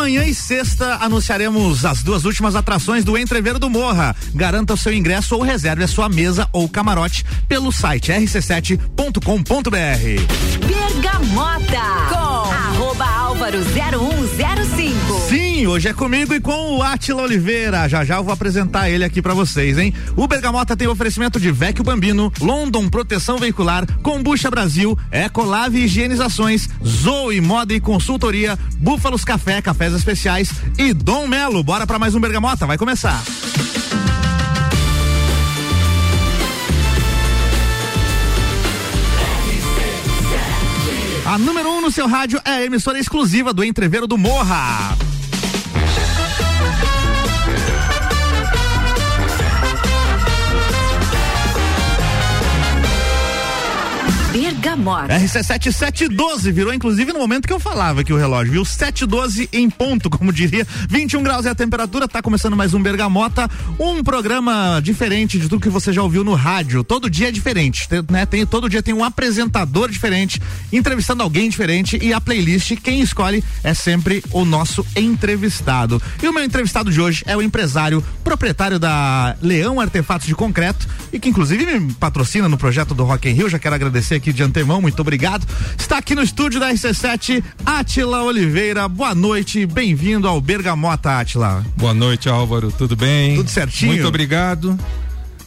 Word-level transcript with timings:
Amanhã 0.00 0.24
e 0.24 0.34
sexta 0.34 0.94
anunciaremos 1.02 1.84
as 1.84 2.02
duas 2.02 2.24
últimas 2.24 2.56
atrações 2.56 3.04
do 3.04 3.18
Entreveiro 3.18 3.58
do 3.58 3.68
Morra. 3.68 4.16
Garanta 4.34 4.72
o 4.72 4.76
seu 4.76 4.94
ingresso 4.94 5.36
ou 5.36 5.42
reserve 5.42 5.84
a 5.84 5.86
sua 5.86 6.08
mesa 6.08 6.48
ou 6.54 6.66
camarote 6.66 7.22
pelo 7.46 7.70
site 7.70 8.10
rc7.com.br. 8.10 8.80
Bergamota 10.66 11.82
com 12.08 12.50
arroba 12.50 13.04
álvaro 13.04 13.58
0105. 13.62 14.59
Sim, 15.30 15.64
hoje 15.68 15.86
é 15.86 15.92
comigo 15.94 16.34
e 16.34 16.40
com 16.40 16.78
o 16.78 16.82
Atila 16.82 17.22
Oliveira. 17.22 17.88
Já 17.88 18.04
já 18.04 18.16
eu 18.16 18.24
vou 18.24 18.34
apresentar 18.34 18.90
ele 18.90 19.04
aqui 19.04 19.22
para 19.22 19.32
vocês, 19.32 19.78
hein? 19.78 19.94
O 20.16 20.26
Bergamota 20.26 20.76
tem 20.76 20.88
oferecimento 20.88 21.38
de 21.38 21.52
Vecchio 21.52 21.84
Bambino, 21.84 22.32
London 22.40 22.88
Proteção 22.88 23.38
Veicular, 23.38 23.86
Combucha 24.02 24.50
Brasil, 24.50 24.98
Ecolave 25.12 25.84
Higienizações, 25.84 26.68
Zoe 26.84 27.40
Moda 27.40 27.72
e 27.72 27.78
Consultoria, 27.78 28.58
Búfalos 28.78 29.24
Café, 29.24 29.62
Cafés 29.62 29.92
Especiais 29.92 30.50
e 30.76 30.92
Dom 30.92 31.28
Melo. 31.28 31.62
Bora 31.62 31.86
para 31.86 31.96
mais 31.96 32.16
um 32.16 32.20
Bergamota, 32.20 32.66
vai 32.66 32.76
começar. 32.76 33.22
A 41.24 41.38
número 41.38 41.70
1 41.70 41.76
um 41.76 41.80
no 41.82 41.90
seu 41.92 42.08
rádio 42.08 42.40
é 42.44 42.50
a 42.50 42.64
emissora 42.64 42.98
exclusiva 42.98 43.54
do 43.54 43.62
Entreveiro 43.62 44.08
do 44.08 44.18
Morra. 44.18 44.98
Bergamota. 54.60 55.18
RC7712 55.18 56.52
virou 56.52 56.74
inclusive 56.74 57.14
no 57.14 57.18
momento 57.18 57.48
que 57.48 57.52
eu 57.52 57.58
falava 57.58 58.04
que 58.04 58.12
o 58.12 58.16
relógio, 58.18 58.52
viu? 58.52 58.64
712 58.64 59.48
em 59.54 59.70
ponto, 59.70 60.10
como 60.10 60.30
diria. 60.30 60.66
21 60.86 61.22
graus 61.22 61.46
é 61.46 61.48
a 61.48 61.54
temperatura, 61.54 62.06
tá 62.06 62.20
começando 62.20 62.54
mais 62.54 62.74
um 62.74 62.82
Bergamota, 62.82 63.48
um 63.78 64.04
programa 64.04 64.78
diferente 64.82 65.38
de 65.38 65.48
tudo 65.48 65.62
que 65.62 65.70
você 65.70 65.94
já 65.94 66.02
ouviu 66.02 66.22
no 66.22 66.34
rádio. 66.34 66.84
Todo 66.84 67.08
dia 67.08 67.28
é 67.28 67.32
diferente, 67.32 67.88
né? 68.10 68.26
Tem, 68.26 68.44
todo 68.44 68.68
dia 68.68 68.82
tem 68.82 68.92
um 68.92 69.02
apresentador 69.02 69.90
diferente, 69.90 70.42
entrevistando 70.70 71.22
alguém 71.22 71.48
diferente 71.48 71.98
e 72.02 72.12
a 72.12 72.20
playlist, 72.20 72.76
quem 72.82 73.00
escolhe 73.00 73.42
é 73.64 73.72
sempre 73.72 74.22
o 74.30 74.44
nosso 74.44 74.86
entrevistado. 74.94 76.02
E 76.22 76.28
o 76.28 76.34
meu 76.34 76.44
entrevistado 76.44 76.92
de 76.92 77.00
hoje 77.00 77.24
é 77.26 77.34
o 77.34 77.40
empresário 77.40 78.04
proprietário 78.22 78.78
da 78.78 79.34
Leão 79.40 79.80
Artefatos 79.80 80.26
de 80.26 80.34
Concreto 80.34 80.86
e 81.10 81.18
que 81.18 81.30
inclusive 81.30 81.64
me 81.64 81.94
patrocina 81.94 82.46
no 82.46 82.58
projeto 82.58 82.92
do 82.92 83.04
Rock 83.04 83.26
in 83.26 83.32
Rio. 83.32 83.48
Já 83.48 83.58
quero 83.58 83.74
agradecer 83.74 84.16
aqui 84.16 84.34
de 84.34 84.49
antemão, 84.50 84.82
muito 84.82 85.00
obrigado. 85.00 85.46
Está 85.78 85.98
aqui 85.98 86.14
no 86.14 86.22
estúdio 86.22 86.60
da 86.60 86.70
RC7, 86.70 87.42
Atila 87.64 88.22
Oliveira. 88.24 88.86
Boa 88.88 89.14
noite, 89.14 89.64
bem-vindo 89.64 90.28
ao 90.28 90.40
Bergamota, 90.40 91.18
Atila. 91.18 91.64
Boa 91.76 91.94
noite, 91.94 92.28
Álvaro. 92.28 92.70
Tudo 92.70 92.94
bem? 92.96 93.36
Tudo 93.36 93.48
certinho? 93.48 93.92
Muito 93.92 94.06
obrigado. 94.06 94.78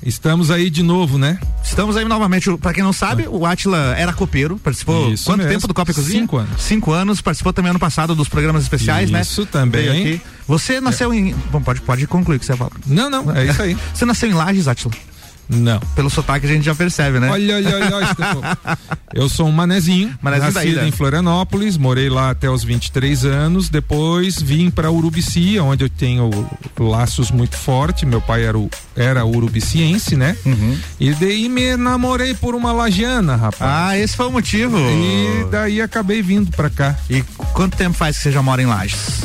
Estamos 0.05 0.51
aí 0.51 0.69
de 0.69 0.83
novo, 0.83 1.17
né? 1.17 1.39
Estamos 1.63 1.95
aí 1.95 2.03
novamente. 2.03 2.49
Para 2.57 2.73
quem 2.73 2.83
não 2.83 2.91
sabe, 2.91 3.25
o 3.29 3.45
Atila 3.45 3.95
era 3.97 4.11
copeiro, 4.11 4.57
participou 4.57 5.13
Isso 5.13 5.25
quanto 5.25 5.39
mesmo. 5.39 5.53
tempo 5.53 5.67
do 5.67 5.73
Copa 5.73 5.93
Cozinha? 5.93 6.19
Cinco 6.19 6.37
anos. 6.37 6.61
Cinco 6.61 6.91
anos, 6.91 7.21
participou 7.21 7.53
também 7.53 7.69
ano 7.69 7.79
passado 7.79 8.13
dos 8.13 8.27
programas 8.27 8.63
especiais, 8.63 9.09
né? 9.09 9.21
Isso 9.21 9.45
também. 9.45 10.21
Você 10.45 10.81
nasceu 10.81 11.13
em. 11.13 11.33
Bom, 11.51 11.61
pode, 11.61 11.81
pode 11.81 12.05
concluir 12.05 12.35
o 12.37 12.39
que 12.39 12.45
você 12.45 12.55
fala. 12.55 12.71
Não, 12.85 13.09
não, 13.09 13.31
é 13.33 13.45
isso 13.45 13.61
aí. 13.61 13.77
Você 13.93 14.05
nasceu 14.05 14.29
em 14.29 14.33
Lages, 14.33 14.67
Atila? 14.67 14.93
Não. 15.49 15.79
Pelo 15.95 16.09
sotaque 16.09 16.45
a 16.45 16.49
gente 16.49 16.63
já 16.63 16.73
percebe, 16.73 17.19
né? 17.19 17.29
Olha, 17.29 17.55
olha, 17.57 17.95
olha. 17.95 18.77
Eu 19.13 19.29
sou 19.29 19.47
um 19.47 19.51
manezinho, 19.51 20.17
Manezinho 20.21 20.53
nascido 20.53 20.71
ilha. 20.79 20.87
em 20.87 20.91
Florianópolis, 20.91 21.77
morei 21.77 22.09
lá 22.09 22.31
até 22.31 22.49
os 22.49 22.63
23 22.63 23.25
anos, 23.25 23.69
depois 23.69 24.41
vim 24.41 24.71
para 24.71 24.89
Urubici, 24.89 25.59
onde 25.59 25.83
eu 25.83 25.89
tenho 25.89 26.31
laços 26.79 27.29
muito 27.29 27.55
fortes, 27.55 28.03
meu 28.09 28.19
pai 28.19 28.43
era, 28.43 28.57
era 28.95 29.23
urubiciense, 29.23 30.15
né? 30.15 30.35
Uhum. 30.43 30.77
E 30.99 31.13
daí 31.13 31.47
me 31.47 31.77
namorei 31.77 32.33
por 32.33 32.55
uma 32.55 32.71
lagiana, 32.71 33.35
rapaz. 33.35 33.61
Ah, 33.61 33.97
esse 33.97 34.15
foi 34.17 34.27
o 34.27 34.31
motivo. 34.31 34.77
E 34.79 35.45
daí 35.51 35.79
acabei 35.79 36.23
vindo 36.23 36.49
pra 36.55 36.69
cá. 36.71 36.95
E 37.07 37.21
quanto 37.53 37.77
tempo 37.77 37.95
faz 37.95 38.17
que 38.17 38.23
você 38.23 38.31
já 38.31 38.41
mora 38.41 38.63
em 38.63 38.65
Lages? 38.65 39.21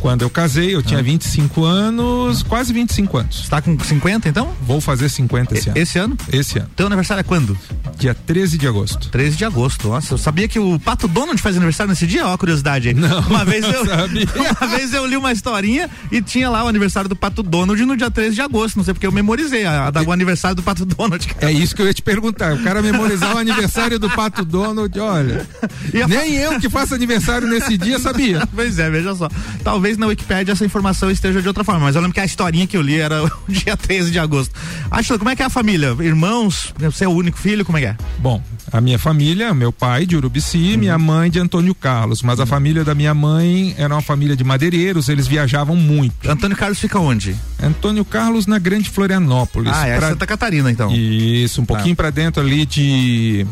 Quando 0.00 0.22
eu 0.22 0.30
casei, 0.30 0.74
eu 0.74 0.80
Ah. 0.80 0.82
tinha 0.82 1.02
25 1.02 1.62
anos, 1.64 2.42
quase 2.42 2.72
25 2.72 3.18
anos. 3.18 3.42
Você 3.42 3.48
tá 3.50 3.60
com 3.60 3.78
50 3.78 4.28
então? 4.28 4.52
Vou 4.66 4.80
fazer 4.80 5.08
50 5.08 5.54
esse 5.56 5.68
ano. 5.68 5.78
Esse 5.78 5.98
ano? 5.98 6.16
Esse 6.32 6.58
ano, 6.58 6.68
Teu 6.74 6.86
aniversário 6.86 7.20
é 7.20 7.24
quando? 7.24 7.56
dia 7.98 8.14
13 8.14 8.56
de 8.56 8.66
agosto. 8.66 9.10
13 9.10 9.36
de 9.36 9.44
agosto. 9.44 9.88
Nossa, 9.88 10.14
eu 10.14 10.18
sabia 10.18 10.48
que 10.48 10.58
o 10.58 10.78
Pato 10.78 11.06
Donald 11.06 11.40
faz 11.42 11.54
aniversário 11.56 11.90
nesse 11.90 12.06
dia? 12.06 12.26
Ó, 12.26 12.36
curiosidade 12.38 12.88
aí. 12.88 12.94
Não, 12.94 13.20
uma 13.20 13.44
vez 13.44 13.60
não 13.62 13.70
eu 13.72 13.84
sabia. 13.86 14.26
Uma 14.60 14.68
vez 14.68 14.94
eu 14.94 15.04
li 15.06 15.16
uma 15.18 15.32
historinha 15.32 15.88
e 16.10 16.22
tinha 16.22 16.48
lá 16.48 16.64
o 16.64 16.68
aniversário 16.68 17.08
do 17.08 17.14
Pato 17.16 17.42
Donald 17.42 17.84
no 17.84 17.94
dia 17.96 18.10
13 18.10 18.34
de 18.36 18.40
agosto. 18.40 18.76
Não 18.76 18.84
sei 18.84 18.94
porque 18.94 19.06
eu 19.06 19.12
memorizei 19.12 19.64
a, 19.66 19.88
a 19.88 19.90
da- 19.90 20.02
o 20.02 20.12
aniversário 20.12 20.56
do 20.56 20.62
Pato 20.62 20.84
Donald. 20.86 21.26
cara. 21.28 21.50
É 21.50 21.52
isso 21.52 21.76
que 21.76 21.82
eu 21.82 21.86
ia 21.86 21.92
te 21.94 22.00
perguntar. 22.02 22.54
O 22.54 22.62
cara 22.62 22.80
memorizar 22.80 23.34
o 23.34 23.38
aniversário 23.38 23.98
do 23.98 24.08
Pato 24.08 24.44
Donald, 24.46 24.98
olha. 24.98 25.46
E 25.92 26.06
Nem 26.06 26.34
eu 26.36 26.58
que 26.58 26.70
faço 26.70 26.94
aniversário 26.94 27.46
nesse 27.48 27.76
dia 27.76 27.98
sabia. 27.98 28.46
Pois 28.54 28.78
é, 28.78 28.88
veja 28.88 29.14
só. 29.14 29.28
Talvez 29.62 29.89
na 29.98 30.06
Wikipédia 30.06 30.52
essa 30.52 30.64
informação 30.64 31.10
esteja 31.10 31.40
de 31.40 31.48
outra 31.48 31.64
forma, 31.64 31.80
mas 31.80 31.94
eu 31.96 32.00
lembro 32.02 32.14
que 32.14 32.20
a 32.20 32.24
historinha 32.24 32.66
que 32.66 32.76
eu 32.76 32.82
li 32.82 32.98
era 32.98 33.24
o 33.24 33.30
dia 33.48 33.76
13 33.76 34.10
de 34.10 34.18
agosto. 34.18 34.54
Ashla, 34.90 35.18
como 35.18 35.30
é 35.30 35.36
que 35.36 35.42
é 35.42 35.46
a 35.46 35.50
família? 35.50 35.96
Irmãos? 36.00 36.72
Você 36.78 37.04
é 37.04 37.08
o 37.08 37.12
único 37.12 37.38
filho? 37.38 37.64
Como 37.64 37.78
é 37.78 37.80
que 37.80 37.86
é? 37.88 37.96
Bom, 38.18 38.42
a 38.72 38.80
minha 38.80 38.98
família, 38.98 39.52
meu 39.54 39.72
pai 39.72 40.06
de 40.06 40.16
Urubici, 40.16 40.76
minha 40.76 40.98
mãe 40.98 41.30
de 41.30 41.38
Antônio 41.38 41.74
Carlos, 41.74 42.22
mas 42.22 42.40
a 42.40 42.46
família 42.46 42.84
da 42.84 42.94
minha 42.94 43.14
mãe 43.14 43.74
era 43.78 43.94
uma 43.94 44.02
família 44.02 44.36
de 44.36 44.44
madeireiros, 44.44 45.08
eles 45.08 45.26
viajavam 45.26 45.76
muito. 45.76 46.28
Antônio 46.30 46.56
Carlos 46.56 46.78
fica 46.78 46.98
onde? 46.98 47.34
Antônio 47.62 48.04
Carlos 48.04 48.46
na 48.46 48.58
Grande 48.58 48.90
Florianópolis. 48.90 49.72
Ah, 49.74 49.86
é 49.86 49.98
Pra- 49.98 50.08
Santa 50.10 50.26
Catarina, 50.26 50.70
então. 50.70 50.90
Isso, 50.94 51.60
um 51.62 51.64
pouquinho 51.64 51.94
pra 51.96 52.10
dentro 52.10 52.42
ali 52.42 52.64
de 52.66 53.46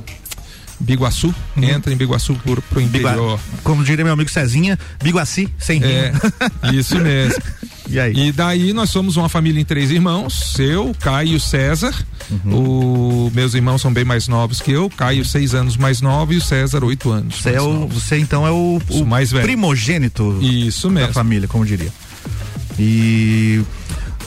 Biguaçu, 0.81 1.35
entra 1.57 1.93
em 1.93 1.97
Biguaçu 1.97 2.35
por, 2.45 2.63
pro 2.63 2.81
Bigua- 2.81 3.11
interior. 3.11 3.41
Como 3.65 3.83
diria 3.85 4.05
meu 4.05 4.13
amigo 4.15 4.31
Cezinha, 4.31 4.79
Biguaci, 5.03 5.49
sem 5.59 5.83
É, 5.83 6.13
rima. 6.13 6.75
isso 6.75 6.97
mesmo. 7.01 7.43
E 7.91 7.99
aí? 7.99 8.13
E 8.29 8.33
daí 8.33 8.73
nós 8.73 8.91
somos 8.91 9.17
uma 9.17 9.29
família 9.29 9.61
em 9.61 9.65
três 9.65 9.91
irmãos, 9.91 10.59
eu, 10.59 10.95
Caio 11.01 11.37
e 11.37 11.41
César. 11.41 11.93
O, 12.45 13.31
meus 13.35 13.55
irmãos 13.55 13.81
são 13.81 13.91
bem 13.93 14.05
mais 14.05 14.29
novos 14.29 14.61
que 14.61 14.71
eu, 14.71 14.91
Caio 14.91 15.25
seis 15.25 15.55
anos 15.55 15.77
mais 15.77 16.01
novo 16.03 16.33
e 16.35 16.37
o 16.37 16.41
César 16.43 16.85
oito 16.85 17.11
anos. 17.11 17.37
Você, 17.41 17.51
é 17.51 17.61
o, 17.63 17.89
você 17.89 18.19
então 18.19 18.47
é 18.47 18.51
o, 18.51 18.81
o 18.91 19.07
mais 19.07 19.31
velho. 19.33 19.45
primogênito 19.45 20.39
Isso 20.43 20.89
da 20.89 20.95
mesmo. 20.95 21.13
família, 21.15 21.49
como 21.49 21.65
diria. 21.65 21.91
E 22.79 23.63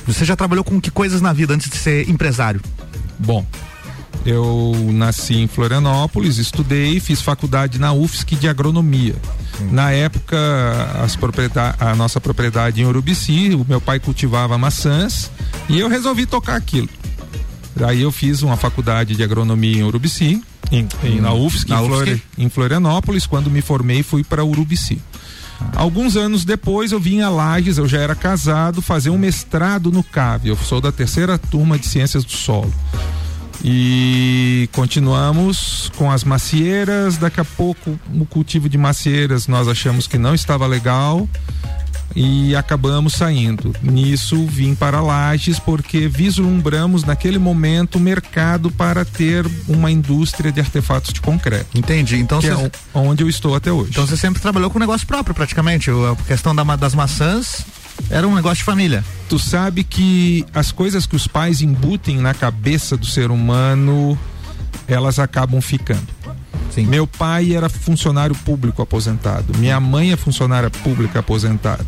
você 0.07 0.25
já 0.25 0.35
trabalhou 0.35 0.63
com 0.63 0.81
que 0.81 0.89
coisas 0.91 1.21
na 1.21 1.31
vida 1.31 1.53
antes 1.53 1.69
de 1.69 1.77
ser 1.77 2.09
empresário? 2.09 2.59
Bom, 3.19 3.45
eu 4.25 4.73
nasci 4.93 5.35
em 5.35 5.47
Florianópolis, 5.47 6.37
estudei, 6.37 6.99
fiz 6.99 7.21
faculdade 7.21 7.79
na 7.79 7.91
UFSC 7.93 8.35
de 8.35 8.47
agronomia. 8.47 9.15
Na 9.71 9.91
época, 9.91 10.37
a 11.79 11.95
nossa 11.95 12.19
propriedade 12.21 12.81
em 12.81 12.85
Urubici, 12.85 13.53
o 13.55 13.65
meu 13.67 13.79
pai 13.81 13.99
cultivava 13.99 14.57
maçãs 14.57 15.29
e 15.69 15.79
eu 15.79 15.87
resolvi 15.89 16.25
tocar 16.25 16.55
aquilo. 16.55 16.89
Daí 17.75 18.01
eu 18.01 18.11
fiz 18.11 18.41
uma 18.41 18.57
faculdade 18.57 19.15
de 19.15 19.23
agronomia 19.23 19.77
em 19.79 19.83
Urubici, 19.83 20.41
em, 20.71 20.87
em- 21.03 21.21
na 21.21 21.33
UFSC, 21.33 21.69
na 21.69 21.81
em, 21.81 21.87
Flori- 21.87 22.11
UFSC. 22.13 22.23
em 22.37 22.49
Florianópolis. 22.49 23.25
Quando 23.25 23.49
me 23.49 23.61
formei, 23.61 24.03
fui 24.03 24.23
para 24.23 24.43
Urubici. 24.43 25.01
Alguns 25.75 26.15
anos 26.17 26.43
depois 26.43 26.91
eu 26.91 26.99
vim 26.99 27.21
a 27.21 27.29
Lages, 27.29 27.77
eu 27.77 27.87
já 27.87 27.99
era 27.99 28.15
casado, 28.15 28.81
fazer 28.81 29.09
um 29.11 29.17
mestrado 29.17 29.91
no 29.91 30.03
CAV. 30.03 30.47
Eu 30.49 30.57
sou 30.57 30.81
da 30.81 30.91
terceira 30.91 31.37
turma 31.37 31.77
de 31.77 31.85
Ciências 31.87 32.23
do 32.25 32.31
Solo. 32.31 32.73
E 33.63 34.67
continuamos 34.71 35.91
com 35.95 36.11
as 36.11 36.23
macieiras. 36.23 37.17
Daqui 37.17 37.39
a 37.39 37.45
pouco, 37.45 37.99
o 38.13 38.25
cultivo 38.25 38.67
de 38.67 38.77
macieiras 38.77 39.47
nós 39.47 39.67
achamos 39.67 40.07
que 40.07 40.17
não 40.17 40.33
estava 40.33 40.65
legal 40.65 41.27
e 42.15 42.55
acabamos 42.55 43.13
saindo. 43.13 43.73
Nisso 43.81 44.45
vim 44.45 44.75
para 44.75 45.01
Lages 45.01 45.59
porque 45.59 46.07
vislumbramos 46.07 47.03
naquele 47.03 47.37
momento 47.37 47.95
o 47.95 47.99
mercado 47.99 48.71
para 48.71 49.05
ter 49.05 49.45
uma 49.67 49.91
indústria 49.91 50.51
de 50.51 50.59
artefatos 50.59 51.13
de 51.13 51.21
concreto, 51.21 51.77
Entendi. 51.77 52.17
Então 52.17 52.39
que 52.39 52.47
é 52.47 52.71
onde 52.93 53.23
eu 53.23 53.29
estou 53.29 53.55
até 53.55 53.71
hoje. 53.71 53.91
então 53.91 54.05
você 54.05 54.17
sempre 54.17 54.41
trabalhou 54.41 54.69
com 54.69 54.79
negócio 54.79 55.07
próprio, 55.07 55.33
praticamente. 55.33 55.89
A 55.89 56.15
questão 56.27 56.55
da 56.55 56.71
das 56.75 56.95
maçãs 56.95 57.65
era 58.09 58.27
um 58.27 58.35
negócio 58.35 58.57
de 58.57 58.63
família. 58.63 59.03
tu 59.29 59.39
sabe 59.39 59.83
que 59.83 60.45
as 60.53 60.71
coisas 60.71 61.05
que 61.05 61.15
os 61.15 61.27
pais 61.27 61.61
embutem 61.61 62.17
na 62.17 62.33
cabeça 62.33 62.97
do 62.97 63.05
ser 63.05 63.31
humano, 63.31 64.17
elas 64.87 65.19
acabam 65.19 65.61
ficando. 65.61 66.07
Sim. 66.69 66.85
Meu 66.85 67.05
pai 67.05 67.53
era 67.53 67.67
funcionário 67.67 68.35
público 68.35 68.81
aposentado, 68.81 69.57
minha 69.57 69.79
mãe 69.79 70.11
é 70.11 70.15
funcionária 70.15 70.69
pública 70.69 71.19
aposentado. 71.19 71.85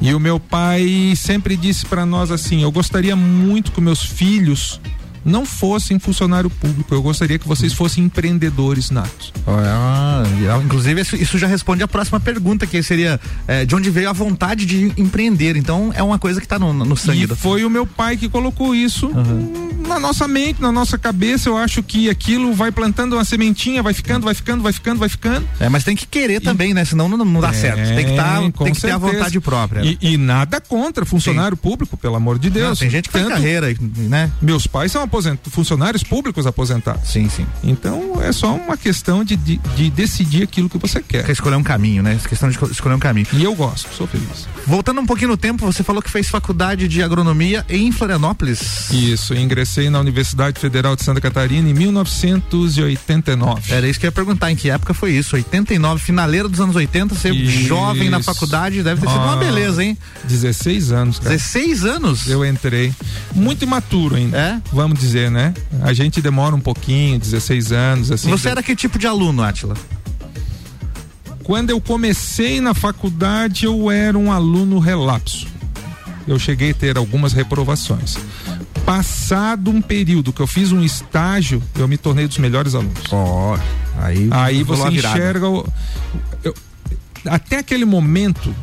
E 0.00 0.14
o 0.14 0.20
meu 0.20 0.40
pai 0.40 1.14
sempre 1.16 1.56
disse 1.56 1.86
para 1.86 2.06
nós 2.06 2.30
assim: 2.30 2.62
eu 2.62 2.72
gostaria 2.72 3.14
muito 3.14 3.72
que 3.72 3.80
meus 3.80 4.02
filhos 4.02 4.80
não 5.24 5.44
fossem 5.44 5.98
funcionário 5.98 6.50
público. 6.50 6.94
Eu 6.94 7.02
gostaria 7.02 7.38
que 7.38 7.46
vocês 7.46 7.72
fossem 7.72 8.04
empreendedores 8.04 8.90
natos. 8.90 9.32
Ah, 9.46 10.22
inclusive, 10.64 11.00
isso, 11.00 11.38
já 11.38 11.46
responde 11.46 11.82
a 11.82 11.88
próxima 11.88 12.20
pergunta, 12.20 12.66
que 12.66 12.82
seria 12.82 13.20
é, 13.46 13.64
de 13.64 13.74
onde 13.74 13.90
veio 13.90 14.08
a 14.08 14.12
vontade 14.12 14.66
de 14.66 14.92
empreender. 14.96 15.56
Então, 15.56 15.92
é 15.94 16.02
uma 16.02 16.18
coisa 16.18 16.40
que 16.40 16.46
está 16.46 16.58
no, 16.58 16.72
no 16.72 16.96
sangue. 16.96 17.22
E 17.22 17.26
do... 17.26 17.36
foi 17.36 17.64
o 17.64 17.70
meu 17.70 17.86
pai 17.86 18.16
que 18.16 18.28
colocou 18.28 18.74
isso 18.74 19.08
uhum. 19.08 19.82
na 19.86 19.98
nossa 19.98 20.26
mente, 20.26 20.60
na 20.60 20.72
nossa 20.72 20.98
cabeça. 20.98 21.48
Eu 21.48 21.56
acho 21.56 21.82
que 21.82 22.08
aquilo 22.08 22.52
vai 22.52 22.72
plantando 22.72 23.14
uma 23.14 23.24
sementinha, 23.24 23.82
vai 23.82 23.94
ficando, 23.94 24.24
vai 24.24 24.34
ficando, 24.34 24.62
vai 24.62 24.72
ficando, 24.72 24.98
vai 24.98 25.08
ficando. 25.08 25.46
É, 25.60 25.68
mas 25.68 25.84
tem 25.84 25.96
que 25.96 26.06
querer 26.06 26.36
e... 26.36 26.40
também, 26.40 26.74
né? 26.74 26.84
Senão 26.84 27.08
não, 27.08 27.18
não 27.18 27.40
dá 27.40 27.50
é, 27.50 27.52
certo. 27.52 27.94
Tem 27.94 28.06
que, 28.06 28.16
tá, 28.16 28.40
tem 28.64 28.72
que 28.72 28.80
ter 28.80 28.90
a 28.90 28.98
vontade 28.98 29.40
própria. 29.40 29.82
E, 29.84 29.98
e 30.00 30.16
nada 30.16 30.60
contra 30.60 31.04
funcionário 31.04 31.56
Sim. 31.56 31.62
público, 31.62 31.96
pelo 31.96 32.16
amor 32.16 32.38
de 32.38 32.50
Deus. 32.50 32.68
Não, 32.68 32.76
tem 32.76 32.90
gente 32.90 33.08
que 33.08 33.12
Tanto, 33.12 33.30
faz 33.30 33.40
carreira, 33.40 33.74
né? 33.96 34.30
Meus 34.40 34.66
pais 34.66 34.92
são 34.92 35.02
funcionários 35.50 36.02
públicos 36.02 36.46
aposentados. 36.46 37.10
Sim, 37.10 37.28
sim. 37.28 37.46
Então 37.62 38.20
é 38.22 38.32
só 38.32 38.54
uma 38.54 38.76
questão 38.76 39.24
de, 39.24 39.36
de, 39.36 39.56
de 39.76 39.90
decidir 39.90 40.42
aquilo 40.42 40.68
que 40.68 40.78
você 40.78 41.00
quer. 41.00 41.24
Quer 41.24 41.32
escolher 41.32 41.56
um 41.56 41.62
caminho, 41.62 42.02
né? 42.02 42.18
Questão 42.28 42.48
de 42.48 42.58
escolher 42.70 42.94
um 42.94 42.98
caminho. 42.98 43.26
E 43.32 43.42
eu 43.42 43.54
gosto, 43.54 43.92
sou 43.94 44.06
feliz. 44.06 44.48
Voltando 44.66 45.00
um 45.00 45.06
pouquinho 45.06 45.30
no 45.30 45.36
tempo, 45.36 45.64
você 45.64 45.82
falou 45.82 46.00
que 46.00 46.10
fez 46.10 46.28
faculdade 46.28 46.88
de 46.88 47.02
agronomia 47.02 47.64
em 47.68 47.90
Florianópolis. 47.92 48.90
Isso, 48.90 49.34
ingressei 49.34 49.90
na 49.90 50.00
Universidade 50.00 50.58
Federal 50.60 50.96
de 50.96 51.02
Santa 51.02 51.20
Catarina 51.20 51.68
em 51.68 51.74
1989. 51.74 53.72
Era 53.72 53.88
isso 53.88 53.98
que 53.98 54.06
eu 54.06 54.08
ia 54.08 54.12
perguntar, 54.12 54.50
em 54.50 54.56
que 54.56 54.70
época 54.70 54.94
foi 54.94 55.12
isso? 55.12 55.36
89, 55.36 56.00
finaleira 56.00 56.48
dos 56.48 56.60
anos 56.60 56.76
80, 56.76 57.14
ser 57.14 57.34
isso. 57.34 57.66
jovem 57.66 58.08
na 58.08 58.22
faculdade, 58.22 58.82
deve 58.82 59.00
ter 59.00 59.08
sido 59.08 59.20
uma 59.20 59.36
beleza, 59.36 59.82
hein? 59.84 59.96
16 60.24 60.92
anos, 60.92 61.18
cara. 61.18 61.30
16 61.30 61.84
anos? 61.84 62.28
Eu 62.28 62.44
entrei. 62.44 62.92
Muito 63.34 63.64
imaturo 63.64 64.16
ainda. 64.16 64.38
É? 64.38 64.60
Vamos 64.72 65.00
dizer, 65.02 65.30
né? 65.30 65.52
A 65.82 65.92
gente 65.92 66.22
demora 66.22 66.54
um 66.54 66.60
pouquinho, 66.60 67.18
16 67.18 67.72
anos, 67.72 68.10
assim. 68.10 68.30
Você 68.30 68.48
era 68.48 68.62
que 68.62 68.74
tipo 68.76 68.98
de 68.98 69.06
aluno, 69.06 69.42
Atila? 69.42 69.74
Quando 71.42 71.70
eu 71.70 71.80
comecei 71.80 72.60
na 72.60 72.72
faculdade, 72.72 73.66
eu 73.66 73.90
era 73.90 74.16
um 74.16 74.30
aluno 74.30 74.78
relapso. 74.78 75.46
Eu 76.26 76.38
cheguei 76.38 76.70
a 76.70 76.74
ter 76.74 76.96
algumas 76.96 77.32
reprovações. 77.32 78.16
Passado 78.86 79.70
um 79.70 79.82
período 79.82 80.32
que 80.32 80.40
eu 80.40 80.46
fiz 80.46 80.70
um 80.70 80.82
estágio, 80.82 81.60
eu 81.76 81.88
me 81.88 81.96
tornei 81.96 82.28
dos 82.28 82.38
melhores 82.38 82.74
alunos. 82.74 83.02
Ó, 83.10 83.54
oh, 83.54 84.00
aí, 84.00 84.28
aí 84.30 84.62
você 84.62 84.88
enxerga. 84.88 85.48
O, 85.48 85.66
eu, 86.44 86.54
até 87.26 87.58
aquele 87.58 87.84
momento, 87.84 88.54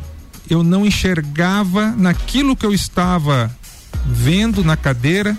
eu 0.48 0.62
não 0.62 0.86
enxergava 0.86 1.90
naquilo 1.90 2.56
que 2.56 2.64
eu 2.64 2.72
estava 2.72 3.50
vendo 4.06 4.64
na 4.64 4.76
cadeira 4.76 5.36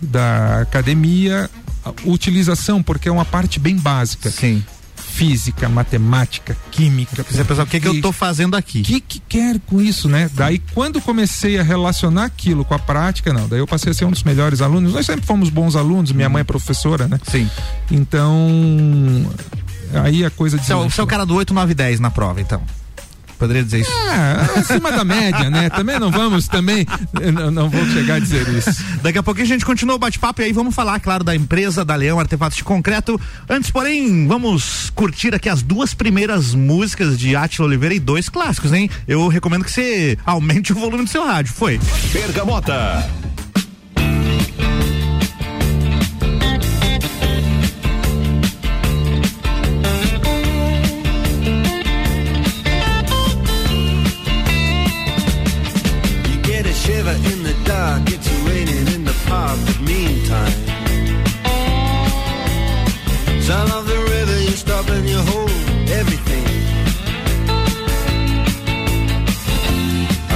da 0.00 0.60
academia 0.60 1.50
utilização, 2.04 2.82
porque 2.82 3.08
é 3.08 3.12
uma 3.12 3.24
parte 3.24 3.58
bem 3.60 3.76
básica. 3.76 4.30
Sim 4.30 4.64
física, 5.14 5.68
matemática, 5.68 6.56
química. 6.72 7.22
Você 7.22 7.44
pensa, 7.44 7.62
o 7.62 7.66
que, 7.66 7.78
que 7.78 7.86
eu 7.86 7.94
estou 7.94 8.10
fazendo 8.10 8.56
aqui? 8.56 8.80
O 8.80 8.82
que, 8.82 9.00
que 9.00 9.20
quer 9.20 9.60
com 9.60 9.80
isso, 9.80 10.08
né? 10.08 10.28
Daí, 10.34 10.58
quando 10.74 11.00
comecei 11.00 11.56
a 11.56 11.62
relacionar 11.62 12.24
aquilo 12.24 12.64
com 12.64 12.74
a 12.74 12.80
prática, 12.80 13.32
não, 13.32 13.48
daí 13.48 13.60
eu 13.60 13.66
passei 13.66 13.92
a 13.92 13.94
ser 13.94 14.04
um 14.06 14.10
dos 14.10 14.24
melhores 14.24 14.60
alunos. 14.60 14.92
Nós 14.92 15.06
sempre 15.06 15.24
fomos 15.24 15.50
bons 15.50 15.76
alunos, 15.76 16.10
minha 16.10 16.28
mãe 16.28 16.40
é 16.40 16.44
professora, 16.44 17.06
né? 17.06 17.20
Sim. 17.30 17.48
Então, 17.92 19.30
aí 20.02 20.24
a 20.24 20.30
coisa 20.30 20.58
de. 20.58 20.66
Você 20.66 20.72
é 21.00 21.04
o 21.04 21.06
cara 21.06 21.24
do 21.24 21.36
8, 21.36 21.54
9, 21.54 21.74
10 21.74 22.00
na 22.00 22.10
prova, 22.10 22.40
então. 22.40 22.60
Poderia 23.38 23.62
dizer 23.62 23.80
isso? 23.80 23.90
É, 23.90 24.58
acima 24.58 24.92
da 24.92 25.04
média, 25.04 25.50
né? 25.50 25.68
Também 25.70 25.98
não 25.98 26.10
vamos, 26.10 26.48
também 26.48 26.86
não, 27.32 27.50
não 27.50 27.68
vou 27.68 27.84
chegar 27.86 28.14
a 28.14 28.18
dizer 28.18 28.48
isso. 28.48 28.84
Daqui 29.02 29.18
a 29.18 29.22
pouquinho 29.22 29.46
a 29.46 29.48
gente 29.48 29.64
continua 29.64 29.96
o 29.96 29.98
bate-papo 29.98 30.40
e 30.40 30.44
aí 30.44 30.52
vamos 30.52 30.74
falar, 30.74 31.00
claro, 31.00 31.24
da 31.24 31.34
empresa 31.34 31.84
da 31.84 31.94
Leão 31.94 32.18
Artefatos 32.18 32.56
de 32.56 32.64
Concreto. 32.64 33.20
Antes, 33.48 33.70
porém, 33.70 34.26
vamos 34.26 34.90
curtir 34.94 35.34
aqui 35.34 35.48
as 35.48 35.62
duas 35.62 35.94
primeiras 35.94 36.54
músicas 36.54 37.18
de 37.18 37.34
Átila 37.34 37.66
Oliveira 37.66 37.94
e 37.94 38.00
dois 38.00 38.28
clássicos, 38.28 38.72
hein? 38.72 38.88
Eu 39.06 39.26
recomendo 39.28 39.64
que 39.64 39.70
você 39.72 40.18
aumente 40.24 40.72
o 40.72 40.76
volume 40.76 41.04
do 41.04 41.10
seu 41.10 41.26
rádio. 41.26 41.52
Foi. 41.52 41.80
Bergamota. 42.12 43.04
time. 60.34 60.54
Sound 63.48 63.70
of 63.78 63.84
the 63.92 63.98
river, 64.14 64.36
you 64.46 64.54
stop 64.64 64.86
and 64.96 65.04
you 65.12 65.20
hold 65.30 65.50
everything. 66.00 66.44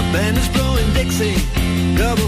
A 0.01 0.03
band 0.13 0.37
is 0.43 0.49
blowing 0.57 0.89
Dixie, 0.99 1.39
double 2.03 2.28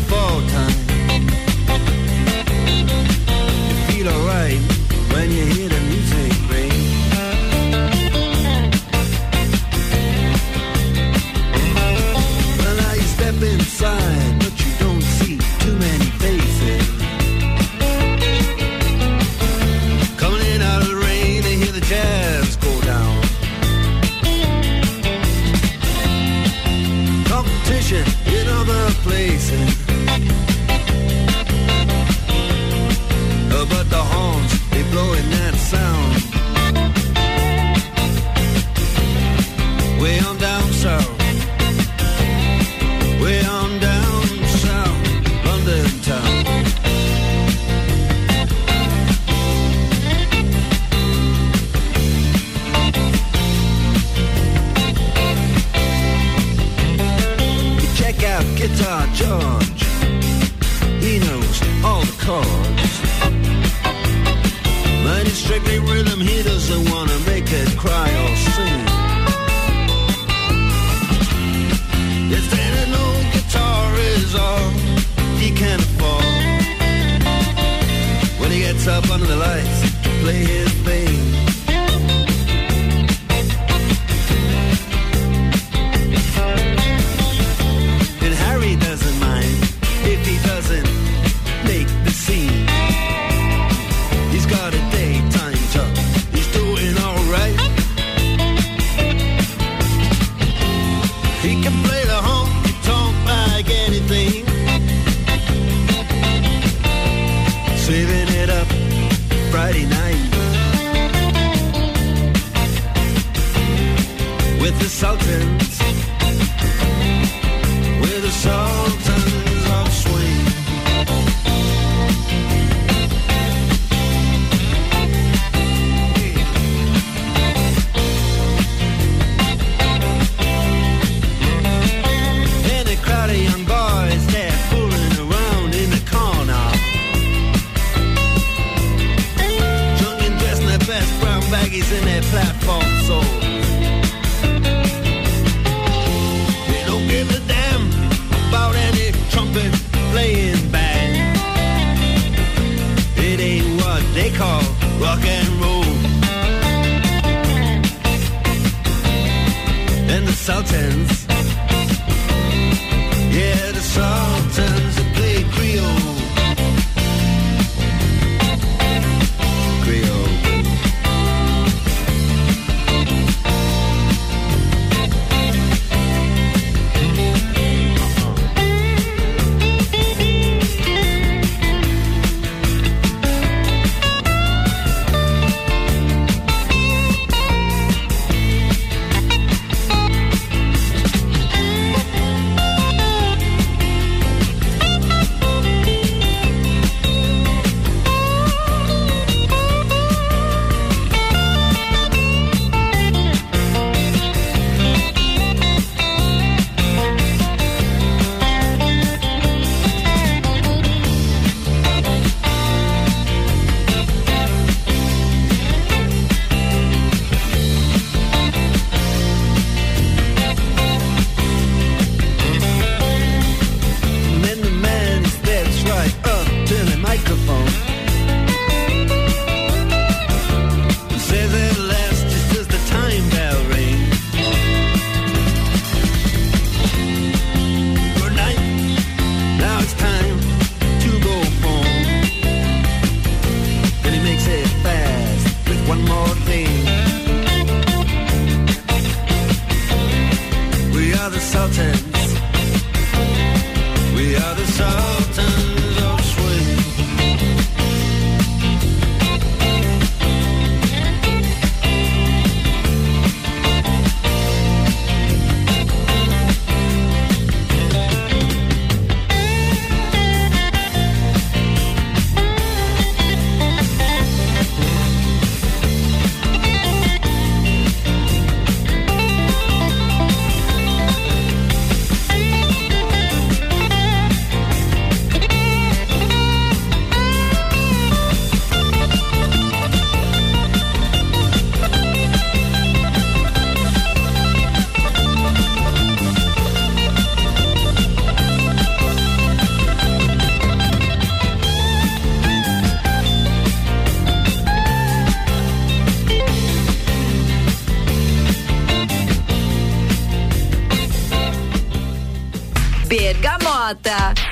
Bergamota. 313.94 314.49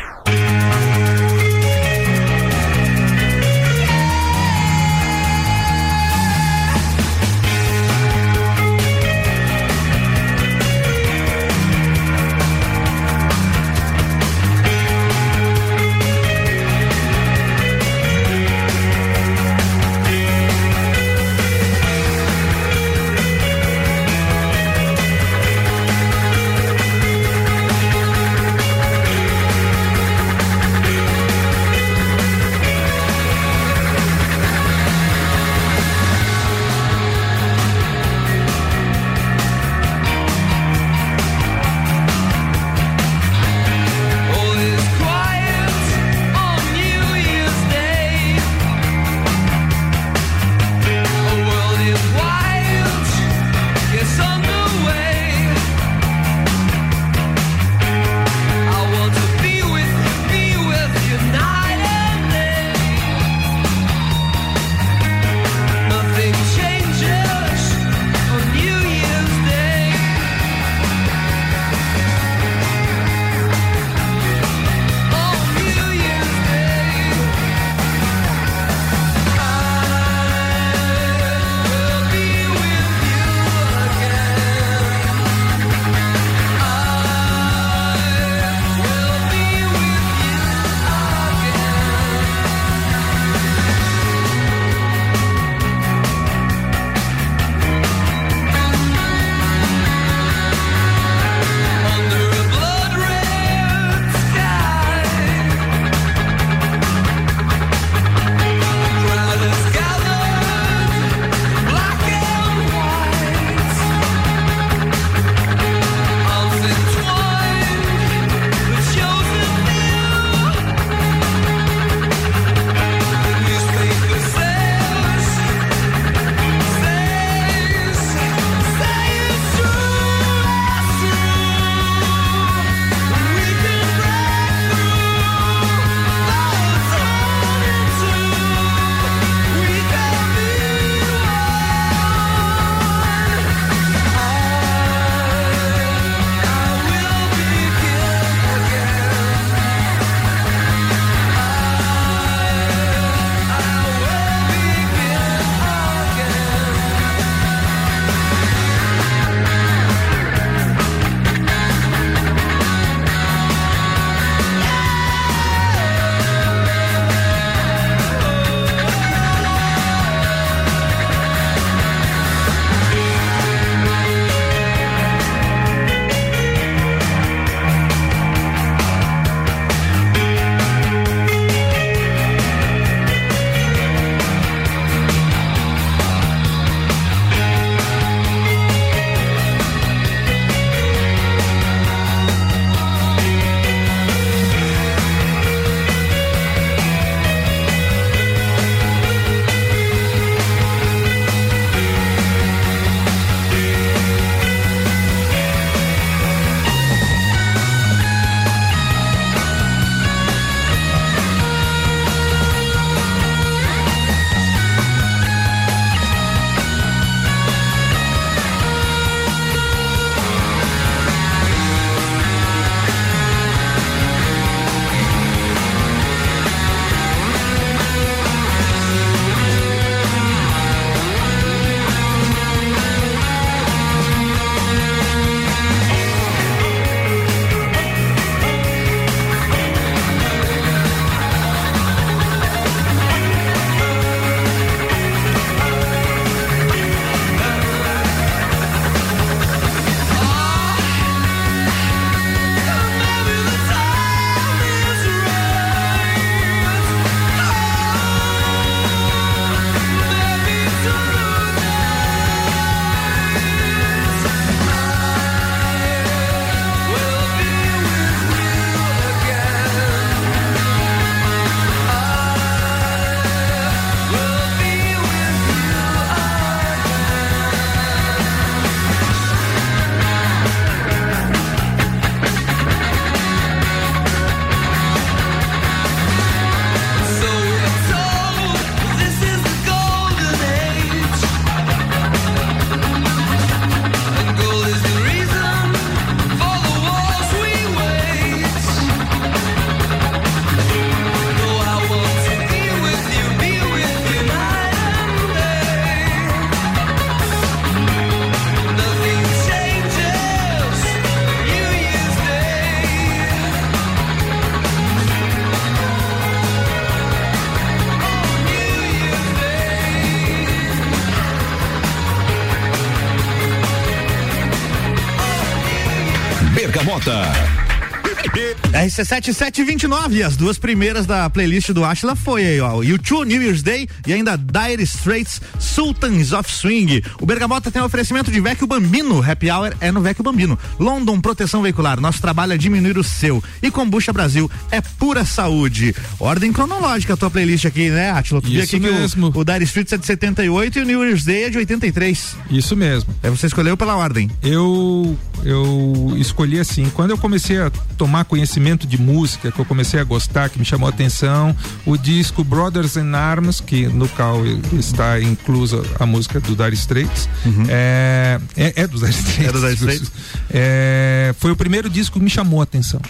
RC7 328.99 329.33
729, 329.33 330.25
as 330.25 330.37
duas 330.37 330.59
primeiras 330.59 331.07
da 331.07 331.31
playlist 331.31 331.71
do 331.71 331.85
Ashla 331.85 332.17
foi 332.17 332.45
aí, 332.45 332.61
ó. 332.61 332.79
U2 332.83 333.25
New 333.27 333.41
Year's 333.41 333.63
Day 333.63 333.89
e 334.05 334.13
ainda 334.13 334.37
Dire 334.37 334.83
Straits 334.83 335.41
Sultans 335.61 336.33
of 336.33 336.51
Swing. 336.51 337.01
O 337.21 337.27
Bergamota 337.27 337.71
tem 337.71 337.81
um 337.81 337.85
oferecimento 337.85 338.29
de 338.29 338.41
Vecchio 338.41 338.67
Bambino. 338.67 339.23
Happy 339.23 339.51
Hour 339.53 339.73
é 339.81 339.93
no 339.93 340.01
Vecchio 340.01 340.25
Bambino. 340.25 340.59
London 340.81 341.21
Proteção 341.21 341.63
Veicular. 341.63 342.01
Nosso 342.01 342.21
trabalho 342.21 342.55
é 342.55 342.57
diminuir 342.57 342.99
o 342.99 343.05
seu. 343.05 343.43
E 343.63 343.71
Combucha 343.71 344.13
Brasil 344.13 344.51
é 344.69 344.81
pura 344.81 345.25
saúde. 345.25 345.95
Ordem 346.19 346.53
cronológica 346.53 347.15
a 347.15 347.17
tua 347.17 347.31
playlist 347.31 347.67
aqui, 347.67 347.91
né, 347.91 348.11
Atila? 348.11 348.43
Tu 348.43 348.49
Isso 348.49 348.65
aqui 348.77 348.81
mesmo. 348.81 349.31
que 349.31 349.39
o, 349.39 349.41
o 349.43 349.45
Dire 349.45 349.65
Straits 349.65 349.93
é 349.93 349.97
de 349.97 350.07
78 350.07 350.79
e 350.79 350.83
o 350.83 350.85
New 350.85 351.05
Year's 351.05 351.25
Day 351.25 351.45
é 351.45 351.51
de 351.51 351.59
83. 351.59 352.37
Isso 352.51 352.75
mesmo. 352.75 353.15
Aí 353.23 353.31
você 353.31 353.47
escolheu 353.47 353.77
pela 353.77 353.97
ordem. 353.97 354.29
Eu 354.43 355.17
eu 355.45 356.15
escolhi 356.17 356.59
assim, 356.59 356.91
quando 356.91 357.11
eu 357.11 357.19
comecei 357.19 357.59
a 357.61 357.71
tomar 357.97 358.25
conhecimento 358.25 358.87
de 358.87 359.01
música, 359.01 359.51
que 359.51 359.59
eu 359.59 359.65
comecei 359.65 360.01
a 360.01 360.05
gostar, 360.05 360.49
que 360.49 360.59
me 360.59 360.65
chamou 360.65 360.87
a 360.87 360.91
atenção, 360.91 361.55
o 361.87 361.97
disco 361.97 362.45
Brothers 362.45 362.97
in 362.97 363.15
Arms, 363.15 363.61
que 363.61 363.87
no 363.87 364.09
qual 364.09 364.45
está 364.73 365.21
inclusa 365.21 365.83
a 365.99 366.07
música 366.07 366.41
do 366.41 366.55
Dire 366.55 366.75
Straits, 366.75 367.29
é, 367.69 368.41
é, 368.57 368.83
é 368.83 368.87
do 368.87 368.99
Dire 368.99 369.11
Straits. 369.11 369.39
Uhum. 369.39 369.47
É 369.47 369.53
do 369.53 369.61
Dire 369.61 369.75
Straits. 369.75 370.13
É, 370.51 371.35
foi 371.39 371.51
o 371.51 371.57
primeiro 371.57 371.89
disco 371.89 372.19
que 372.19 372.25
me 372.25 372.31
chamou 372.31 372.61
a 372.61 372.65
atenção. 372.65 373.01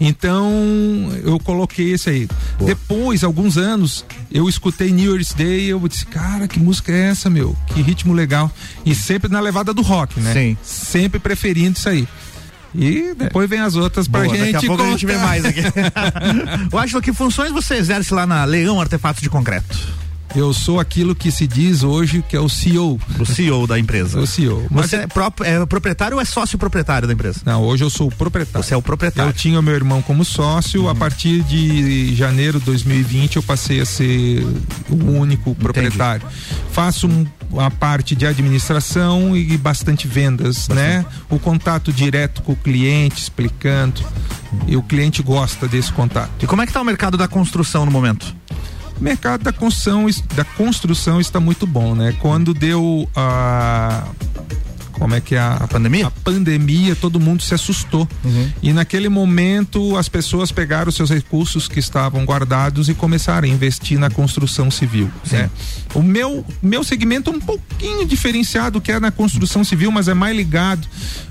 Então 0.00 0.50
eu 1.22 1.38
coloquei 1.38 1.92
esse 1.92 2.10
aí. 2.10 2.28
Depois, 2.64 3.22
alguns 3.24 3.56
anos, 3.56 4.04
eu 4.30 4.48
escutei 4.48 4.90
New 4.90 5.12
Year's 5.12 5.32
Day 5.32 5.66
e 5.66 5.68
eu 5.68 5.88
disse, 5.88 6.06
cara, 6.06 6.48
que 6.48 6.58
música 6.58 6.92
é 6.92 7.10
essa, 7.10 7.30
meu? 7.30 7.56
Que 7.68 7.82
ritmo 7.82 8.12
legal. 8.12 8.50
E 8.84 8.94
sempre 8.94 9.30
na 9.30 9.40
levada 9.40 9.72
do 9.72 9.82
rock, 9.82 10.18
né? 10.20 10.32
Sim. 10.32 10.56
Sempre 10.62 11.18
preferindo 11.18 11.78
isso 11.78 11.88
aí. 11.88 12.08
E 12.74 13.14
depois 13.14 13.48
vem 13.48 13.60
as 13.60 13.76
outras 13.76 14.08
pra 14.08 14.24
Boa, 14.24 14.36
gente. 14.36 14.52
daqui 14.52 14.66
a 14.66 14.68
pouco 14.68 14.82
a 14.82 14.90
gente 14.90 15.06
vê 15.06 15.16
mais 15.16 15.44
aqui. 15.44 15.60
o 16.72 16.78
Ashla, 16.78 17.00
que 17.00 17.12
funções 17.12 17.52
você 17.52 17.74
exerce 17.74 18.12
lá 18.12 18.26
na 18.26 18.44
Leão 18.44 18.80
Artefatos 18.80 19.22
de 19.22 19.30
Concreto? 19.30 20.03
Eu 20.34 20.52
sou 20.52 20.80
aquilo 20.80 21.14
que 21.14 21.30
se 21.30 21.46
diz 21.46 21.84
hoje 21.84 22.22
que 22.28 22.34
é 22.36 22.40
o 22.40 22.48
CEO. 22.48 22.98
O 23.20 23.24
CEO 23.24 23.66
da 23.68 23.78
empresa. 23.78 24.18
O 24.18 24.26
CEO. 24.26 24.66
Mas 24.68 24.90
Você 24.90 24.96
é, 24.96 25.06
pró- 25.06 25.32
é 25.44 25.64
proprietário 25.64 26.16
ou 26.16 26.20
é 26.20 26.24
sócio 26.24 26.58
proprietário 26.58 27.06
da 27.06 27.14
empresa? 27.14 27.40
Não, 27.46 27.62
hoje 27.62 27.84
eu 27.84 27.90
sou 27.90 28.08
o 28.08 28.10
proprietário. 28.10 28.66
Você 28.66 28.74
é 28.74 28.76
o 28.76 28.82
proprietário. 28.82 29.28
Eu 29.30 29.32
tinha 29.32 29.60
o 29.60 29.62
meu 29.62 29.74
irmão 29.74 30.02
como 30.02 30.24
sócio, 30.24 30.82
Uhum. 30.82 30.88
a 30.88 30.94
partir 30.94 31.42
de 31.44 32.14
janeiro 32.16 32.58
de 32.58 32.64
2020 32.66 33.36
eu 33.36 33.42
passei 33.44 33.80
a 33.80 33.86
ser 33.86 34.44
o 34.90 34.96
único 35.18 35.54
proprietário. 35.54 36.26
Faço 36.72 37.06
um- 37.06 37.24
a 37.56 37.70
parte 37.70 38.16
de 38.16 38.26
administração 38.26 39.36
e 39.36 39.56
bastante 39.56 40.08
vendas, 40.08 40.66
né? 40.68 41.06
O 41.30 41.38
contato 41.38 41.92
direto 41.92 42.42
com 42.42 42.52
o 42.52 42.56
cliente, 42.56 43.22
explicando. 43.22 44.02
E 44.68 44.76
o 44.76 44.82
cliente 44.82 45.20
gosta 45.22 45.66
desse 45.66 45.92
contato. 45.92 46.30
E 46.42 46.46
como 46.46 46.62
é 46.62 46.66
que 46.66 46.72
tá 46.72 46.80
o 46.80 46.84
mercado 46.84 47.16
da 47.16 47.26
construção 47.26 47.84
no 47.84 47.90
momento? 47.90 48.34
O 48.98 49.02
mercado 49.02 49.42
da 49.42 49.52
construção, 49.52 50.06
da 50.34 50.44
construção 50.44 51.20
está 51.20 51.40
muito 51.40 51.66
bom, 51.66 51.94
né? 51.94 52.16
Quando 52.20 52.54
deu 52.54 53.08
a 53.14 54.04
como 54.98 55.14
é 55.14 55.20
que 55.20 55.34
é 55.34 55.38
a, 55.38 55.54
A 55.54 55.68
pandemia? 55.68 56.06
A 56.06 56.10
pandemia, 56.10 56.94
todo 56.96 57.20
mundo 57.20 57.42
se 57.42 57.54
assustou. 57.54 58.08
E 58.62 58.72
naquele 58.72 59.08
momento 59.08 59.96
as 59.96 60.08
pessoas 60.08 60.50
pegaram 60.52 60.88
os 60.88 60.94
seus 60.94 61.10
recursos 61.10 61.68
que 61.68 61.78
estavam 61.78 62.24
guardados 62.24 62.88
e 62.88 62.94
começaram 62.94 63.46
a 63.46 63.50
investir 63.50 63.98
na 63.98 64.10
construção 64.10 64.70
civil. 64.70 65.10
Né? 65.30 65.50
O 65.94 66.02
meu, 66.02 66.44
meu 66.62 66.82
segmento 66.84 67.30
é 67.30 67.32
um 67.34 67.40
pouquinho 67.40 68.06
diferenciado 68.06 68.80
que 68.80 68.90
é 68.92 68.98
na 69.00 69.10
construção 69.10 69.62
civil, 69.64 69.90
mas 69.90 70.08
é 70.08 70.14
mais 70.14 70.36
ligado 70.36 70.86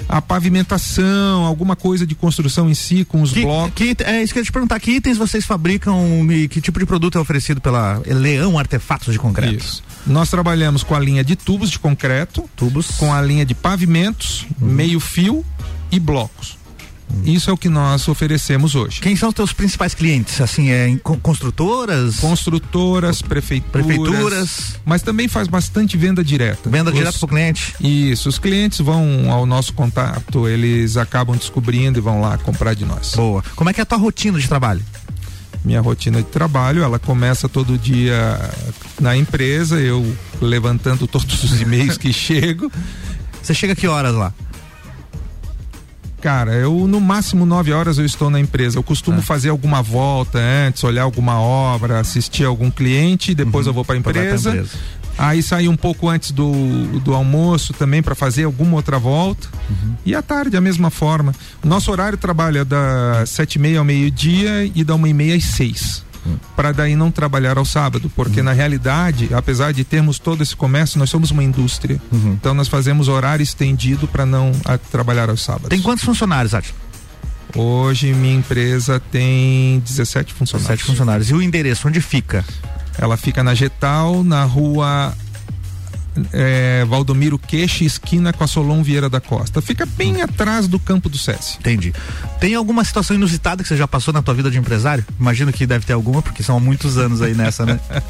à 0.08 0.22
pavimentação, 0.22 1.46
alguma 1.46 1.76
coisa 1.76 2.06
de 2.06 2.16
construção 2.16 2.70
em 2.70 2.74
si, 2.74 3.04
com 3.06 3.22
os 3.22 3.32
Que, 3.32 3.42
blocos. 3.42 3.74
que- 3.76 3.96
é 4.04 4.22
isso 4.24 4.34
que 4.34 4.40
eu 4.40 4.42
ia 4.42 4.46
te 4.46 4.52
perguntar. 4.52 4.80
Que 4.80 4.92
itens 4.92 5.18
vocês 5.18 5.46
fabricam 5.46 6.30
e 6.32 6.48
que 6.48 6.62
tipo 6.62 6.80
de 6.80 6.86
produto 6.86 7.18
é 7.18 7.22
oferecido 7.22 7.60
pela 7.62 8.02
Leão 8.06 8.58
Artefatos 8.58 9.14
de 9.14 9.20
Concreto? 9.20 9.56
Isso. 9.64 9.84
Nós 10.06 10.30
trabalhamos 10.30 10.84
com 10.84 10.94
a 10.96 11.00
linha 11.00 11.24
de 11.24 11.36
tubos 11.36 11.70
de 11.70 11.80
concreto, 11.80 12.50
Tubos. 12.56 12.88
com 12.98 13.14
a 13.14 13.22
linha 13.22 13.46
de 13.46 13.54
pavimentos, 13.56 14.46
meio 14.60 15.00
fio 15.00 15.46
e 15.92 16.00
blocos. 16.00 16.58
Isso 17.24 17.48
é 17.50 17.54
o 17.54 17.58
que 17.58 17.70
nós 17.70 18.08
oferecemos 18.08 18.74
hoje. 18.74 19.00
Quem 19.00 19.16
são 19.16 19.30
os 19.30 19.36
teus 19.36 19.54
principais 19.54 19.94
clientes? 19.94 20.42
Assim, 20.42 20.72
é 20.72 20.98
construtoras? 21.22 22.16
Construtoras, 22.16 23.22
prefeituras, 23.22 23.86
Prefeituras. 23.86 24.76
mas 24.84 25.04
também 25.04 25.28
faz 25.28 25.48
bastante 25.48 25.96
venda 25.96 26.24
direta. 26.24 26.70
Venda 26.72 26.90
Os- 26.90 26.96
direto 26.98 27.20
pro 27.20 27.28
cliente? 27.28 27.76
Isso, 27.80 28.28
os 28.28 28.40
clientes 28.40 28.80
vão 28.80 29.32
ao 29.32 29.46
nosso 29.46 29.74
contato, 29.74 30.48
eles 30.48 30.98
acabam 30.98 31.38
descobrindo 31.38 32.00
e 32.00 32.02
vão 32.02 32.20
lá 32.20 32.36
comprar 32.40 32.74
de 32.74 32.84
nós. 32.84 33.14
Boa. 33.16 33.44
Como 33.56 33.70
é 33.70 33.74
que 33.74 33.80
é 33.80 33.84
a 33.84 33.86
tua 33.86 34.00
rotina 34.00 34.40
de 34.40 34.48
trabalho? 34.48 34.84
Minha 35.64 35.80
rotina 35.82 36.18
de 36.18 36.28
trabalho, 36.28 36.84
ela 36.84 37.00
começa 37.00 37.48
todo 37.48 37.78
dia 37.78 38.38
na 39.00 39.16
empresa, 39.16 39.80
eu 39.80 40.16
levantando 40.42 41.08
todos 41.08 41.42
os 41.44 41.60
e-mails 41.62 41.98
que 41.98 42.12
chego. 42.12 42.70
Você 43.42 43.54
chega 43.54 43.74
que 43.76 43.88
horas 43.88 44.14
lá? 44.14 44.34
Cara, 46.22 46.54
eu 46.54 46.88
no 46.88 47.02
máximo 47.02 47.46
nove 47.46 47.74
horas 47.74 47.98
eu 47.98 48.06
estou 48.06 48.30
na 48.30 48.40
empresa. 48.40 48.78
Eu 48.78 48.84
costumo 48.84 49.18
Tá. 49.18 49.24
fazer 49.24 49.50
alguma 49.50 49.82
volta 49.82 50.40
antes, 50.40 50.82
olhar 50.84 51.04
alguma 51.04 51.40
obra, 51.40 52.00
assistir 52.00 52.46
algum 52.46 52.72
cliente, 52.72 53.36
depois 53.36 53.68
eu 53.68 53.74
vou 53.74 53.84
para 53.84 53.96
a 53.96 53.98
empresa. 53.98 54.66
Aí 55.18 55.44
sair 55.44 55.68
um 55.68 55.76
pouco 55.76 56.10
antes 56.10 56.32
do, 56.32 57.00
do 57.00 57.14
almoço 57.14 57.74
também 57.74 58.02
para 58.02 58.16
fazer 58.16 58.44
alguma 58.44 58.76
outra 58.76 58.98
volta. 58.98 59.48
E 60.06 60.16
à 60.16 60.22
tarde 60.22 60.58
a 60.58 60.62
mesma 60.62 60.90
forma. 60.90 61.34
O 61.64 61.68
nosso 61.68 61.92
horário 61.92 62.18
trabalha 62.18 62.66
da 62.66 63.26
sete 63.26 63.56
e 63.56 63.60
meia 63.60 63.80
ao 63.80 63.86
meio-dia 63.86 64.70
e 64.74 64.84
da 64.84 64.96
uma 64.96 65.08
e 65.08 65.14
meia 65.14 65.36
às 65.36 65.44
seis. 65.44 66.04
Para 66.56 66.72
daí 66.72 66.96
não 66.96 67.12
trabalhar 67.12 67.58
ao 67.58 67.66
sábado, 67.66 68.10
porque 68.16 68.42
na 68.42 68.54
realidade, 68.54 69.30
apesar 69.34 69.74
de 69.74 69.84
termos 69.84 70.20
todo 70.20 70.42
esse 70.42 70.56
comércio, 70.56 70.98
nós 70.98 71.10
somos 71.10 71.32
uma 71.32 71.44
indústria. 71.44 72.02
Então 72.12 72.54
nós 72.54 72.68
fazemos 72.68 73.08
horário 73.08 73.44
estendido 73.44 74.08
para 74.08 74.26
não 74.26 74.52
ah, 74.66 74.78
trabalhar 74.78 75.30
aos 75.30 75.42
sábados. 75.42 75.70
Tem 75.70 75.82
quantos 75.82 76.04
funcionários, 76.04 76.54
Átila? 76.54 76.76
Hoje 77.56 78.14
minha 78.14 78.34
empresa 78.34 79.00
tem 79.12 79.80
17 79.82 80.34
funcionários. 80.34 80.68
Sete 80.68 80.84
funcionários. 80.84 81.30
E 81.30 81.34
o 81.34 81.42
endereço, 81.42 81.88
onde 81.88 82.02
fica? 82.02 82.44
Ela 82.98 83.18
fica 83.18 83.44
na 83.44 83.54
Getal, 83.54 84.24
na 84.24 84.44
rua 84.44 85.14
é, 86.32 86.86
Valdomiro 86.86 87.40
Queixe, 87.40 87.86
esquina 87.86 88.32
com 88.32 88.44
a 88.44 88.48
Solon 88.48 88.84
Vieira 88.84 89.10
da 89.10 89.20
Costa. 89.20 89.62
Fica 89.62 89.86
bem 89.86 90.22
atrás 90.22 90.68
do 90.68 90.80
campo 90.80 91.10
do 91.10 91.18
SESI. 91.18 91.58
Entendi. 91.60 91.94
Tem 92.40 92.56
alguma 92.56 92.84
situação 92.84 93.16
inusitada 93.16 93.64
que 93.64 93.70
você 93.70 93.78
já 93.78 93.88
passou 93.88 94.14
na 94.14 94.22
tua 94.22 94.34
vida 94.34 94.52
de 94.52 94.58
empresário? 94.58 95.06
Imagino 95.20 95.52
que 95.52 95.66
deve 95.66 95.86
ter 95.86 95.94
alguma, 95.94 96.22
porque 96.22 96.44
são 96.44 96.60
muitos 96.60 96.98
anos 96.98 97.22
aí 97.22 97.34
nessa, 97.34 97.66
né? 97.66 97.80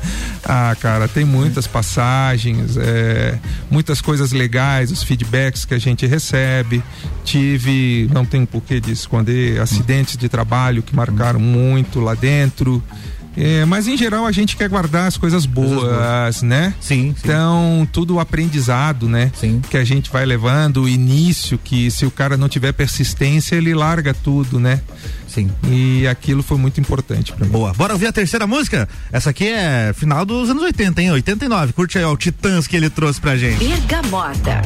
Ah, 0.46 0.76
cara, 0.78 1.08
tem 1.08 1.24
muitas 1.24 1.66
passagens, 1.66 2.76
é, 2.76 3.40
muitas 3.72 4.02
coisas 4.02 4.34
legais, 4.34 4.92
os 4.92 5.02
feedbacks 5.02 5.64
que 5.64 5.74
a 5.74 5.80
gente 5.80 6.06
recebe. 6.06 6.84
Tive, 7.24 8.10
não 8.12 8.26
tem 8.26 8.46
porquê 8.46 8.82
de 8.82 8.92
esconder, 8.92 9.62
acidentes 9.62 10.18
de 10.18 10.28
trabalho 10.28 10.84
que 10.84 10.94
marcaram 10.94 11.40
muito 11.40 12.02
lá 12.02 12.14
dentro. 12.14 12.84
É, 13.36 13.66
mas 13.66 13.88
em 13.88 13.98
geral 13.98 14.26
a 14.26 14.32
gente 14.32 14.56
quer 14.56 14.70
guardar 14.70 15.08
as 15.08 15.18
coisas 15.18 15.46
boas, 15.46 15.70
boas. 15.84 16.42
né? 16.44 16.74
Sim, 16.80 16.94
sim. 17.04 17.16
Então, 17.24 17.88
tudo 17.92 18.16
o 18.16 18.20
aprendizado, 18.20 19.10
né? 19.10 19.32
Sim. 19.36 19.62
Que 19.70 19.78
a 19.78 19.84
gente 19.84 20.12
vai 20.12 20.26
levando, 20.26 20.84
o 20.84 20.90
início, 20.90 21.58
que 21.58 21.90
se 21.90 22.06
o 22.06 22.12
cara 22.12 22.38
não 22.38 22.48
tiver 22.48 22.72
persistência, 22.74 23.56
ele 23.56 23.74
larga 23.74 24.14
tudo, 24.14 24.60
né? 24.60 24.82
Sim. 25.28 25.50
E 25.68 26.08
aquilo 26.08 26.44
foi 26.44 26.58
muito 26.58 26.80
importante 26.80 27.34
para 27.34 27.46
mim. 27.46 27.52
Boa. 27.52 27.74
Bora 27.74 27.94
ouvir 27.94 28.08
a 28.08 28.12
terceira 28.14 28.46
música? 28.46 28.88
Essa 29.12 29.32
aqui 29.32 29.48
é 29.48 29.92
final 29.96 30.24
dos 30.26 30.50
anos 30.50 30.62
80, 30.62 31.02
hein? 31.02 31.12
89. 31.12 31.74
Curte 31.74 31.98
aí 31.98 32.04
ó, 32.04 32.14
o 32.14 32.18
Titãs 32.18 32.68
que 32.68 32.76
ele 32.76 32.90
trouxe 32.90 33.20
pra 33.20 33.36
gente. 33.36 33.58
Bergamota. 33.66 34.62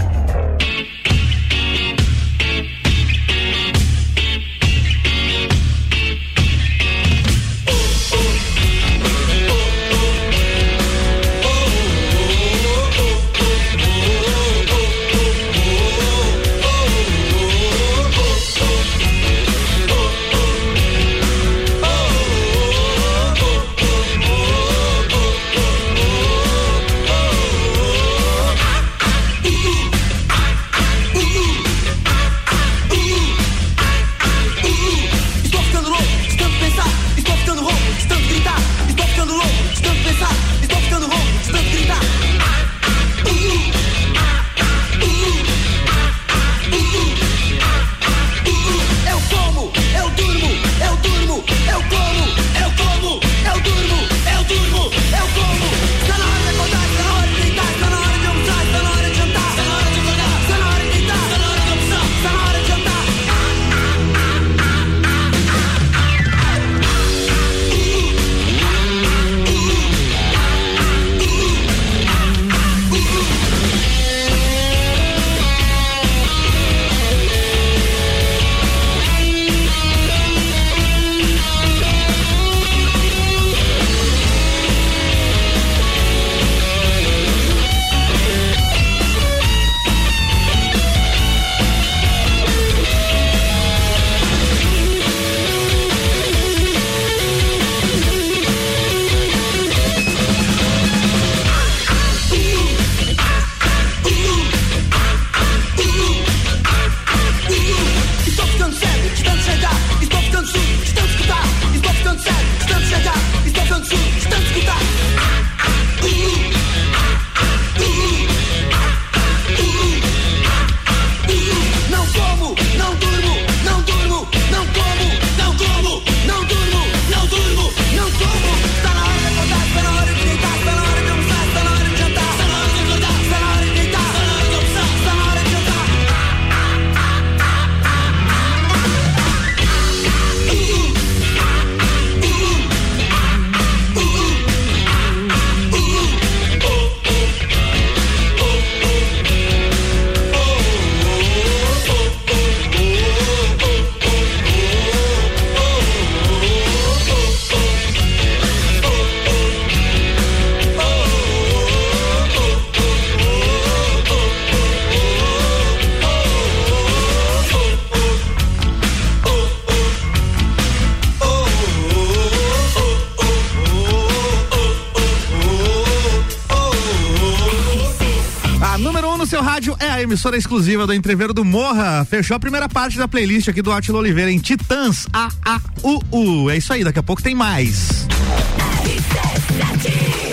Emissora 180.07 180.37
exclusiva 180.37 180.87
do 180.87 180.93
Entreveiro 180.93 181.33
do 181.33 181.43
Morra, 181.43 182.05
fechou 182.09 182.35
a 182.37 182.39
primeira 182.39 182.69
parte 182.69 182.97
da 182.97 183.09
playlist 183.09 183.49
aqui 183.49 183.61
do 183.61 183.73
Atila 183.73 183.99
Oliveira 183.99 184.31
em 184.31 184.39
Titãs 184.39 185.05
A 185.11 185.29
A 185.45 185.59
U 185.83 186.01
U. 186.11 186.49
É 186.49 186.55
isso 186.55 186.71
aí, 186.71 186.83
daqui 186.83 186.99
a 186.99 187.03
pouco 187.03 187.21
tem 187.21 187.35
mais. 187.35 188.06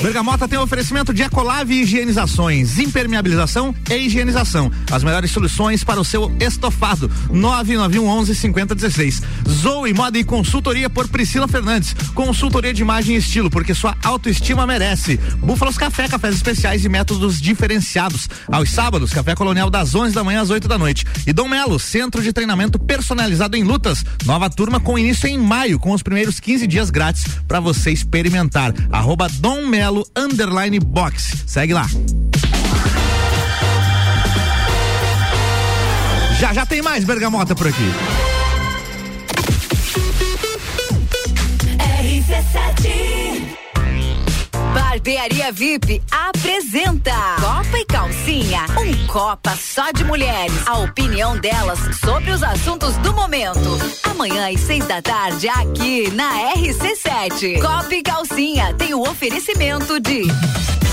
Bergamota 0.04 0.46
tem 0.46 0.58
oferecimento 0.58 1.14
de 1.14 1.22
Ecolave 1.22 1.80
Higienizações, 1.80 2.78
impermeabilização 2.78 3.74
e 3.88 3.94
higienização. 3.94 4.70
As 4.92 5.02
melhores 5.02 5.30
soluções 5.30 5.82
para 5.82 5.98
o 5.98 6.04
seu 6.04 6.30
estofado. 6.38 7.10
991 7.30 8.06
11 8.06 8.34
5016. 8.34 9.22
Zoe 9.48 9.94
Moda 9.94 10.18
e 10.18 10.22
Consultoria 10.22 10.90
por 10.90 11.08
Priscila 11.08 11.48
Fernandes. 11.48 11.96
Consultoria 12.14 12.74
de 12.74 12.82
imagem 12.82 13.16
e 13.16 13.18
estilo, 13.18 13.48
porque 13.48 13.72
sua 13.72 13.96
autoestima 14.04 14.66
merece. 14.66 15.16
Búfalos 15.38 15.78
Café, 15.78 16.06
cafés 16.06 16.34
especiais 16.34 16.84
e 16.84 16.88
métodos 16.90 17.40
diferenciados. 17.40 18.28
Aos 18.52 18.68
sábados, 18.68 19.10
Café 19.10 19.34
Colonial 19.34 19.70
das 19.70 19.94
11 19.94 20.14
da 20.14 20.22
manhã 20.22 20.42
às 20.42 20.50
8 20.50 20.68
da 20.68 20.76
noite. 20.76 21.06
E 21.26 21.32
Dom 21.32 21.48
Melo, 21.48 21.78
centro 21.78 22.22
de 22.22 22.30
treinamento 22.30 22.78
personalizado 22.78 23.56
em 23.56 23.64
lutas. 23.64 24.04
Nova 24.26 24.50
turma 24.50 24.78
com 24.78 24.98
início 24.98 25.26
em 25.26 25.38
maio, 25.38 25.78
com 25.78 25.92
os 25.92 26.02
primeiros 26.02 26.38
15 26.38 26.66
dias 26.66 26.90
grátis 26.90 27.24
para 27.48 27.58
você 27.58 27.90
experimentar. 27.90 28.74
Arroba 28.92 29.28
Dom 29.40 29.66
Melo 29.66 29.93
underline 30.16 30.80
box. 30.80 31.44
Segue 31.46 31.72
lá. 31.74 31.86
Já 36.40 36.52
já 36.52 36.66
tem 36.66 36.82
mais 36.82 37.04
bergamota 37.04 37.54
por 37.54 37.68
aqui. 37.68 37.90
Barbearia 44.94 45.50
VIP 45.50 46.00
apresenta 46.08 47.10
Copa 47.40 47.78
e 47.78 47.84
Calcinha, 47.84 48.64
um 48.78 49.06
Copa 49.08 49.56
só 49.56 49.90
de 49.90 50.04
mulheres. 50.04 50.54
A 50.66 50.78
opinião 50.78 51.36
delas 51.36 51.80
sobre 51.98 52.30
os 52.30 52.44
assuntos 52.44 52.94
do 52.98 53.12
momento. 53.12 53.58
Amanhã 54.04 54.48
às 54.48 54.60
seis 54.60 54.86
da 54.86 55.02
tarde 55.02 55.48
aqui 55.48 56.08
na 56.12 56.52
RC7. 56.52 57.60
Copa 57.60 57.92
e 57.92 58.02
Calcinha 58.04 58.72
tem 58.74 58.94
o 58.94 59.00
oferecimento 59.00 59.98
de 59.98 60.28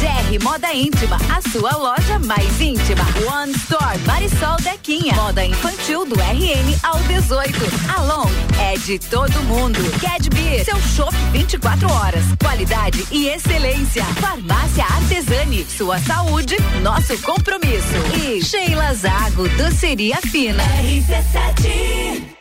GR 0.01 0.43
Moda 0.43 0.73
Íntima, 0.73 1.15
a 1.29 1.47
sua 1.51 1.77
loja 1.77 2.17
mais 2.17 2.59
íntima. 2.59 3.03
One 3.31 3.51
Store, 3.51 3.99
Marisol 4.07 4.57
Dequinha. 4.63 5.13
Moda 5.13 5.45
infantil 5.45 6.07
do 6.07 6.15
RN 6.15 6.75
ao 6.81 6.97
18. 7.01 7.53
Alon 7.95 8.25
é 8.59 8.75
de 8.79 8.97
todo 8.97 9.31
mundo. 9.43 9.79
Cadbeer, 10.01 10.65
seu 10.65 10.81
shopping 10.81 11.31
24 11.33 11.91
horas. 11.93 12.23
Qualidade 12.39 13.05
e 13.11 13.27
excelência. 13.27 13.90
Farmácia 13.99 14.85
Artesani, 14.85 15.65
sua 15.65 15.99
saúde, 15.99 16.55
nosso 16.81 17.17
compromisso. 17.23 17.93
E 18.15 18.41
Sheila 18.41 18.93
Zago, 18.93 19.49
doceria 19.49 20.15
fina. 20.21 20.63
RC7. 20.63 22.40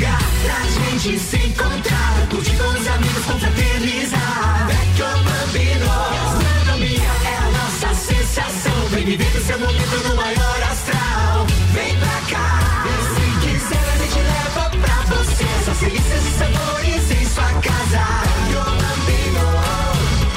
Lugar 0.00 0.18
pra 0.42 0.60
gente 0.64 1.18
se 1.18 1.36
encontrar, 1.36 2.26
curtir 2.30 2.56
com 2.56 2.68
os 2.68 2.88
amigos, 2.88 3.22
confraternizar. 3.26 4.66
Vecchio 4.66 5.04
Bambino, 5.04 5.84
gastronomia 5.84 7.10
é 7.26 7.36
a 7.36 7.50
nossa 7.50 7.94
sensação. 7.94 8.88
Vem 8.92 9.04
viver 9.04 9.36
o 9.36 9.44
seu 9.44 9.58
momento 9.58 10.08
no 10.08 10.16
maior 10.16 10.62
astral. 10.62 11.46
Vem 11.74 11.94
pra 11.98 12.20
cá, 12.30 12.86
e 12.86 12.92
se 13.12 13.26
quiser 13.46 13.84
a 13.92 13.96
gente 13.98 14.20
leva 14.20 14.70
pra 14.70 15.14
você. 15.14 15.44
Essas 15.60 15.78
delícias 15.80 16.24
e 16.24 16.30
sabores 16.38 17.10
em 17.10 17.26
sua 17.26 17.52
casa. 17.60 18.02
Vecchio 18.24 18.64
Bambino, 18.80 19.44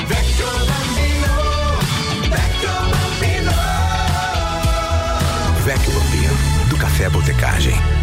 Vecchio 0.10 0.52
Bambino, 0.68 1.34
Vecchio 2.36 2.76
Bambino. 2.92 3.56
Vecchio 5.64 5.92
Bambino, 5.94 6.36
do 6.68 6.76
Café 6.76 7.10
Botecagem. 7.10 8.03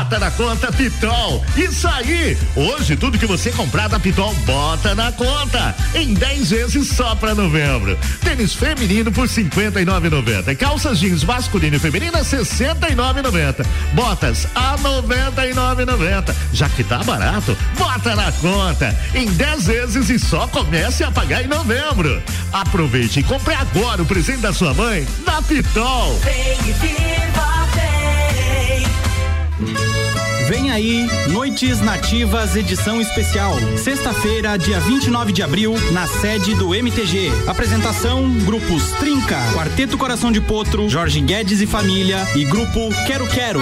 Bota 0.00 0.18
na 0.18 0.30
conta 0.30 0.72
Pitol. 0.72 1.44
Isso 1.54 1.86
aí! 1.86 2.36
Hoje 2.56 2.96
tudo 2.96 3.18
que 3.18 3.26
você 3.26 3.52
comprar 3.52 3.86
da 3.86 4.00
Pitol, 4.00 4.34
bota 4.46 4.94
na 4.94 5.12
conta. 5.12 5.76
Em 5.94 6.14
10 6.14 6.50
vezes 6.50 6.88
só 6.88 7.14
pra 7.14 7.34
novembro. 7.34 7.98
Tênis 8.22 8.54
feminino 8.54 9.12
por 9.12 9.28
59,90. 9.28 10.56
Calças 10.56 10.98
jeans 10.98 11.22
masculino 11.22 11.76
e 11.76 11.78
feminina 11.78 12.22
69,90. 12.22 13.66
Botas 13.92 14.48
a 14.54 14.78
99,90. 14.78 16.34
Já 16.54 16.66
que 16.70 16.82
tá 16.82 17.04
barato, 17.04 17.54
bota 17.76 18.16
na 18.16 18.32
conta. 18.32 18.98
Em 19.14 19.26
10 19.26 19.66
vezes 19.66 20.08
e 20.08 20.18
só 20.18 20.48
comece 20.48 21.04
a 21.04 21.10
pagar 21.10 21.44
em 21.44 21.46
novembro. 21.46 22.22
Aproveite 22.50 23.20
e 23.20 23.22
compre 23.22 23.52
agora 23.52 24.02
o 24.02 24.06
presente 24.06 24.40
da 24.40 24.52
sua 24.52 24.72
mãe 24.72 25.06
na 25.26 25.42
Pitol. 25.42 26.18
Vem 26.20 26.60
aí, 30.80 31.06
Noites 31.28 31.80
Nativas 31.80 32.56
edição 32.56 33.00
especial. 33.00 33.54
Sexta-feira, 33.76 34.56
dia 34.56 34.80
29 34.80 35.32
de 35.32 35.42
abril, 35.42 35.74
na 35.92 36.06
sede 36.06 36.54
do 36.54 36.74
MTG. 36.74 37.30
Apresentação: 37.46 38.30
grupos 38.44 38.92
Trinca, 38.92 39.38
Quarteto 39.54 39.98
Coração 39.98 40.32
de 40.32 40.40
Potro, 40.40 40.88
Jorge 40.88 41.20
Guedes 41.20 41.60
e 41.60 41.66
Família 41.66 42.26
e 42.34 42.44
grupo 42.44 42.88
Quero 43.06 43.26
Quero. 43.28 43.60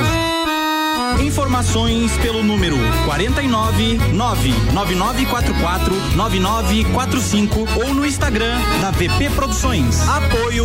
Informações 1.21 2.13
pelo 2.19 2.43
número 2.43 2.77
49 3.05 3.99
99944 4.13 5.95
9945 6.15 7.67
ou 7.83 7.95
no 7.95 8.07
Instagram 8.07 8.57
da 8.81 8.91
VP 8.91 9.31
Produções. 9.35 10.01
Apoio 10.09 10.65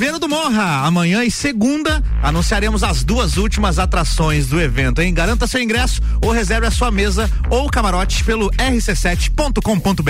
Entreveiro 0.00 0.18
do 0.18 0.30
Morra, 0.30 0.86
amanhã 0.86 1.22
e 1.22 1.30
segunda 1.30 2.02
anunciaremos 2.22 2.82
as 2.82 3.04
duas 3.04 3.36
últimas 3.36 3.78
atrações 3.78 4.46
do 4.46 4.58
evento, 4.58 5.02
hein? 5.02 5.12
Garanta 5.12 5.46
seu 5.46 5.60
ingresso 5.60 6.00
ou 6.22 6.30
reserve 6.30 6.66
a 6.66 6.70
sua 6.70 6.90
mesa 6.90 7.30
ou 7.50 7.68
camarote 7.68 8.24
pelo 8.24 8.50
rc7.com.br. 8.52 10.00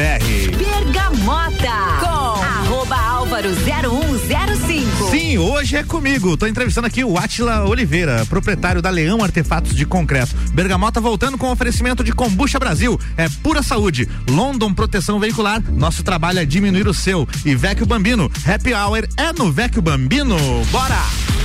Bergamota 0.57 1.73
com 1.99 2.41
arroba 2.41 2.97
álvaro 2.97 3.49
0105. 3.53 4.80
Sim, 5.11 5.39
hoje 5.39 5.75
é 5.75 5.83
comigo. 5.83 6.37
Tô 6.37 6.47
entrevistando 6.47 6.87
aqui 6.87 7.03
o 7.03 7.19
Atila 7.19 7.65
Oliveira, 7.65 8.25
proprietário 8.27 8.81
da 8.81 8.91
Leão 8.91 9.25
Artefatos 9.25 9.75
de 9.75 9.85
Concreto. 9.85 10.37
Bergamota 10.55 11.01
voltando 11.01 11.37
com 11.37 11.51
oferecimento 11.51 12.05
de 12.05 12.13
Combucha 12.13 12.61
Brasil. 12.61 12.99
É 13.17 13.29
pura 13.43 13.61
saúde. 13.61 14.09
London 14.29 14.73
Proteção 14.73 15.19
Veicular. 15.19 15.61
Nosso 15.73 16.05
trabalho 16.05 16.39
é 16.39 16.45
diminuir 16.45 16.87
o 16.87 16.95
seu. 16.95 17.29
E 17.45 17.57
Vecchio 17.57 17.87
Bambino. 17.87 18.31
Happy 18.47 18.73
Hour 18.73 19.09
é 19.17 19.33
no 19.33 19.51
Vecchio 19.51 19.83
Bambino. 19.83 20.37
Bora! 20.71 21.40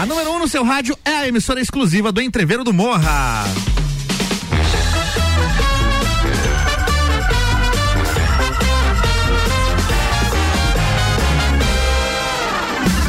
A 0.00 0.06
número 0.06 0.30
1 0.30 0.34
um 0.34 0.38
no 0.38 0.48
seu 0.48 0.64
rádio 0.64 0.96
é 1.04 1.10
a 1.10 1.28
emissora 1.28 1.60
exclusiva 1.60 2.10
do 2.10 2.22
Entreveiro 2.22 2.64
do 2.64 2.72
Morra. 2.72 3.44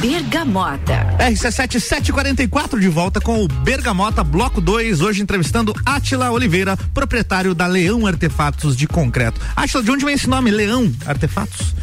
Bergamota. 0.02 1.16
RC7 1.18 1.80
744 1.80 2.78
de 2.78 2.90
volta 2.90 3.22
com 3.22 3.42
o 3.42 3.48
Bergamota 3.48 4.22
Bloco 4.22 4.60
2, 4.60 5.00
hoje 5.00 5.22
entrevistando 5.22 5.74
Atila 5.86 6.30
Oliveira, 6.30 6.76
proprietário 6.94 7.56
da 7.56 7.68
Leão 7.68 8.06
Artefatos 8.06 8.76
de 8.76 8.86
Concreto. 8.86 9.40
Atila, 9.56 9.82
de 9.82 9.92
onde 9.92 10.04
vem 10.04 10.16
esse 10.16 10.28
nome, 10.28 10.52
Leão 10.52 10.94
Artefatos? 11.06 11.74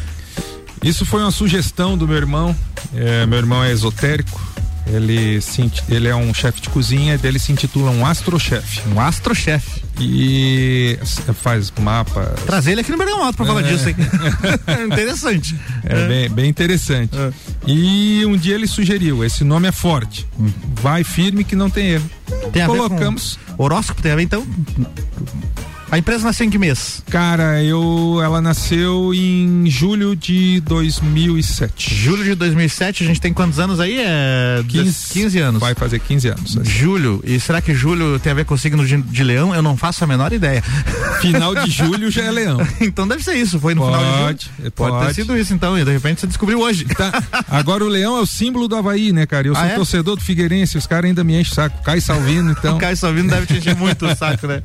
Isso 0.83 1.07
foi 1.07 1.23
uma 1.23 1.31
sugestão 1.31 1.97
do 1.97 2.07
meu 2.07 2.19
irmão. 2.19 2.55
É, 2.95 3.25
meu 3.25 3.39
irmão 3.39 3.65
é 3.65 3.73
esotérico. 3.73 4.48
Ele, 4.93 5.41
se, 5.41 5.71
ele 5.89 6.09
é 6.09 6.17
um 6.17 6.33
chefe 6.33 6.61
de 6.63 6.69
cozinha, 6.71 7.19
dele 7.19 7.39
se 7.39 7.53
intitula 7.53 7.91
um 7.91 8.07
astrochefe. 8.07 8.81
Um 8.89 9.01
astrochefe. 9.01 9.83
E 10.01 10.99
faz 11.43 11.73
mapa. 11.81 12.23
Trazer 12.47 12.73
ele 12.73 12.81
aqui 12.83 12.91
no 12.93 12.97
Bergamota 12.99 13.33
pra 13.37 13.45
falar 13.47 13.61
É. 13.61 13.73
disso, 13.73 13.89
hein? 13.89 13.97
Interessante. 14.87 15.55
É, 15.85 16.07
Bem, 16.09 16.31
bem 16.31 16.49
interessante. 16.49 17.11
E 17.67 18.25
um 18.25 18.37
dia 18.37 18.55
ele 18.55 18.67
sugeriu: 18.69 19.25
esse 19.25 19.43
nome 19.45 19.67
é 19.69 19.73
forte. 19.73 20.27
Vai 20.81 21.03
firme 21.05 21.43
que 21.45 21.57
não 21.57 21.69
tem 21.69 21.89
erro. 21.89 22.11
Tem 22.53 22.63
a 22.63 22.67
ver 22.69 22.73
com 22.73 22.87
Colocamos. 22.89 23.39
horóscopo 23.59 24.01
tem 24.01 24.13
a 24.13 24.17
ver 24.17 24.23
então? 24.23 24.47
A 25.91 25.97
empresa 25.97 26.23
nasceu 26.25 26.45
em 26.47 26.51
que 26.51 26.59
mês? 26.59 27.03
Cara, 27.09 27.63
eu, 27.65 28.21
ela 28.23 28.43
nasceu 28.43 29.15
em 29.15 29.65
julho 29.71 30.15
de 30.15 30.61
2007. 30.61 31.95
Julho 31.95 32.25
de 32.25 32.35
2007, 32.35 33.05
a 33.05 33.07
gente 33.07 33.21
tem 33.23 33.33
quantos 33.33 33.59
anos 33.59 33.81
aí? 33.81 33.99
É 33.99 34.63
15, 34.69 35.13
15 35.15 35.39
anos. 35.39 35.61
Vai 35.61 35.75
fazer 35.75 35.99
15 35.99 36.29
anos. 36.29 36.59
assim. 36.59 36.71
Julho, 36.71 37.23
e 37.25 37.41
será 37.41 37.63
que 37.63 37.73
julho 37.75 38.19
tem 38.19 38.33
a 38.33 38.35
ver 38.35 38.45
com 38.45 38.53
o 38.55 38.59
signo 38.59 38.85
de, 38.87 38.99
de 39.01 39.25
leão? 39.25 39.55
Eu 39.55 39.63
não 39.63 39.79
faço 39.79 40.05
a 40.05 40.07
menor 40.07 40.31
ideia. 40.31 40.63
Final 41.23 41.55
de 41.55 41.71
julho 41.71 42.11
já 42.11 42.23
é 42.25 42.31
leão. 42.31 42.59
então 42.83 43.09
deve 43.09 43.25
ser 43.25 43.37
isso, 43.37 43.59
foi 43.59 43.75
no 43.75 43.87
final 43.87 43.99
de 43.99 44.11
Pode, 44.11 44.51
julho. 44.59 44.71
Pode, 44.73 44.93
ter 44.93 45.05
pode. 45.05 45.15
sido 45.15 45.39
isso 45.39 45.55
então, 45.55 45.79
e 45.79 45.85
de 45.87 45.91
repente 45.93 46.21
você 46.21 46.27
descobriu 46.27 46.61
hoje. 46.61 46.85
Tá. 46.85 47.11
Agora 47.49 47.83
o 47.83 47.89
leão 47.89 48.15
é 48.19 48.21
o 48.21 48.27
símbolo 48.27 48.69
do 48.69 48.77
Havaí, 48.77 49.11
né, 49.11 49.25
cara? 49.25 49.47
Eu 49.47 49.55
sou 49.55 49.65
Ah, 49.65 49.69
é? 49.69 49.75
torcedor 49.75 50.17
do 50.17 50.23
Figueirense, 50.23 50.77
os 50.77 50.87
caras 50.87 51.09
ainda 51.09 51.25
me 51.25 51.41
enchem 51.41 51.53
o 51.53 51.55
saco. 51.55 51.83
Caio 51.83 52.03
Salvino, 52.03 52.51
então. 52.51 52.77
O 52.79 52.79
Caio 52.79 52.97
Salvino 52.97 53.31
deve 53.31 53.47
te 53.47 53.55
encher 53.55 53.75
muito 53.75 54.05
o 54.07 54.15
saco, 54.15 54.47
né? 54.47 54.63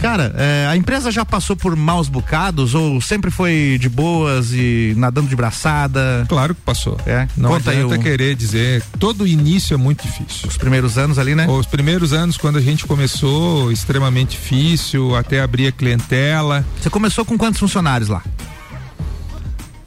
Cara, 0.00 0.32
é, 0.38 0.59
a 0.68 0.76
empresa 0.76 1.10
já 1.10 1.24
passou 1.24 1.56
por 1.56 1.74
maus 1.76 2.08
bocados 2.08 2.74
ou 2.74 3.00
sempre 3.00 3.30
foi 3.30 3.78
de 3.80 3.88
boas 3.88 4.52
e 4.52 4.94
nadando 4.96 5.28
de 5.28 5.36
braçada? 5.36 6.24
Claro 6.28 6.54
que 6.54 6.60
passou. 6.62 6.96
É, 7.06 7.26
Não 7.36 7.50
conta 7.50 7.70
aí 7.70 7.78
adianta 7.78 7.96
o- 7.96 8.02
querer 8.02 8.34
dizer. 8.34 8.82
Todo 8.98 9.26
início 9.26 9.74
é 9.74 9.76
muito 9.76 10.02
difícil. 10.06 10.48
Os 10.48 10.56
primeiros 10.56 10.96
anos 10.98 11.18
ali, 11.18 11.34
né? 11.34 11.46
Os 11.48 11.66
primeiros 11.66 12.12
anos, 12.12 12.36
quando 12.36 12.56
a 12.58 12.60
gente 12.60 12.86
começou, 12.86 13.70
extremamente 13.72 14.30
difícil, 14.30 15.14
até 15.16 15.40
abrir 15.40 15.66
a 15.68 15.72
clientela. 15.72 16.64
Você 16.80 16.90
começou 16.90 17.24
com 17.24 17.36
quantos 17.38 17.60
funcionários 17.60 18.08
lá? 18.08 18.22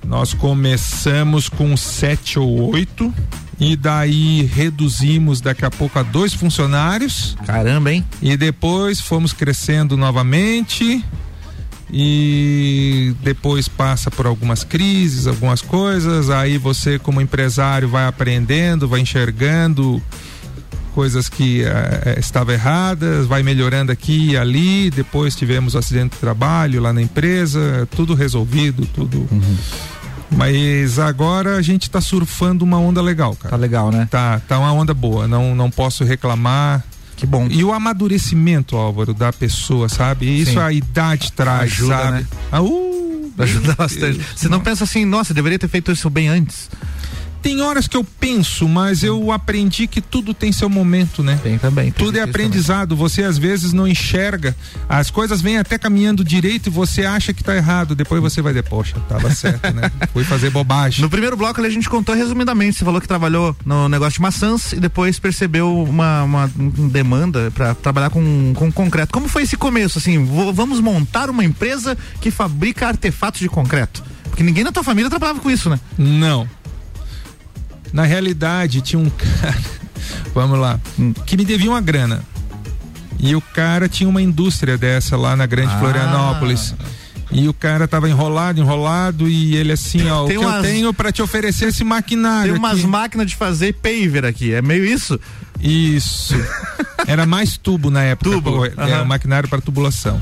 Nós 0.04 0.34
começamos 0.34 1.48
com 1.50 1.76
sete 1.78 2.38
ou 2.38 2.72
oito. 2.74 3.14
E 3.60 3.76
daí 3.76 4.44
reduzimos 4.44 5.40
daqui 5.40 5.64
a 5.64 5.72
pouco 5.72 5.98
a 6.00 6.04
dois 6.04 6.34
funcionários. 6.34 7.38
Caramba, 7.46 7.94
hein? 7.94 8.06
E 8.22 8.36
depois 8.36 9.00
fomos 9.00 9.32
crescendo 9.32 9.96
novamente. 9.96 11.04
E 11.92 13.14
depois 13.22 13.68
passa 13.68 14.10
por 14.10 14.26
algumas 14.26 14.64
crises, 14.64 15.28
algumas 15.28 15.62
coisas. 15.62 16.30
Aí 16.30 16.58
você, 16.58 16.98
como 16.98 17.22
empresário, 17.22 17.88
vai 17.88 18.08
aprendendo, 18.08 18.88
vai 18.88 19.00
enxergando 19.00 20.02
coisas 20.94 21.28
que 21.28 21.64
eh, 21.64 22.16
estavam 22.20 22.54
erradas, 22.54 23.26
vai 23.26 23.44
melhorando 23.44 23.92
aqui 23.92 24.32
e 24.32 24.38
ali. 24.38 24.90
Depois 24.92 25.36
tivemos 25.36 25.76
o 25.76 25.78
acidente 25.78 26.14
de 26.14 26.18
trabalho 26.20 26.82
lá 26.82 26.94
na 26.94 27.02
empresa, 27.02 27.88
tudo 27.96 28.14
resolvido, 28.14 28.86
tudo. 28.86 29.28
Mas 30.32 30.98
agora 31.00 31.58
a 31.58 31.62
gente 31.62 31.90
tá 31.90 32.02
surfando 32.02 32.64
uma 32.66 32.78
onda 32.78 33.02
legal, 33.02 33.36
cara. 33.36 33.52
Tá 33.52 33.58
legal, 33.58 33.92
né? 33.92 34.08
Tá, 34.10 34.40
tá 34.48 34.58
uma 34.60 34.72
onda 34.72 34.94
boa, 34.94 35.28
não, 35.28 35.54
não 35.56 35.70
posso 35.70 36.04
reclamar. 36.04 36.84
Que 37.16 37.26
bom. 37.26 37.48
E 37.50 37.64
o 37.64 37.72
amadurecimento, 37.72 38.76
Álvaro, 38.76 39.14
da 39.14 39.32
pessoa, 39.32 39.88
sabe? 39.88 40.26
E 40.26 40.42
Isso 40.42 40.54
Sim. 40.54 40.58
a 40.60 40.72
idade 40.74 41.32
traz, 41.32 41.72
Ajuda, 41.74 41.96
sabe? 41.96 42.12
né? 42.18 42.28
Ah, 42.52 42.62
uh, 42.62 43.34
Ajuda 43.38 43.76
bastante. 43.78 44.20
Você 44.36 44.50
não 44.50 44.60
pensa 44.60 44.84
assim, 44.84 45.06
nossa, 45.06 45.34
deveria 45.34 45.60
ter 45.60 45.68
feito 45.68 45.92
isso 45.92 46.10
bem 46.10 46.28
antes. 46.28 46.70
Tem 47.44 47.62
horas 47.62 47.88
que 47.90 47.98
eu 47.98 48.04
penso, 48.06 48.68
mas 48.70 49.04
eu 49.04 49.30
aprendi 49.32 49.86
que 49.86 50.00
tudo 50.00 50.34
tem 50.34 50.52
seu 50.54 50.70
momento, 50.70 51.22
né? 51.22 51.38
Tem 51.44 51.58
também. 51.58 51.92
Tudo 51.92 52.18
é 52.18 52.22
aprendizado. 52.22 52.96
Você 52.96 53.22
às 53.22 53.38
vezes 53.38 53.74
não 53.74 53.86
enxerga. 53.86 54.56
As 54.88 55.12
coisas 55.12 55.42
vêm 55.42 55.58
até 55.58 55.78
caminhando 55.78 56.24
direito 56.24 56.68
e 56.68 56.70
você 56.70 57.06
acha 57.06 57.34
que 57.34 57.44
tá 57.44 57.54
errado. 57.54 57.96
Depois 57.96 58.22
você 58.22 58.42
vai 58.42 58.54
dizer, 58.54 58.64
poxa, 58.64 58.96
tava 59.10 59.30
certo, 59.36 59.72
né? 59.74 59.92
Fui 60.14 60.24
fazer 60.24 60.50
bobagem. 60.52 61.02
No 61.02 61.10
primeiro 61.10 61.36
bloco 61.36 61.60
ali 61.60 61.68
a 61.68 61.72
gente 61.74 61.90
contou 61.90 62.16
resumidamente. 62.16 62.78
Você 62.78 62.86
falou 62.86 63.02
que 63.02 63.08
trabalhou 63.10 63.54
no 63.66 63.90
negócio 63.90 64.14
de 64.14 64.22
maçãs 64.22 64.72
e 64.72 64.80
depois 64.80 65.20
percebeu 65.20 65.84
uma, 65.84 66.24
uma 66.24 66.52
um 66.58 66.88
demanda 66.88 67.52
para 67.54 67.76
trabalhar 67.76 68.10
com, 68.10 68.54
com 68.56 68.72
concreto. 68.72 69.12
Como 69.12 69.28
foi 69.28 69.44
esse 69.44 69.58
começo? 69.58 69.98
Assim, 69.98 70.24
vo- 70.24 70.54
vamos 70.54 70.80
montar 70.80 71.30
uma 71.30 71.44
empresa 71.44 71.98
que 72.22 72.32
fabrica 72.32 72.88
artefatos 72.88 73.42
de 73.42 73.50
concreto. 73.50 74.02
Porque 74.30 74.44
ninguém 74.44 74.64
na 74.64 74.72
tua 74.72 74.84
família 74.84 75.10
trabalhava 75.10 75.42
com 75.42 75.52
isso, 75.52 75.70
né? 75.70 75.78
Não. 75.98 76.48
Na 77.94 78.04
realidade, 78.04 78.82
tinha 78.82 79.00
um 79.00 79.10
cara, 79.10 79.56
vamos 80.34 80.60
lá, 80.60 80.80
que 81.26 81.38
me 81.38 81.46
devia 81.46 81.70
uma 81.70 81.80
grana. 81.82 82.24
E 83.20 83.36
o 83.36 83.40
cara 83.42 83.88
tinha 83.88 84.10
uma 84.10 84.22
indústria 84.22 84.78
dessa 84.78 85.16
lá 85.16 85.36
na 85.36 85.46
Grande 85.46 85.72
Ah. 85.74 85.80
Florianópolis. 85.80 86.76
E 87.32 87.48
o 87.48 87.54
cara 87.54 87.88
tava 87.88 88.10
enrolado, 88.10 88.60
enrolado, 88.60 89.28
e 89.30 89.56
ele 89.56 89.72
assim, 89.72 90.08
ó, 90.10 90.26
Tem 90.28 90.38
o 90.38 90.42
que 90.42 90.46
umas- 90.46 90.56
eu 90.58 90.62
tenho 90.72 90.94
pra 90.94 91.12
te 91.12 91.22
oferecer 91.22 91.70
esse 91.70 91.84
maquinário. 91.84 92.52
Tem 92.54 92.60
umas 92.60 92.80
aqui. 92.80 92.88
máquinas 92.88 93.28
de 93.28 93.36
fazer 93.36 93.74
paver 93.74 94.26
aqui. 94.26 94.54
É 94.54 94.62
meio 94.62 94.84
isso? 94.86 95.20
Isso. 95.60 96.36
Era 97.08 97.26
mais 97.26 97.56
tubo 97.58 97.90
na 97.90 98.04
época. 98.04 98.30
Tubo, 98.30 98.52
pô, 98.52 98.66
Era 98.66 98.98
aham. 98.98 99.06
maquinário 99.06 99.48
para 99.50 99.62
tubulação. 99.62 100.22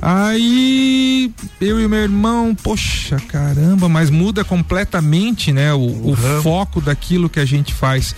Aí 0.00 1.32
eu 1.60 1.80
e 1.80 1.88
meu 1.88 2.00
irmão, 2.00 2.54
poxa, 2.54 3.16
caramba, 3.28 3.88
mas 3.88 4.10
muda 4.10 4.44
completamente, 4.44 5.52
né? 5.52 5.72
O, 5.72 6.10
o 6.10 6.16
foco 6.42 6.80
daquilo 6.80 7.28
que 7.28 7.40
a 7.40 7.44
gente 7.44 7.74
faz. 7.74 8.14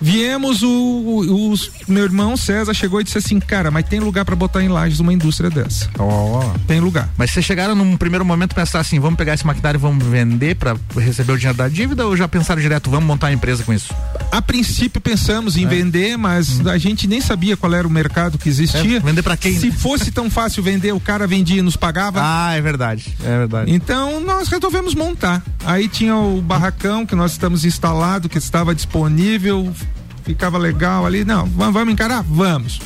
Viemos, 0.00 0.62
o, 0.62 0.68
o- 0.68 1.50
os- 1.50 1.70
meu 1.88 2.04
irmão 2.04 2.36
César 2.36 2.72
chegou 2.74 3.00
e 3.00 3.04
disse 3.04 3.18
assim, 3.18 3.40
cara, 3.40 3.70
mas 3.70 3.86
tem 3.88 3.98
lugar 4.00 4.24
para 4.24 4.36
botar 4.36 4.62
em 4.62 4.68
lajes 4.68 5.00
uma 5.00 5.12
indústria 5.12 5.50
dessa. 5.50 5.88
Tem 6.66 6.80
lugar. 6.80 7.08
Mas 7.16 7.30
vocês 7.30 7.44
chegaram 7.44 7.74
num 7.74 7.96
primeiro 7.96 8.24
momento 8.24 8.54
pensar 8.54 8.80
assim, 8.80 8.98
vamos 9.00 9.16
pegar 9.16 9.34
esse 9.34 9.46
maquinário 9.46 9.78
e 9.78 9.80
vamos 9.80 10.04
vender 10.06 10.54
para 10.56 10.76
receber 10.96 11.32
o 11.32 11.36
dinheiro 11.36 11.58
da 11.58 11.68
dívida 11.68 12.06
ou 12.06 12.16
já 12.16 12.28
pensaram 12.28 12.60
direto, 12.60 12.90
vamos 12.90 13.06
montar 13.06 13.26
uma 13.28 13.32
empresa 13.32 13.62
com 13.64 13.72
isso? 13.72 13.92
A 14.30 14.40
princípio 14.42 15.00
pensamos 15.00 15.56
É. 15.56 15.60
em 15.60 15.66
vender, 15.66 16.16
mas 16.16 16.66
a 16.66 16.78
gente 16.78 17.06
nem 17.06 17.20
sabia 17.20 17.56
qual 17.56 17.72
era 17.74 17.86
o 17.86 17.90
mercado 17.90 18.38
que 18.38 18.48
existia. 18.48 18.98
É, 18.98 19.00
vender 19.00 19.22
pra 19.22 19.36
quem? 19.36 19.58
Se 19.58 19.70
fosse 19.72 20.10
tão 20.12 20.30
fácil 20.30 20.62
vender, 20.62 20.92
o 20.92 21.00
cara 21.00 21.26
vendia 21.26 21.58
e 21.58 21.62
nos 21.62 21.76
pagava. 21.76 22.20
Ah, 22.22 22.54
é 22.54 22.60
verdade. 22.60 23.16
É 23.24 23.38
verdade. 23.38 23.72
Então 23.72 24.20
nós 24.20 24.48
resolvemos 24.48 24.94
montar. 24.94 25.42
Aí 25.64 25.88
tinha 25.88 26.14
o 26.16 26.40
barracão 26.40 27.04
que 27.06 27.14
nós 27.14 27.32
estamos 27.32 27.64
instalado, 27.64 28.28
que 28.28 28.38
estava 28.38 28.74
disponível, 28.74 29.72
ficava 30.28 30.58
legal 30.58 31.06
ali. 31.06 31.24
Não, 31.24 31.46
vamos, 31.46 31.90
encarar? 31.90 32.22
Vamos. 32.22 32.80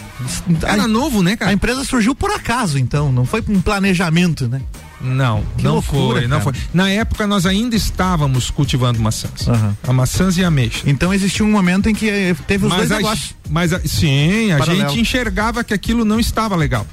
Era 0.63 0.87
novo, 0.87 1.25
né, 1.25 1.37
cara? 1.37 1.51
A 1.51 1.55
empresa 1.55 1.83
surgiu 1.83 2.15
por 2.15 2.31
acaso, 2.31 2.79
então, 2.79 3.11
não 3.11 3.25
foi 3.25 3.43
um 3.49 3.61
planejamento, 3.61 4.47
né? 4.47 4.63
Não, 5.03 5.43
Que 5.57 5.65
não 5.65 5.75
loucura, 5.75 6.21
foi, 6.21 6.29
não 6.29 6.39
cara. 6.41 6.53
foi. 6.53 6.63
Na 6.73 6.89
época 6.89 7.27
nós 7.27 7.45
ainda 7.45 7.75
estávamos 7.75 8.51
cultivando 8.51 9.01
maçãs. 9.01 9.47
A 9.87 9.93
maçãs 9.93 10.37
e 10.39 10.45
ameixa. 10.45 10.83
Então 10.87 11.13
existiu 11.13 11.45
um 11.45 11.51
momento 11.51 11.89
em 11.89 11.95
que 11.95 12.09
eh, 12.09 12.37
teve 12.47 12.67
os 12.67 12.73
dois 12.75 12.91
a, 12.93 12.97
negócios. 12.97 13.35
mas 13.51 13.73
a- 13.73 13.81
sim, 13.81 14.53
a 14.53 14.59
Paralelo. 14.59 14.89
gente 14.91 15.01
enxergava 15.01 15.65
que 15.65 15.75
aquilo 15.75 16.05
não 16.05 16.21
estava 16.21 16.55
legal. 16.57 16.87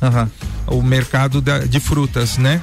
O 0.68 0.82
mercado 0.82 1.40
da- 1.42 1.60
de 1.60 1.80
frutas, 1.80 2.38
né? 2.38 2.62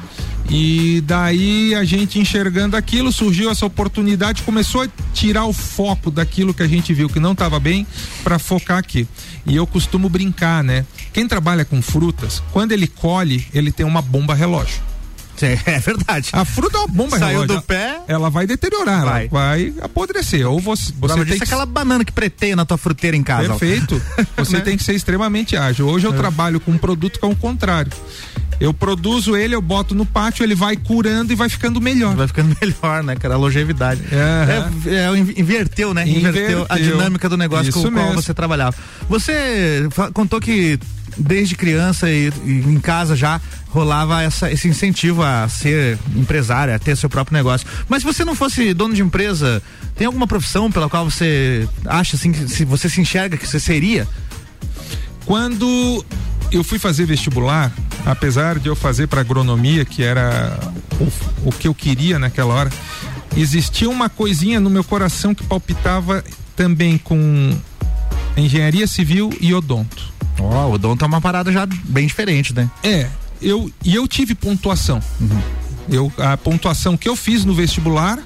E 0.49 1.03
daí 1.05 1.75
a 1.75 1.83
gente 1.83 2.21
enxergando 2.21 2.77
aquilo, 2.77 3.11
surgiu 3.13 3.51
essa 3.51 3.67
oportunidade, 3.67 4.43
começou 4.43 4.83
a 4.83 4.89
tirar 5.13 5.45
o 5.45 5.53
foco 5.53 6.09
daquilo 6.09 6.55
que 6.55 6.63
a 6.63 6.69
gente 6.69 6.95
viu 6.95 7.09
que 7.09 7.19
não 7.19 7.33
estava 7.33 7.59
bem 7.59 7.85
para 8.23 8.39
focar 8.39 8.79
aqui. 8.79 9.09
E 9.45 9.57
eu 9.57 9.67
costumo 9.67 10.09
brincar, 10.09 10.63
né? 10.63 10.85
Quem 11.13 11.27
trabalha 11.27 11.65
com 11.65 11.83
frutas, 11.83 12.43
quando 12.53 12.71
ele 12.71 12.87
colhe, 12.87 13.45
ele 13.53 13.73
tem 13.73 13.85
uma 13.85 14.01
bomba 14.01 14.35
relógio. 14.35 14.81
É 15.67 15.79
verdade. 15.79 16.31
A 16.33 16.45
fruta 16.45 16.77
é 16.77 16.81
uma 16.81 16.87
bomba 16.89 17.19
Saiu 17.19 17.41
relógio. 17.41 17.57
do 17.57 17.63
pé. 17.63 18.01
Ela 18.09 18.31
vai 18.31 18.47
deteriorar, 18.47 19.05
Vai. 19.05 19.23
ela 19.23 19.31
vai 19.31 19.73
apodrecer. 19.83 20.47
Ou 20.49 20.61
você, 20.61 20.93
você 20.99 21.25
tem 21.25 21.39
que 21.39 21.45
aquela 21.45 21.67
banana 21.67 22.05
que 22.05 22.13
preteia 22.13 22.57
na 22.57 22.65
tua 22.65 22.77
fruteira 22.79 23.17
em 23.17 23.23
casa. 23.23 23.49
Perfeito. 23.51 24.01
Você 24.37 24.57
Né? 24.59 24.63
tem 24.63 24.77
que 24.77 24.85
ser 24.85 24.95
extremamente 24.95 25.57
ágil. 25.57 25.87
Hoje 25.89 26.07
eu 26.07 26.13
trabalho 26.13 26.61
com 26.61 26.71
um 26.73 26.79
produto 26.79 27.19
que 27.19 27.25
é 27.25 27.29
o 27.29 27.35
contrário. 27.37 27.91
Eu 28.59 28.73
produzo 28.73 29.37
ele, 29.37 29.55
eu 29.55 29.61
boto 29.61 29.95
no 29.95 30.07
pátio, 30.07 30.43
ele 30.43 30.55
vai 30.55 30.77
curando 30.77 31.31
e 31.33 31.37
vai 31.37 31.49
ficando 31.49 31.79
melhor. 31.81 32.15
Vai 32.17 32.27
ficando 32.27 32.57
melhor, 32.61 33.03
né, 33.03 33.15
cara? 33.17 33.35
A 33.35 33.37
longevidade. 33.37 34.01
É, 34.11 34.91
é, 34.91 35.19
inverteu, 35.39 35.93
né? 35.93 36.09
Inverteu, 36.09 36.65
a 36.69 36.75
Inverteu. 36.79 36.97
dinâmica 36.97 37.29
do 37.29 37.37
negócio 37.37 37.71
com 37.73 37.79
Isso 37.81 37.89
o 37.89 37.93
qual 37.93 38.07
mesmo. 38.07 38.23
você 38.23 38.33
trabalhava. 38.33 38.75
Você 39.09 39.87
contou 40.15 40.41
que 40.41 40.79
desde 41.17 41.55
criança 41.55 42.11
e, 42.11 42.33
e 42.45 42.63
em 42.67 42.81
casa 42.81 43.17
já 43.17 43.41
rolava 43.69 44.23
essa, 44.23 44.51
esse 44.51 44.69
incentivo 44.69 45.23
a 45.23 45.49
ser 45.49 45.99
empresário, 46.15 46.75
a 46.75 46.79
ter 46.79 46.97
seu 46.97 47.09
próprio 47.09 47.37
negócio. 47.37 47.67
Mas 47.89 48.03
se 48.03 48.07
você 48.07 48.25
não 48.25 48.35
fosse 48.35 48.73
dono 48.75 48.95
de 48.95 49.03
empresa, 49.03 49.63
tem 49.95 50.07
alguma 50.07 50.27
profissão 50.27 50.71
pela 50.71 50.89
qual 50.89 51.09
você 51.09 51.69
acha 51.85 52.17
assim 52.17 52.33
que 52.33 52.49
se 52.49 52.65
você 52.65 52.89
se 52.89 53.01
enxerga 53.01 53.37
que 53.37 53.47
você 53.47 53.61
seria? 53.61 54.07
Quando 55.25 56.05
eu 56.53 56.63
fui 56.63 56.79
fazer 56.79 57.07
vestibular, 57.07 57.73
apesar 58.05 58.59
de 58.59 58.69
eu 58.69 58.77
fazer 58.77 59.09
para 59.09 59.21
agronomia, 59.21 59.85
que 59.85 60.03
era 60.03 60.59
o, 61.01 61.49
o 61.49 61.53
que 61.53 61.67
eu 61.67 61.75
queria 61.75 62.19
naquela 62.19 62.55
hora, 62.55 62.71
existia 63.37 63.91
uma 63.91 64.09
coisinha 64.09 64.61
no 64.61 64.71
meu 64.71 64.85
coração 64.85 65.35
que 65.35 65.45
palpitava 65.45 66.25
também 66.55 66.97
com 66.97 67.57
engenharia 68.37 68.87
civil 68.87 69.31
e 69.41 69.53
odonto. 69.53 70.16
Ó, 70.39 70.67
o 70.69 70.73
odonto 70.73 71.05
é 71.05 71.09
uma 71.09 71.21
parada 71.21 71.51
já 71.53 71.67
bem 71.67 72.07
diferente, 72.07 72.55
né? 72.55 72.71
É, 72.83 73.09
eu 73.41 73.71
e 73.85 73.95
eu 73.95 74.07
tive 74.09 74.35
pontuação. 74.35 75.01
Eu, 75.89 76.13
a 76.19 76.37
pontuação 76.37 76.97
que 76.97 77.09
eu 77.09 77.15
fiz 77.15 77.45
no 77.45 77.55
vestibular, 77.55 78.19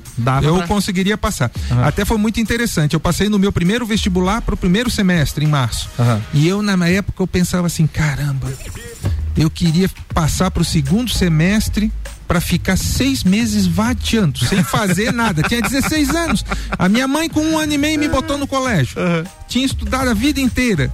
eu 0.43 0.57
pra- 0.59 0.67
conseguiria 0.67 1.19
passar. 1.19 1.51
Até 1.85 2.07
foi 2.07 2.17
muito 2.17 2.41
interessante. 2.41 2.95
Eu 2.95 3.01
passei 3.01 3.29
no 3.29 3.39
meu 3.39 3.53
primeiro 3.53 3.85
vestibular 3.85 4.41
para 4.41 4.55
o 4.55 4.57
primeiro 4.57 4.89
semestre, 4.91 5.45
em 5.45 5.49
março. 5.49 5.91
E 6.33 6.49
eu, 6.49 6.63
na 6.63 6.89
época, 6.89 7.23
eu 7.23 7.27
pensava 7.27 7.67
assim: 7.67 7.87
caramba, 7.87 8.51
eu 9.37 9.51
queria 9.51 9.91
passar 10.15 10.51
para 10.51 10.63
o 10.63 10.65
segundo 10.65 11.11
semestre 11.11 11.93
para 12.27 12.41
ficar 12.41 12.79
seis 12.79 13.25
meses 13.25 13.67
vadeando, 13.67 14.39
sem 14.39 14.63
fazer 14.63 15.13
nada. 15.13 15.43
Tinha 15.43 15.61
16 15.61 16.11
anos. 16.15 16.45
A 16.79 16.89
minha 16.89 17.07
mãe, 17.09 17.29
com 17.29 17.41
um 17.41 17.59
ano 17.59 17.75
e 17.75 17.79
meio, 17.79 17.99
me 17.99 18.09
botou 18.09 18.39
no 18.39 18.47
colégio. 18.47 18.97
Tinha 19.49 19.67
estudado 19.67 20.09
a 20.09 20.15
vida 20.15 20.41
inteira. 20.41 20.91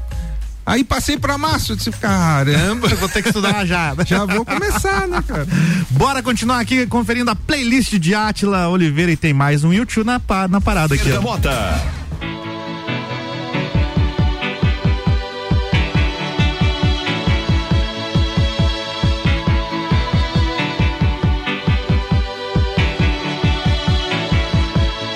Aí 0.67 0.83
passei 0.83 1.17
pra 1.17 1.39
março, 1.39 1.73
eu 1.73 1.77
disse, 1.77 1.91
caramba. 1.93 2.89
Vou 2.99 3.09
ter 3.09 3.23
que 3.23 3.29
estudar 3.29 3.65
já. 3.65 3.95
Já 4.05 4.25
vou 4.25 4.45
começar, 4.45 5.07
né, 5.07 5.23
cara? 5.27 5.47
Bora 5.91 6.23
continuar 6.23 6.59
aqui 6.61 6.87
conferindo 6.87 7.31
a 7.31 7.37
playlist 7.37 7.95
de 7.95 8.15
Átila 8.15 8.69
Oliveira 8.69 9.13
e 9.13 9.17
tem 9.17 9.33
mais 9.33 9.63
um 9.65 9.73
YouTube 9.73 10.07
na, 10.07 10.21
na 10.49 10.61
parada 10.61 10.95
aqui. 10.95 11.05
ó. 11.05 11.21
Bergamota. 11.21 11.51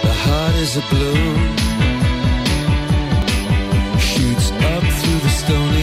The 0.03 0.12
heart 0.24 0.55
is 0.64 0.76
a 0.76 0.82
balloon, 0.90 1.39
only 5.53 5.80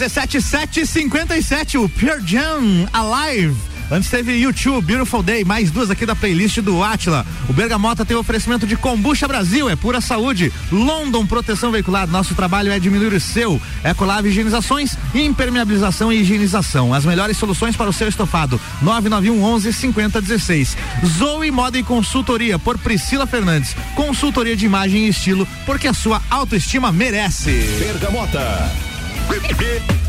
RC7757, 0.00 1.82
o 1.82 1.88
Pure 1.88 2.26
Jam 2.26 2.88
Alive. 2.92 3.70
Antes 3.90 4.08
teve 4.08 4.36
YouTube, 4.36 4.84
Beautiful 4.84 5.20
Day, 5.20 5.44
mais 5.44 5.70
duas 5.70 5.90
aqui 5.90 6.06
da 6.06 6.14
playlist 6.14 6.60
do 6.60 6.82
Atila. 6.82 7.26
O 7.48 7.52
Bergamota 7.52 8.04
tem 8.04 8.16
oferecimento 8.16 8.64
de 8.64 8.76
Combucha 8.76 9.26
Brasil, 9.26 9.68
é 9.68 9.74
pura 9.74 10.00
saúde. 10.00 10.52
London 10.70 11.26
Proteção 11.26 11.72
Veicular, 11.72 12.06
nosso 12.06 12.32
trabalho 12.36 12.70
é 12.70 12.78
diminuir 12.78 13.12
o 13.12 13.20
seu. 13.20 13.60
Ecolave 13.84 14.28
Higienizações, 14.28 14.96
impermeabilização 15.12 16.12
e 16.12 16.20
higienização. 16.20 16.94
As 16.94 17.04
melhores 17.04 17.36
soluções 17.36 17.74
para 17.74 17.90
o 17.90 17.92
seu 17.92 18.06
estofado. 18.06 18.60
991 18.80 19.42
11 19.42 19.72
5016. 19.72 20.76
Zoe 21.04 21.50
Moda 21.50 21.76
e 21.76 21.82
Consultoria 21.82 22.60
por 22.60 22.78
Priscila 22.78 23.26
Fernandes. 23.26 23.74
Consultoria 23.96 24.56
de 24.56 24.66
imagem 24.66 25.06
e 25.06 25.08
estilo, 25.08 25.48
porque 25.66 25.88
a 25.88 25.94
sua 25.94 26.22
autoestima 26.30 26.92
merece. 26.92 27.50
Bergamota. 27.80 28.89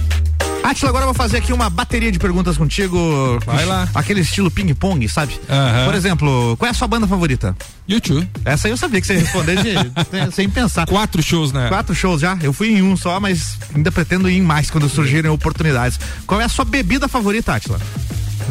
Atila, 0.63 0.89
agora 0.89 1.03
eu 1.03 1.07
vou 1.07 1.13
fazer 1.15 1.37
aqui 1.37 1.51
uma 1.51 1.69
bateria 1.71 2.11
de 2.11 2.19
perguntas 2.19 2.55
contigo. 2.55 3.39
Vai 3.45 3.65
lá. 3.65 3.89
Aquele 3.95 4.21
estilo 4.21 4.49
ping-pong, 4.51 5.07
sabe? 5.09 5.39
Aham. 5.49 5.85
Por 5.85 5.95
exemplo, 5.95 6.55
qual 6.57 6.67
é 6.67 6.71
a 6.71 6.73
sua 6.73 6.87
banda 6.87 7.07
favorita? 7.07 7.55
YouTube. 7.87 8.29
Essa 8.45 8.67
aí 8.67 8.71
eu 8.71 8.77
sabia 8.77 9.01
que 9.01 9.07
você 9.07 9.15
ia 9.15 9.19
responder 9.21 9.57
de- 9.57 10.31
sem 10.35 10.47
pensar. 10.47 10.85
Quatro 10.85 11.21
shows, 11.23 11.51
né? 11.51 11.67
Quatro 11.67 11.95
shows 11.95 12.21
já. 12.21 12.37
Eu 12.43 12.53
fui 12.53 12.69
em 12.69 12.81
um 12.83 12.95
só, 12.95 13.19
mas 13.19 13.57
ainda 13.75 13.91
pretendo 13.91 14.29
ir 14.29 14.37
em 14.37 14.41
mais 14.41 14.69
quando 14.69 14.87
surgirem 14.87 15.31
oportunidades. 15.31 15.99
Qual 16.27 16.39
é 16.39 16.43
a 16.45 16.49
sua 16.49 16.63
bebida 16.63 17.07
favorita, 17.07 17.55
Atila? 17.55 17.79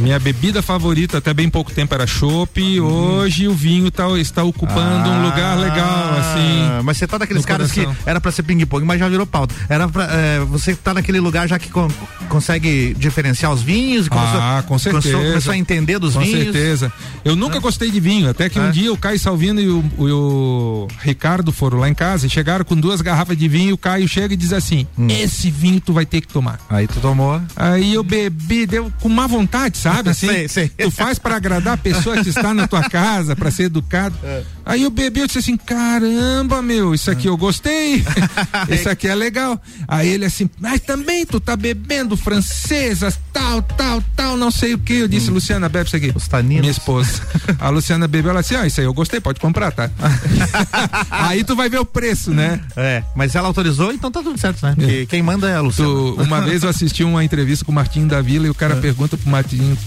Minha 0.01 0.19
bebida 0.19 0.63
favorita 0.63 1.19
até 1.19 1.33
bem 1.35 1.49
pouco 1.49 1.71
tempo 1.71 1.95
era 1.95 2.07
chopp. 2.07 2.81
Hoje 2.81 3.47
o 3.49 3.55
vinho 3.55 3.91
tá, 3.91 4.07
está 4.19 4.43
ocupando 4.43 5.09
um 5.11 5.23
lugar 5.23 5.59
legal, 5.59 6.11
assim. 6.19 6.63
Ah, 6.63 6.81
Mas 6.83 6.97
você 6.97 7.07
tá 7.07 7.19
daqueles 7.19 7.45
caras 7.45 7.71
coração. 7.71 7.95
que 7.95 8.09
era 8.09 8.21
pra 8.21 8.33
ser 8.33 8.43
ping-pong, 8.43 8.85
mas 8.85 8.99
já 8.99 9.09
virou 9.09 9.27
pauta. 9.27 9.55
Era 9.69 9.87
pra, 9.89 10.05
é, 10.11 10.41
você 10.41 10.75
tá 10.75 10.95
naquele 10.95 11.21
lugar 11.21 11.47
já 11.49 11.59
que 11.59 11.69
con- 11.69 11.91
consegue 12.29 12.95
diferenciar 12.99 13.53
os 13.53 13.63
vinhos? 13.63 14.09
Começou, 14.09 14.41
ah, 14.41 14.65
com 14.67 14.79
certeza. 14.79 15.03
Começou, 15.11 15.29
começou 15.31 15.53
a 15.53 15.57
entender 15.57 15.99
dos 15.99 16.15
com 16.15 16.21
vinhos? 16.21 16.45
certeza. 16.45 16.93
Eu 17.25 17.37
nunca 17.37 17.59
gostei 17.59 17.91
de 17.91 18.01
vinho, 18.01 18.29
até 18.31 18.49
que 18.49 18.59
um 18.59 18.71
dia 18.71 18.93
o 18.93 18.97
Caio 18.97 19.19
Salvino 19.19 19.61
e 19.61 19.69
o, 19.69 19.85
o- 19.99 20.11
o 20.11 20.89
Ricardo 21.03 21.53
foram 21.53 21.79
lá 21.79 21.89
em 21.89 21.95
casa 21.95 22.27
e 22.27 22.31
chegaram 22.31 22.65
com 22.65 22.75
duas 22.77 23.01
garrafas 23.01 23.37
de 23.37 23.47
vinho. 23.49 23.75
O 23.75 23.79
Caio 23.79 24.09
chega 24.09 24.35
e 24.35 24.37
diz 24.37 24.53
assim: 24.53 24.87
Esse 25.09 25.51
vinho 25.51 25.81
tu 25.81 25.93
vai 25.93 26.07
ter 26.07 26.21
que 26.21 26.29
tomar. 26.29 26.55
Hum. 26.71 26.77
Aí 26.77 26.87
tu 26.87 27.01
tomou. 27.01 27.41
Aí 27.57 27.93
eu 27.95 28.03
bebi, 28.03 28.67
deu 28.67 28.91
com 29.01 29.09
má 29.09 29.27
vontade, 29.27 29.77
sabe? 29.79 29.90
Assim, 30.11 30.27
Sei, 30.27 30.49
sei. 30.49 30.69
Tu 30.69 30.91
faz 30.91 31.19
pra 31.19 31.37
agradar 31.37 31.75
a 31.75 31.77
pessoa 31.77 32.23
que 32.23 32.29
está 32.29 32.53
na 32.55 32.67
tua 32.67 32.89
casa, 32.89 33.35
pra 33.37 33.51
ser 33.51 33.65
educado. 33.65 34.15
É. 34.23 34.43
Aí 34.65 34.83
eu 34.85 34.91
bebi, 34.91 35.21
eu 35.21 35.27
disse 35.27 35.39
assim: 35.41 35.57
caramba, 35.57 36.63
meu, 36.63 36.95
isso 36.95 37.11
aqui 37.11 37.27
eu 37.27 37.37
gostei. 37.37 38.05
isso 38.71 38.89
aqui 38.89 39.09
é 39.09 39.15
legal. 39.15 39.61
Aí 39.89 40.09
ele 40.09 40.25
assim, 40.25 40.49
mas 40.61 40.81
também 40.81 41.27
tu 41.27 41.41
tá 41.41 41.57
bebendo 41.57 42.17
francesas, 42.17 43.19
tal, 43.33 43.63
tal, 43.63 44.03
tal, 44.15 44.37
não 44.37 44.51
sei 44.51 44.75
o 44.75 44.79
que. 44.79 44.95
Eu 44.95 45.09
disse, 45.09 45.31
Luciana, 45.31 45.69
bebe 45.69 45.87
isso 45.87 45.97
aqui. 45.97 46.13
Minha 46.61 46.71
esposa. 46.71 47.21
A 47.59 47.69
Luciana 47.69 48.07
bebeu, 48.07 48.31
ela 48.31 48.41
disse: 48.43 48.55
ah, 48.57 48.67
isso 48.67 48.81
aí 48.81 48.87
eu 48.87 48.95
gostei, 48.95 49.21
pode 49.21 49.41
comprar, 49.41 49.73
tá? 49.73 49.91
aí 51.11 51.45
tu 51.45 51.55
vai 51.57 51.69
ver 51.69 51.79
o 51.79 51.85
preço, 51.85 52.31
né? 52.31 52.61
É, 52.77 53.03
mas 53.17 53.35
ela 53.35 53.49
autorizou, 53.49 53.93
então 53.93 54.11
tá 54.11 54.23
tudo 54.23 54.39
certo, 54.39 54.65
né? 54.65 54.75
Porque 54.77 55.07
quem 55.07 55.23
manda 55.23 55.49
é 55.49 55.55
a 55.57 55.61
Luciana. 55.61 55.91
Tu- 55.91 56.15
uma 56.23 56.41
vez 56.41 56.63
eu 56.63 56.69
assisti 56.69 57.03
uma 57.05 57.25
entrevista 57.25 57.65
com 57.65 57.73
o 57.73 57.75
Martinho 57.75 58.07
da 58.07 58.21
Vila 58.21 58.47
e 58.47 58.51
o 58.51 58.53
É. 58.53 58.55
cara 58.55 58.77
pergunta 58.77 59.17
pro 59.17 59.29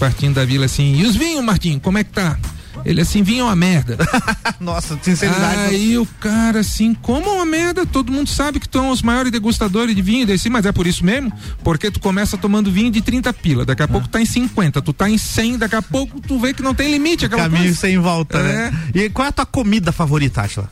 Martinho 0.00 0.32
da 0.32 0.44
Vila 0.44 0.66
assim: 0.66 0.96
e 0.96 1.04
os 1.04 1.16
vinhos, 1.16 1.44
Martinho, 1.44 1.80
como 1.80 1.98
é 1.98 2.04
que 2.04 2.10
tá? 2.10 2.38
Ele 2.84 3.00
assim, 3.00 3.22
vinho 3.22 3.42
é 3.42 3.44
uma 3.44 3.56
merda. 3.56 3.96
Nossa, 4.60 4.98
sinceridade. 5.00 5.74
Aí 5.74 5.96
o 5.96 6.04
cara 6.20 6.58
assim, 6.60 6.92
como 6.92 7.30
uma 7.36 7.44
merda? 7.46 7.86
Todo 7.86 8.12
mundo 8.12 8.28
sabe 8.28 8.58
que 8.60 8.68
tu 8.68 8.76
é 8.78 8.80
um 8.82 8.90
dos 8.90 9.00
maiores 9.00 9.30
degustadores 9.32 9.94
de 9.94 10.02
vinho 10.02 10.26
desse, 10.26 10.50
mas 10.50 10.66
é 10.66 10.72
por 10.72 10.86
isso 10.86 11.04
mesmo? 11.04 11.32
Porque 11.62 11.90
tu 11.90 12.00
começa 12.00 12.36
tomando 12.36 12.70
vinho 12.70 12.90
de 12.90 13.00
30 13.00 13.32
pila, 13.32 13.64
daqui 13.64 13.82
a 13.82 13.88
pouco 13.88 14.08
tá 14.08 14.20
em 14.20 14.26
50, 14.26 14.82
tu 14.82 14.92
tá 14.92 15.08
em 15.08 15.16
100, 15.16 15.58
daqui 15.58 15.76
a 15.76 15.80
pouco 15.82 16.20
tu 16.20 16.38
vê 16.38 16.52
que 16.52 16.62
não 16.62 16.74
tem 16.74 16.90
limite 16.90 17.28
Caminho 17.28 17.62
coisa. 17.62 17.78
sem 17.80 17.96
volta, 17.96 18.38
É. 18.38 18.42
né? 18.42 18.72
E 18.94 19.08
qual 19.08 19.26
é 19.26 19.28
a 19.28 19.32
tua 19.32 19.46
comida 19.46 19.92
favorita, 19.92 20.42
Atila? 20.42 20.68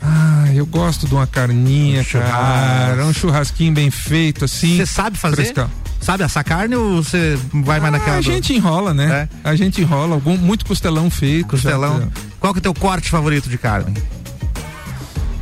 Ah, 0.00 0.46
eu 0.54 0.64
gosto 0.64 1.06
de 1.08 1.14
uma 1.14 1.26
carninha, 1.26 2.02
Um 2.02 2.04
cara, 2.04 3.04
um 3.04 3.12
churrasquinho 3.12 3.72
bem 3.72 3.90
feito 3.90 4.44
assim. 4.44 4.76
Você 4.76 4.86
sabe 4.86 5.18
fazer? 5.18 5.36
frescão. 5.36 5.68
Sabe 6.00 6.22
assar 6.22 6.44
carne 6.44 6.76
ou 6.76 7.02
você 7.02 7.36
vai 7.52 7.80
mais 7.80 7.92
naquela 7.92 8.16
Ah, 8.16 8.18
a 8.18 8.20
do- 8.20 8.24
gente 8.24 8.52
enrola, 8.54 8.94
né? 8.94 9.28
A 9.42 9.56
gente 9.56 9.80
enrola, 9.80 10.14
algum, 10.14 10.36
muito 10.36 10.64
costelão 10.64 11.10
feito. 11.10 11.48
Costelão. 11.48 12.00
já- 12.00 12.08
Qual 12.38 12.52
que 12.52 12.58
é 12.58 12.60
o 12.60 12.62
teu 12.62 12.74
corte 12.74 13.10
favorito 13.10 13.48
de 13.48 13.58
carne? 13.58 13.94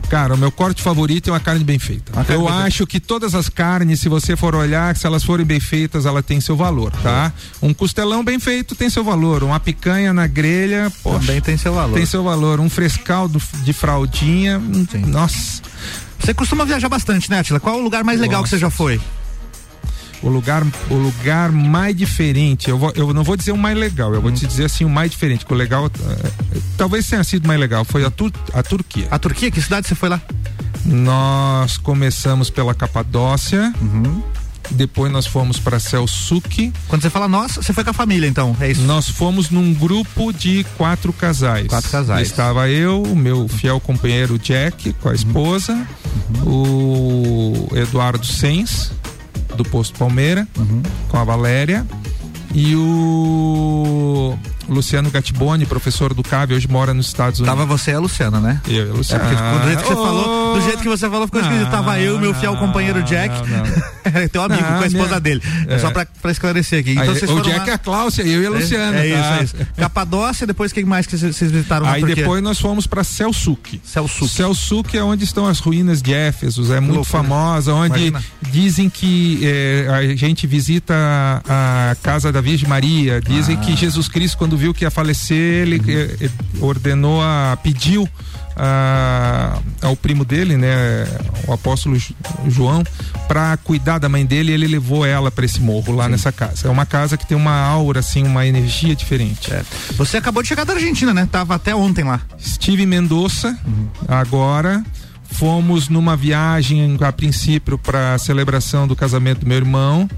Cara, 0.09 0.35
o 0.35 0.39
meu 0.39 0.53
corte 0.53 0.81
favorito 0.83 1.29
é 1.29 1.33
uma 1.33 1.41
carne 1.41 1.65
bem 1.65 1.79
feita. 1.79 2.13
Carne 2.13 2.33
Eu 2.35 2.45
bem 2.45 2.49
acho 2.55 2.87
que 2.87 3.01
todas 3.01 3.35
as 3.35 3.49
carnes, 3.49 4.01
se 4.01 4.09
você 4.09 4.37
for 4.37 4.55
olhar, 4.55 4.95
se 4.97 5.07
elas 5.07 5.25
forem 5.25 5.45
bem 5.45 5.59
feitas, 5.59 6.07
ela 6.07 6.23
tem 6.23 6.41
seu 6.41 6.57
valor, 6.57 6.93
tá? 7.03 7.33
Um 7.61 7.75
costelão 7.75 8.23
bem 8.23 8.39
feito 8.39 8.75
tem 8.77 8.89
seu 8.89 9.03
valor. 9.03 9.43
Uma 9.43 9.59
picanha 9.59 10.13
na 10.13 10.27
grelha, 10.27 10.93
poxa, 11.03 11.19
Também 11.21 11.41
tem 11.41 11.57
seu 11.57 11.75
valor. 11.75 11.95
tem 11.95 12.07
seu 12.07 12.23
valor. 12.23 12.61
Um 12.61 12.71
frescal 12.71 13.27
do- 13.27 13.43
de 13.65 13.73
fraldinha, 13.73 14.59
hum, 14.59 14.87
nossa. 15.09 15.63
Você 16.19 16.33
costuma 16.33 16.65
viajar 16.65 16.89
bastante, 16.89 17.29
né, 17.31 17.41
Atila? 17.41 17.59
Qual 17.59 17.75
é 17.77 17.79
o 17.79 17.83
lugar 17.83 18.05
mais 18.05 18.21
legal 18.21 18.43
que 18.43 18.49
você 18.49 18.59
já 18.59 18.71
foi? 18.71 19.01
O 20.23 20.29
lugar, 20.29 20.63
o 20.91 20.95
lugar 20.95 21.53
mais 21.53 21.95
diferente, 21.95 22.71
eu, 22.71 22.79
vou- 22.79 22.93
eu 22.97 23.13
não 23.13 23.23
vou 23.23 23.37
dizer 23.37 23.53
o 23.53 23.59
mais 23.59 23.77
legal, 23.77 24.15
eu 24.15 24.21
vou 24.23 24.31
Hum. 24.31 24.35
te 24.35 24.47
dizer 24.47 24.65
assim, 24.67 24.85
o 24.85 24.89
mais 24.91 25.11
diferente, 25.11 25.45
que 25.45 25.53
o 25.53 25.57
legal, 25.57 25.87
eh, 25.87 26.31
talvez 26.79 27.07
tenha 27.07 27.23
sido 27.23 27.47
mais 27.47 27.61
legal, 27.61 27.85
foi 27.85 28.05
a, 28.05 28.11
Tur- 28.11 28.33
a 28.53 28.63
Turquia. 28.63 29.07
A 29.11 29.19
Turquia? 29.19 29.51
Que 29.51 29.61
cidade 29.61 29.87
você 29.87 29.95
foi 29.95 30.09
lá? 30.09 30.21
Nós 30.85 31.77
começamos 31.77 32.51
pela 32.51 32.75
Capadócia, 32.75 33.73
depois 34.71 35.13
nós 35.13 35.27
fomos 35.27 35.59
para 35.59 35.79
Selçuk. 35.79 36.73
Quando 36.89 37.03
você 37.03 37.11
fala 37.11 37.29
nós, 37.29 37.57
você 37.57 37.73
foi 37.73 37.85
com 37.85 37.91
a 37.91 37.95
família, 37.95 38.27
então, 38.27 38.57
é 38.61 38.71
isso? 38.71 38.83
Nós 38.83 39.09
fomos 39.09 39.51
num 39.51 39.73
grupo 39.75 40.33
de 40.33 40.65
quatro 40.77 41.13
casais. 41.13 41.67
Quatro 41.69 41.91
casais. 41.91 42.27
Estava 42.29 42.69
eu, 42.69 43.03
o 43.03 43.15
meu 43.17 43.47
fiel 43.49 43.79
companheiro 43.81 44.39
Jack, 44.39 44.93
com 44.95 45.09
a 45.11 45.15
esposa, 45.15 45.87
o 46.47 47.69
Eduardo 47.75 48.25
Sens, 48.27 48.91
do 49.55 49.65
Posto 49.65 49.99
Palmeira, 49.99 50.47
com 51.09 51.17
a 51.17 51.25
Valéria, 51.25 51.87
e 52.55 52.75
o 52.77 54.37
Luciano 54.69 55.11
Gattiboni, 55.11 55.67
professor 55.67 56.15
do 56.15 56.23
CAV, 56.23 56.53
hoje 56.55 56.67
mora 56.69 56.95
nos 56.95 57.07
Estados 57.07 57.41
Unidos. 57.41 57.55
Tava 57.57 57.67
você 57.67 57.91
e 57.91 57.95
a 57.95 57.99
Luciana, 58.01 58.41
né? 58.41 58.61
Eu 58.67 58.75
e 58.75 58.79
a 58.79 58.83
É 58.83 58.85
Luciana. 58.97 59.25
porque 59.25 59.59
do 59.59 59.67
jeito 59.67 59.83
que 59.83 59.89
você 59.89 59.93
Ah, 59.93 59.97
falou, 60.05 60.55
do 60.55 60.61
jeito 60.63 60.79
que 60.83 60.89
você 60.89 61.11
falou, 61.11 61.27
ficou 61.27 61.41
esquisito. 61.41 61.71
Tava 61.71 61.99
eu 62.01 62.17
e 62.17 62.21
meu 62.21 62.35
fiel 62.35 62.57
companheiro 62.57 63.03
Jack. 63.03 63.35
Teu 64.33 64.43
amigo, 64.43 64.63
Não, 64.63 64.79
com 64.79 64.85
a 64.85 64.87
esposa 64.87 65.07
minha- 65.09 65.21
dele. 65.21 65.43
É, 65.69 65.75
é. 65.75 65.79
só 65.79 65.91
pra, 65.91 66.07
pra 66.21 66.31
esclarecer 66.31 66.81
aqui. 66.81 66.93
Então 66.93 67.03
Aí, 67.05 67.11
o 67.11 67.41
Jack 67.43 67.59
lá. 67.61 67.67
é 67.69 67.73
a 67.73 67.79
Cláudia, 67.79 68.23
eu 68.23 68.43
e 68.43 68.47
a 68.47 68.51
Luciana. 68.51 68.97
É, 68.99 69.13
tá? 69.15 69.43
isso, 69.43 69.57
é 69.59 69.61
isso. 69.63 69.69
Capadócia, 69.77 70.47
depois 70.47 70.73
quem 70.73 70.85
mais 70.85 71.07
que 71.07 71.17
vocês 71.17 71.51
visitaram 71.51 71.87
Aí 71.87 72.05
depois 72.05 72.43
nós 72.43 72.59
fomos 72.61 72.87
para 72.87 73.03
Selçuk. 73.05 73.81
Selçuk. 73.85 74.29
Selçuk 74.31 74.97
é 74.97 75.03
onde 75.03 75.25
estão 75.25 75.47
as 75.47 75.59
ruínas 75.59 76.01
de 76.03 76.13
Éfeso, 76.13 76.63
é 76.73 76.81
muito 76.81 76.97
loucura. 76.97 77.23
famosa, 77.23 77.73
onde 77.73 78.07
Imagina. 78.09 78.25
dizem 78.51 78.89
que 78.91 79.41
eh, 79.43 79.87
a 79.91 80.15
gente 80.17 80.47
visita 80.47 80.95
a, 81.49 81.91
a 81.91 81.95
casa 81.97 82.31
da 82.31 82.41
Virgem 82.41 82.69
Maria, 82.69 83.21
dizem 83.21 83.57
Ah. 83.57 83.61
que 83.61 83.75
Jesus 83.77 84.09
Cristo 84.09 84.37
quando 84.39 84.54
viu 84.57 84.73
que 84.75 84.85
ia 84.85 84.91
falecer, 84.91 85.63
ele 85.67 85.77
Uhum. 85.79 85.85
eh, 85.89 86.17
eh, 86.23 86.31
ordenou 86.61 87.23
a 87.23 87.57
pediu 87.63 88.09
a- 88.57 89.59
ao 89.83 89.97
primo 89.97 90.25
dele, 90.25 90.57
né, 90.57 90.69
o 91.47 91.53
apóstolo 91.53 91.99
Jo- 91.99 92.15
João, 92.49 92.85
para 93.27 93.57
cuidar 93.57 93.99
da 93.99 94.09
mãe 94.09 94.25
dele, 94.25 94.53
e 94.53 94.55
ele 94.55 94.67
levou 94.69 95.05
ela 95.05 95.31
para 95.31 95.45
esse 95.45 95.61
morro 95.61 95.93
lá 95.95 96.09
nessa 96.09 96.31
casa. 96.31 96.69
É 96.69 96.71
uma 96.71 96.87
casa 96.87 97.17
que 97.17 97.27
tem 97.27 97.37
uma 97.37 97.53
aura 97.53 98.01
assim, 98.01 98.23
uma 98.23 98.47
energia 98.47 98.95
diferente. 98.95 99.51
Você 99.97 100.17
acabou 100.19 100.43
de 100.43 100.49
chegar 100.49 100.65
da 100.65 100.73
Argentina, 100.75 101.13
né? 101.13 101.29
Tava 101.31 101.55
até 101.57 101.75
ontem 101.75 102.05
lá. 102.05 102.21
Estive 102.39 102.83
em 102.85 102.87
Mendoza 102.87 103.57
Uhum. 103.67 103.89
agora. 104.07 104.85
Fomos 105.33 105.89
numa 105.89 106.17
viagem 106.17 106.97
a 107.01 107.11
princípio 107.13 107.77
para 107.77 108.15
a 108.15 108.19
celebração 108.19 108.87
do 108.87 108.95
casamento 108.95 109.41
do 109.41 109.47
meu 109.49 109.57
irmão. 109.57 110.09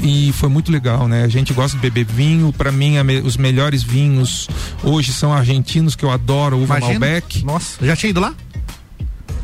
E 0.00 0.32
foi 0.32 0.48
muito 0.48 0.70
legal, 0.70 1.08
né? 1.08 1.24
A 1.24 1.28
gente 1.28 1.52
gosta 1.52 1.76
de 1.76 1.82
beber 1.82 2.04
vinho. 2.04 2.52
Para 2.52 2.70
mim, 2.70 3.02
me- 3.02 3.20
os 3.20 3.36
melhores 3.36 3.82
vinhos 3.82 4.46
hoje 4.82 5.12
são 5.12 5.32
argentinos, 5.32 5.96
que 5.96 6.04
eu 6.04 6.10
adoro, 6.10 6.56
uva 6.58 6.78
Imagina. 6.78 7.00
Malbec. 7.00 7.44
Nossa, 7.44 7.84
já 7.84 7.96
tinha 7.96 8.10
ido 8.10 8.20
lá? 8.20 8.32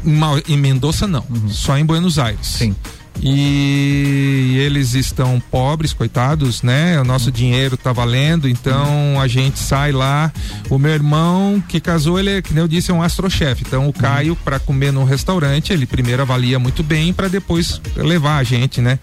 Em, 0.05 0.13
Mal- 0.13 0.41
em 0.49 0.57
Mendoza, 0.57 1.07
não. 1.07 1.25
Só 1.49 1.77
em 1.77 1.85
Buenos 1.85 2.19
Aires. 2.19 2.47
Sim. 2.47 2.75
E 3.23 4.59
eles 4.59 4.95
estão 4.95 5.41
pobres, 5.51 5.93
coitados, 5.93 6.63
né? 6.63 7.01
O 7.01 7.05
nosso 7.05 7.33
dinheiro 7.33 7.77
tá 7.77 7.93
valendo, 7.93 8.49
então 8.49 9.21
a 9.21 9.27
gente 9.27 9.59
sai 9.59 9.93
lá. 9.93 10.33
O 10.69 10.79
meu 10.79 10.93
irmão 10.93 11.63
que 11.67 11.81
casou, 11.81 12.19
ele, 12.19 12.31
é, 12.31 12.43
que 12.43 12.53
nem 12.53 12.63
eu 12.63 12.69
disse, 12.69 12.91
é 12.91 12.95
um 12.95 13.03
astrochefe. 13.03 13.65
Então 13.67 13.89
o 13.89 13.93
Caio, 13.93 14.37
para 14.37 14.59
comer 14.59 14.93
num 14.93 15.05
restaurante, 15.05 15.73
ele 15.73 15.87
primeiro 15.87 16.23
avalia 16.23 16.59
muito 16.59 16.83
bem 16.83 17.13
para 17.13 17.29
depois 17.29 17.81
levar 17.97 18.39
a 18.39 18.43
gente, 18.43 18.81
né? 18.81 18.99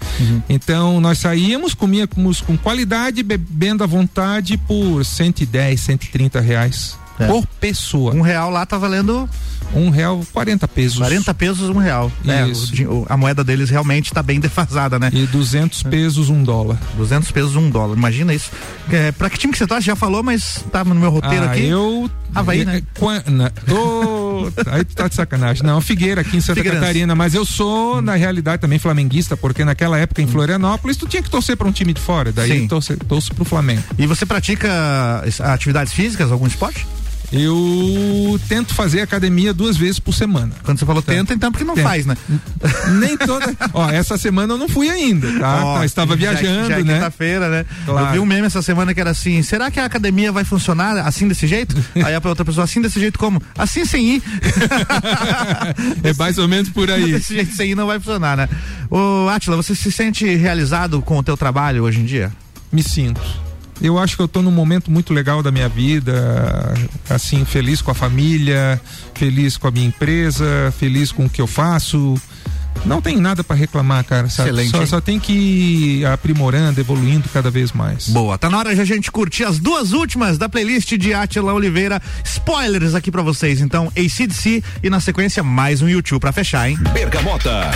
Então 0.47 1.01
nós 1.01 1.17
saíamos, 1.17 1.73
comíamos 1.73 2.41
com 2.41 2.57
qualidade, 2.57 3.23
bebendo 3.23 3.83
à 3.83 3.87
vontade 3.87 4.57
por 4.57 5.03
110, 5.03 5.79
130 5.79 6.39
reais 6.39 7.01
por 7.27 7.45
pessoa. 7.59 8.13
Um 8.13 8.21
real 8.21 8.49
lá 8.49 8.65
tá 8.65 8.77
valendo. 8.77 9.29
Um 9.73 9.89
real, 9.89 10.21
40 10.33 10.67
pesos. 10.67 10.97
40 10.97 11.33
pesos, 11.33 11.69
um 11.69 11.77
real. 11.77 12.11
É, 12.27 12.45
o 12.85 13.05
a 13.09 13.15
moeda 13.17 13.43
deles 13.43 13.69
realmente 13.69 14.11
tá 14.13 14.21
bem 14.21 14.39
defasada, 14.39 14.99
né? 14.99 15.09
E 15.13 15.25
200 15.27 15.83
pesos, 15.83 16.29
um 16.29 16.43
dólar. 16.43 16.77
200 16.97 17.31
pesos, 17.31 17.55
um 17.55 17.69
dólar. 17.69 17.95
Imagina 17.95 18.33
isso. 18.33 18.49
É, 18.91 19.11
pra 19.11 19.29
que 19.29 19.37
time 19.37 19.53
que 19.53 19.59
você 19.59 19.67
tá? 19.67 19.75
Você 19.75 19.87
já 19.87 19.95
falou, 19.95 20.21
mas 20.23 20.63
tá 20.71 20.83
no 20.83 20.93
meu 20.95 21.09
roteiro 21.09 21.45
ah, 21.45 21.51
aqui. 21.51 21.65
Eu. 21.65 22.09
Havaí, 22.33 22.63
né? 22.63 22.81
Quan- 22.97 23.23
na- 23.27 23.51
Ô, 23.73 24.49
aí 24.67 24.83
tu 24.85 24.95
tá 24.95 25.07
de 25.07 25.15
sacanagem. 25.15 25.63
Não, 25.63 25.81
Figueira 25.81 26.21
aqui 26.21 26.37
em 26.37 26.41
Santa 26.41 26.55
Figueirense. 26.59 26.81
Catarina, 26.81 27.13
mas 27.15 27.33
eu 27.33 27.45
sou, 27.45 28.01
na 28.01 28.15
realidade, 28.15 28.61
também 28.61 28.79
flamenguista, 28.79 29.35
porque 29.35 29.65
naquela 29.65 29.97
época 29.97 30.21
em 30.21 30.27
Florianópolis 30.27 30.95
tu 30.97 31.07
tinha 31.07 31.21
que 31.21 31.29
torcer 31.29 31.57
pra 31.57 31.67
um 31.67 31.71
time 31.71 31.93
de 31.93 31.99
fora. 31.99 32.31
Daí 32.31 32.61
Sim. 32.61 32.67
torce, 32.67 32.95
torço 32.95 33.33
pro 33.35 33.43
Flamengo. 33.45 33.83
E 33.97 34.07
você 34.07 34.25
pratica 34.25 35.23
es- 35.25 35.41
atividades 35.41 35.91
físicas, 35.93 36.31
algum 36.31 36.47
esporte? 36.47 36.87
Eu 37.31 38.39
tento 38.49 38.73
fazer 38.73 39.01
academia 39.01 39.53
duas 39.53 39.77
vezes 39.77 39.99
por 39.99 40.13
semana. 40.13 40.51
Quando 40.63 40.77
você 40.79 40.85
falou 40.85 41.01
tenta, 41.01 41.33
então 41.33 41.51
porque 41.51 41.63
não 41.63 41.75
Tento. 41.75 41.83
faz, 41.85 42.05
né? 42.05 42.17
Nem 42.99 43.15
toda. 43.17 43.55
Ó, 43.73 43.89
essa 43.89 44.17
semana 44.17 44.53
eu 44.53 44.57
não 44.57 44.67
fui 44.67 44.89
ainda, 44.89 45.31
tá? 45.39 45.61
Ó, 45.65 45.77
Tá, 45.79 45.85
estava 45.85 46.17
já- 46.17 46.31
viajando, 46.33 46.67
já 46.67 46.79
é 46.79 46.83
né? 46.83 46.93
quinta-feira, 46.95 47.49
né? 47.49 47.65
Claro. 47.85 48.07
Eu 48.07 48.11
vi 48.11 48.19
um 48.19 48.25
meme 48.25 48.47
essa 48.47 48.61
semana 48.61 48.93
que 48.93 48.99
era 48.99 49.11
assim: 49.11 49.41
será 49.43 49.71
que 49.71 49.79
a 49.79 49.85
academia 49.85 50.31
vai 50.31 50.43
funcionar 50.43 50.97
assim 51.07 51.27
desse 51.27 51.47
jeito? 51.47 51.75
Aí 52.03 52.13
a 52.13 52.21
outra 52.23 52.43
pessoa, 52.43 52.65
assim 52.65 52.81
desse 52.81 52.99
jeito 52.99 53.17
como? 53.17 53.41
Assim 53.57 53.85
sem 53.85 54.15
ir. 54.15 54.23
É 56.03 56.13
mais 56.13 56.37
ou 56.37 56.47
menos 56.47 56.69
por 56.69 56.89
aí. 56.89 57.11
desse 57.13 57.33
jeito 57.35 57.55
sem 57.55 57.71
ir 57.71 57.75
não 57.75 57.87
vai 57.87 57.97
funcionar, 57.99 58.35
né? 58.37 58.49
Ô, 58.89 59.27
Atila, 59.29 59.55
você 59.55 59.73
se 59.75 59.91
sente 59.91 60.25
realizado 60.35 61.01
com 61.01 61.17
o 61.17 61.23
teu 61.23 61.37
trabalho 61.37 61.83
hoje 61.83 61.99
em 62.01 62.05
dia? 62.05 62.31
Me 62.71 62.83
sinto. 62.83 63.21
Eu 63.81 63.97
acho 63.97 64.15
que 64.15 64.21
eu 64.21 64.27
tô 64.27 64.41
num 64.41 64.51
momento 64.51 64.91
muito 64.91 65.13
legal 65.13 65.41
da 65.41 65.51
minha 65.51 65.67
vida, 65.67 66.73
assim, 67.09 67.43
feliz 67.45 67.81
com 67.81 67.91
a 67.91 67.95
família, 67.95 68.79
feliz 69.13 69.57
com 69.57 69.67
a 69.67 69.71
minha 69.71 69.87
empresa, 69.87 70.73
feliz 70.77 71.11
com 71.11 71.25
o 71.25 71.29
que 71.29 71.41
eu 71.41 71.47
faço. 71.47 72.15
Não 72.85 73.01
tem 73.01 73.17
nada 73.17 73.43
para 73.43 73.55
reclamar, 73.55 74.03
cara, 74.03 74.29
sabe? 74.29 74.49
Excelente, 74.49 74.71
Só, 74.71 74.85
só 74.85 75.01
tem 75.01 75.19
que 75.19 75.33
ir 75.33 76.05
aprimorando, 76.05 76.79
evoluindo 76.79 77.29
cada 77.29 77.51
vez 77.51 77.71
mais. 77.71 78.07
Boa, 78.07 78.37
tá 78.37 78.49
na 78.49 78.57
hora 78.57 78.73
de 78.73 78.81
a 78.81 78.85
gente 78.85 79.11
curtir 79.11 79.43
as 79.43 79.59
duas 79.59 79.91
últimas 79.91 80.37
da 80.37 80.49
playlist 80.49 80.97
de 80.97 81.13
Atila 81.13 81.53
Oliveira. 81.53 82.01
Spoilers 82.23 82.95
aqui 82.95 83.11
pra 83.11 83.21
vocês, 83.21 83.61
então, 83.61 83.91
ACDC 83.95 84.63
e 84.81 84.89
na 84.89 84.99
sequência 84.99 85.43
mais 85.43 85.81
um 85.81 85.89
YouTube 85.89 86.21
pra 86.21 86.31
fechar, 86.31 86.69
hein? 86.69 86.77
Bergamota. 86.93 87.71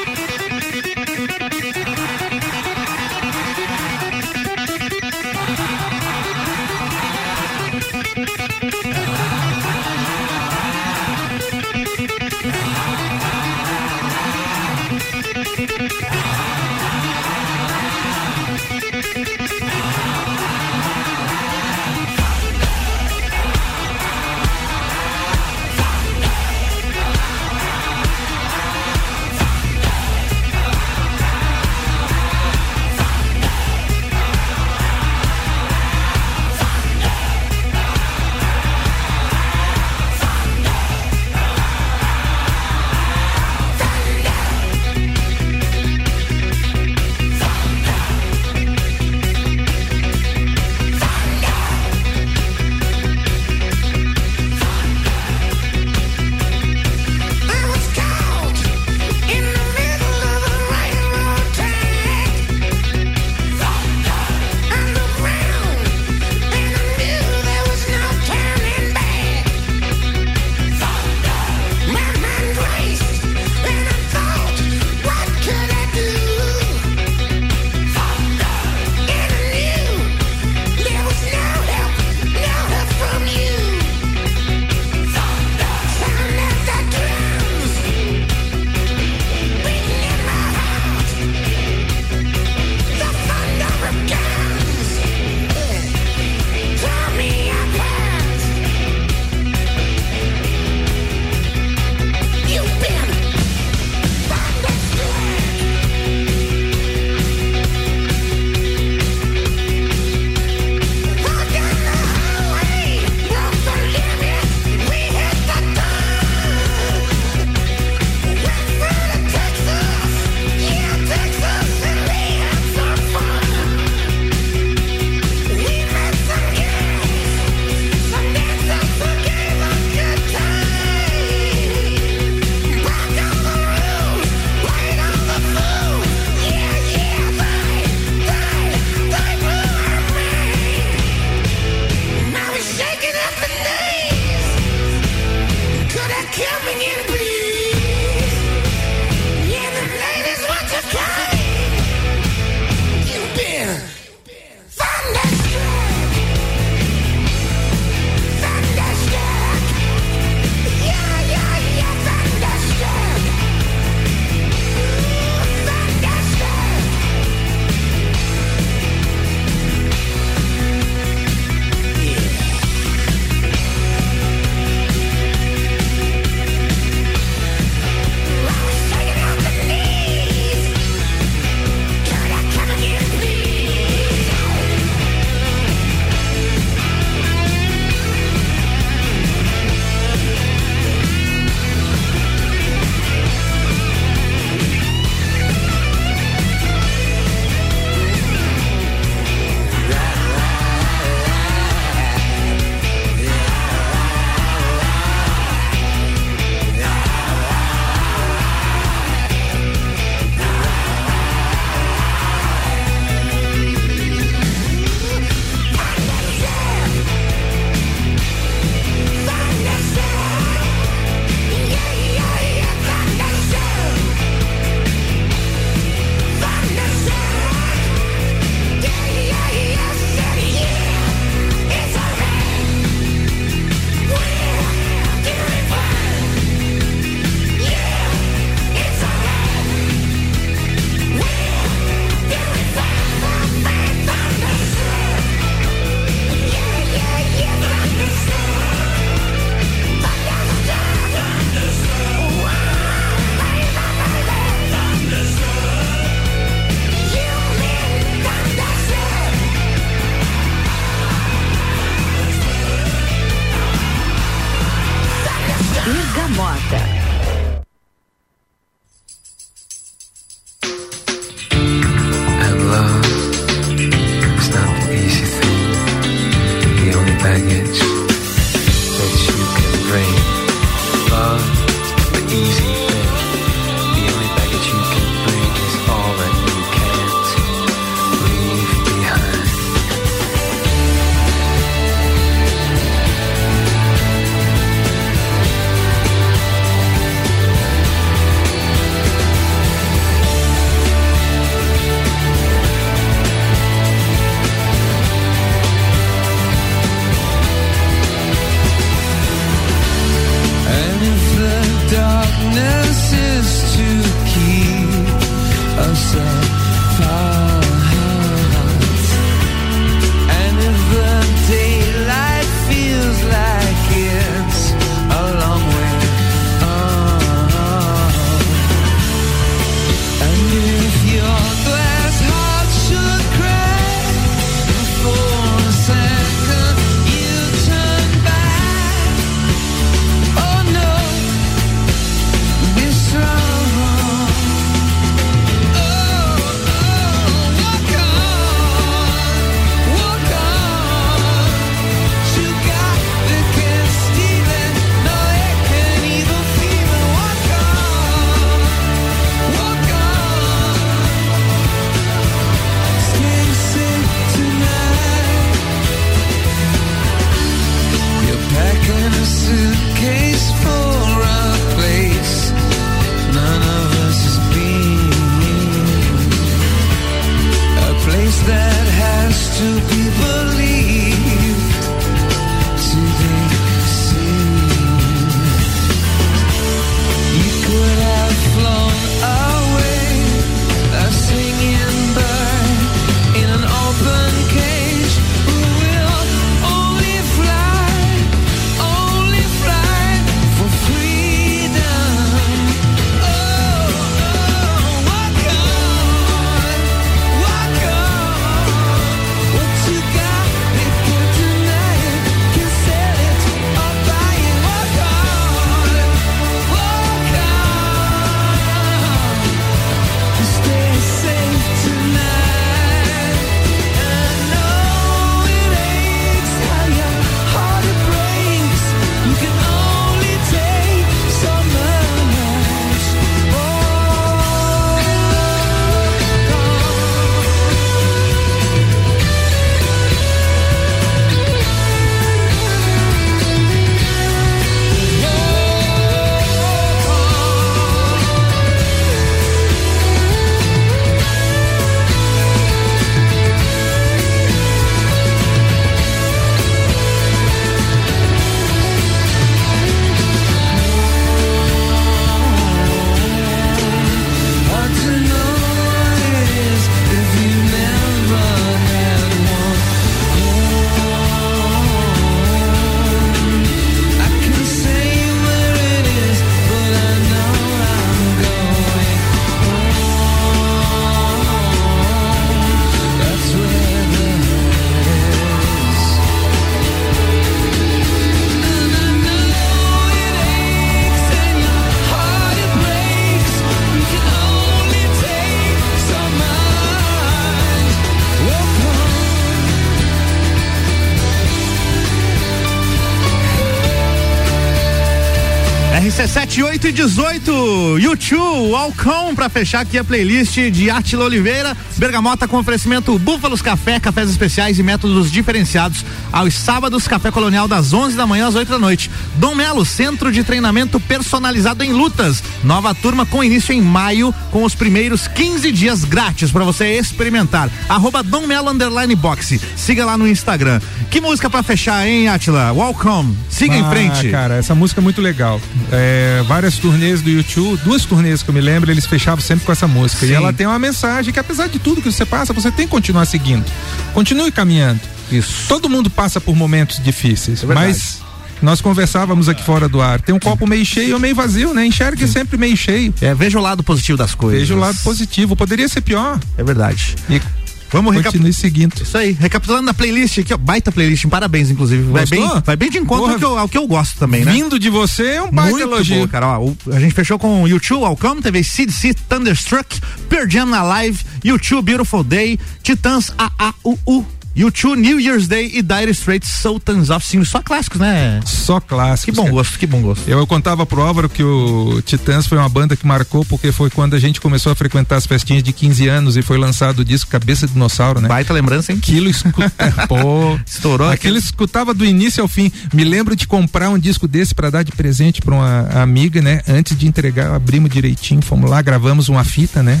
8 506.86 506.88
e 506.88 506.92
18. 506.92 507.98
YouTube, 507.98 508.74
Alcão, 508.74 509.34
pra 509.34 509.48
fechar 509.48 509.80
aqui 509.80 509.98
a 509.98 510.04
playlist 510.04 510.54
de 510.70 510.88
Atila 510.88 511.24
Oliveira. 511.24 511.76
Bergamota 511.96 512.46
com 512.46 512.58
oferecimento 512.58 513.18
Búfalos 513.18 513.62
Café, 513.62 513.98
cafés 513.98 514.28
especiais 514.30 514.78
e 514.78 514.82
métodos 514.82 515.30
diferenciados. 515.32 516.04
Aos 516.32 516.54
sábados, 516.54 517.08
Café 517.08 517.30
Colonial 517.30 517.66
das 517.66 517.92
11 517.92 518.16
da 518.16 518.26
manhã 518.26 518.48
às 518.48 518.54
8 518.54 518.68
da 518.68 518.78
noite. 518.78 519.10
Dom 519.36 519.54
Melo, 519.54 519.84
centro 519.84 520.30
de 520.30 520.44
treinamento 520.44 521.00
personalizado 521.00 521.82
em 521.82 521.92
lutas. 521.92 522.42
Nova 522.62 522.94
turma 522.94 523.24
com 523.24 523.42
início 523.42 523.72
em 523.72 523.80
maio, 523.80 524.34
com 524.50 524.62
os 524.64 524.74
primeiros 524.74 525.26
15 525.28 525.72
dias 525.72 526.04
grátis 526.04 526.50
para 526.50 526.64
você 526.64 526.98
experimentar. 526.98 527.70
Arroba 527.88 528.22
Dom 528.22 528.46
Melo 528.46 528.70
Underline 528.70 529.14
Boxe. 529.14 529.60
Siga 529.76 530.04
lá 530.04 530.18
no 530.18 530.28
Instagram. 530.28 530.80
Que 531.10 531.20
música 531.20 531.48
pra 531.48 531.62
fechar, 531.62 532.06
hein, 532.06 532.28
Atila? 532.28 532.72
Welcome. 532.72 533.36
Siga 533.48 533.74
em 533.74 533.82
Ah, 533.82 533.90
frente. 533.90 534.30
Cara, 534.30 534.54
essa 534.56 534.74
música 534.74 535.00
é 535.00 535.02
muito 535.04 535.22
legal. 535.22 535.60
É, 535.90 536.42
várias 536.46 536.76
turnês 536.76 537.22
do 537.22 537.30
YouTube, 537.30 537.80
duas 537.84 538.04
turnês 538.04 538.42
que 538.42 538.50
eu 538.50 538.54
me 538.54 538.60
lembro, 538.60 538.90
eles 538.90 539.06
fechavam 539.06 539.40
sempre 539.42 539.64
com 539.64 539.72
essa 539.72 539.86
música. 539.86 540.26
Sim. 540.26 540.32
E 540.32 540.34
ela 540.34 540.52
tem 540.52 540.66
uma 540.66 540.78
mensagem 540.78 541.32
que, 541.32 541.38
apesar 541.40 541.68
de 541.68 541.78
tudo 541.86 542.02
que 542.02 542.10
você 542.10 542.26
passa, 542.26 542.52
você 542.52 542.68
tem 542.72 542.84
que 542.84 542.90
continuar 542.90 543.24
seguindo. 543.26 543.64
Continue 544.12 544.50
caminhando. 544.50 544.98
Isso. 545.30 545.68
Todo 545.68 545.88
mundo 545.88 546.10
passa 546.10 546.40
por 546.40 546.56
momentos 546.56 547.00
difíceis, 547.00 547.62
É 547.62 547.66
mas 547.66 548.18
nós 548.60 548.80
conversávamos 548.80 549.48
aqui 549.48 549.62
fora 549.62 549.88
do 549.88 550.02
ar. 550.02 550.20
Tem 550.20 550.34
um 550.34 550.38
copo 550.40 550.66
meio 550.66 550.84
cheio 550.84 551.14
ou 551.14 551.20
meio 551.20 551.34
vazio, 551.36 551.72
né? 551.72 551.86
Enxergue 551.86 552.26
sempre 552.26 552.56
meio 552.56 552.76
cheio. 552.76 553.14
É, 553.20 553.32
veja 553.34 553.56
o 553.56 553.62
lado 553.62 553.84
positivo 553.84 554.18
das 554.18 554.34
coisas. 554.34 554.60
Veja 554.62 554.74
o 554.74 554.78
lado 554.78 554.98
positivo. 555.04 555.54
Poderia 555.54 555.88
ser 555.88 556.00
pior. 556.00 556.40
É 556.58 556.64
verdade. 556.64 557.14
E 557.30 557.40
Vamos 557.88 558.20
continue 558.20 558.52
seguindo. 558.52 559.00
Isso 559.00 559.16
aí, 559.16 559.30
recapitulando 559.30 559.88
a 559.88 559.94
playlist 559.94 560.38
aqui, 560.38 560.52
ó, 560.52 560.56
baita 560.56 560.90
playlist, 560.90 561.24
parabéns, 561.28 561.70
inclusive. 561.70 562.02
Vai 562.10 562.26
Gostou? 562.26 562.48
bem, 562.54 562.62
vai 562.66 562.76
bem 562.76 562.90
de 562.90 562.98
encontro 562.98 563.30
ao 563.32 563.38
que, 563.38 563.44
eu, 563.44 563.58
ao 563.58 563.68
que 563.68 563.78
eu 563.78 563.86
gosto 563.86 564.18
também, 564.18 564.44
né? 564.44 564.52
Vindo 564.52 564.76
de 564.76 564.90
você 564.90 565.22
é 565.34 565.42
um 565.42 565.52
baita 565.52 565.70
Muito 565.70 565.82
elogio. 565.86 566.16
boa, 566.16 566.28
cara. 566.28 566.48
Ó, 566.58 566.64
o- 566.64 566.76
a 566.92 566.98
gente 566.98 567.14
fechou 567.14 567.38
com 567.38 567.62
o 567.62 567.68
YouTube 567.68 568.02
Welcome, 568.02 568.42
teve 568.42 568.64
CDC 568.64 569.14
Thunderstruck, 569.28 570.00
Pearl 570.28 570.48
Jam 570.50 570.66
na 570.66 570.82
live, 570.82 571.20
YouTube 571.46 571.82
Beautiful 571.82 572.24
Day, 572.24 572.58
Titãs 572.82 573.32
AAUU, 573.38 574.26
YouTube 574.56 574.98
New 574.98 575.20
Year's 575.20 575.46
Day 575.46 575.70
e 575.74 575.82
Dire 575.82 576.10
Straits 576.12 576.48
Sultans 576.48 577.10
of 577.10 577.26
Sin. 577.26 577.44
Só 577.44 577.60
clássicos, 577.60 578.00
né? 578.00 578.40
Só 578.46 578.80
clássicos. 578.80 579.26
Que 579.26 579.32
bom 579.32 579.42
cara. 579.42 579.54
gosto, 579.54 579.78
que 579.78 579.86
bom 579.86 580.00
gosto. 580.00 580.26
Eu, 580.26 580.38
eu 580.38 580.46
contava 580.46 580.86
pro 580.86 581.02
Álvaro 581.02 581.28
que 581.28 581.42
o 581.42 582.00
Titãs 582.00 582.46
foi 582.46 582.56
uma 582.56 582.68
banda 582.68 582.96
que 582.96 583.06
marcou 583.06 583.44
porque 583.44 583.70
foi 583.70 583.90
quando 583.90 584.14
a 584.14 584.18
gente 584.18 584.40
começou 584.40 584.72
a 584.72 584.74
frequentar 584.74 585.16
as 585.16 585.26
festinhas 585.26 585.62
de 585.62 585.74
15 585.74 586.08
anos 586.08 586.36
e 586.38 586.42
foi 586.42 586.56
lançado 586.56 587.00
o 587.00 587.04
disco 587.04 587.30
Cabeça 587.30 587.66
de 587.66 587.74
Dinossauro, 587.74 588.20
né? 588.20 588.28
Baita 588.28 588.54
lembrança, 588.54 588.92
hein? 588.92 588.98
Aquilo 589.02 589.28
escuta, 589.28 589.92
pô, 590.08 590.58
Estourou 590.64 591.10
Aquilo 591.10 591.36
escutava 591.36 591.92
do 591.92 592.04
início 592.04 592.42
ao 592.42 592.48
fim. 592.48 592.72
Me 592.94 593.04
lembro 593.04 593.36
de 593.36 593.46
comprar 593.46 593.90
um 593.90 593.98
disco 593.98 594.26
desse 594.26 594.54
para 594.54 594.70
dar 594.70 594.82
de 594.82 594.92
presente 594.92 595.42
para 595.42 595.54
uma 595.54 595.80
amiga, 596.02 596.40
né? 596.40 596.62
Antes 596.66 596.96
de 596.96 597.06
entregar, 597.06 597.54
abrimos 597.54 597.90
direitinho, 597.90 598.40
fomos 598.40 598.70
lá, 598.70 598.80
gravamos 598.80 599.28
uma 599.28 599.44
fita, 599.44 599.82
né? 599.82 600.00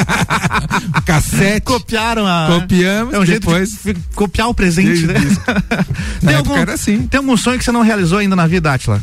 Cassete. 1.04 1.60
Copiaram 1.60 2.26
a. 2.26 2.46
Copiamos, 2.60 3.14
É 3.14 3.18
um 3.18 3.26
jeito 3.26 3.49
depois- 3.50 3.96
copiar 4.14 4.48
o 4.48 4.54
presente, 4.54 5.06
né? 5.06 5.14
Tem, 6.24 6.34
algum, 6.34 6.56
era 6.56 6.74
assim. 6.74 7.06
tem 7.06 7.18
algum 7.18 7.36
sonho 7.36 7.58
que 7.58 7.64
você 7.64 7.72
não 7.72 7.82
realizou 7.82 8.18
ainda 8.18 8.36
na 8.36 8.46
vida, 8.46 8.72
Atila? 8.72 9.00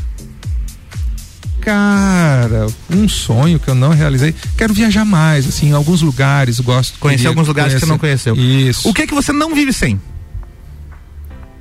Cara, 1.62 2.68
um 2.90 3.10
sonho 3.10 3.60
que 3.60 3.68
eu 3.68 3.76
não 3.76 3.90
realizei. 3.90 4.34
Quero 4.58 4.74
viajar 4.74 5.04
mais, 5.04 5.48
assim, 5.48 5.70
em 5.70 5.74
alguns 5.74 6.02
lugares, 6.02 6.60
gosto. 6.60 6.98
Conhecer 7.00 7.28
alguns 7.28 7.48
lugares 7.48 7.74
que 7.74 7.80
você 7.82 7.86
não 7.86 7.98
conheceu. 7.98 8.36
Isso. 8.36 8.88
O 8.88 8.94
que 8.94 9.06
que 9.06 9.14
você 9.14 9.34
não 9.34 9.54
vive 9.54 9.74
sem? 9.74 10.00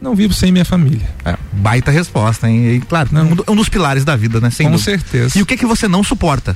Não 0.01 0.15
vivo 0.15 0.33
sem 0.33 0.53
minha 0.53 0.65
família. 0.65 1.09
É, 1.25 1.37
baita 1.53 1.91
resposta, 1.91 2.49
hein? 2.49 2.75
E, 2.77 2.81
claro, 2.81 3.09
Não. 3.11 3.31
um 3.31 3.35
do- 3.35 3.43
dos 3.43 3.69
pilares 3.69 4.05
da 4.05 4.15
vida, 4.15 4.41
né? 4.41 4.51
Sem 4.51 4.67
Com 4.67 4.73
dúvida. 4.77 4.91
certeza. 4.91 5.37
E 5.39 5.43
o 5.43 5.47
que 5.47 5.57
que 5.57 5.67
você 5.67 5.89
não 5.89 6.05
suporta? 6.05 6.55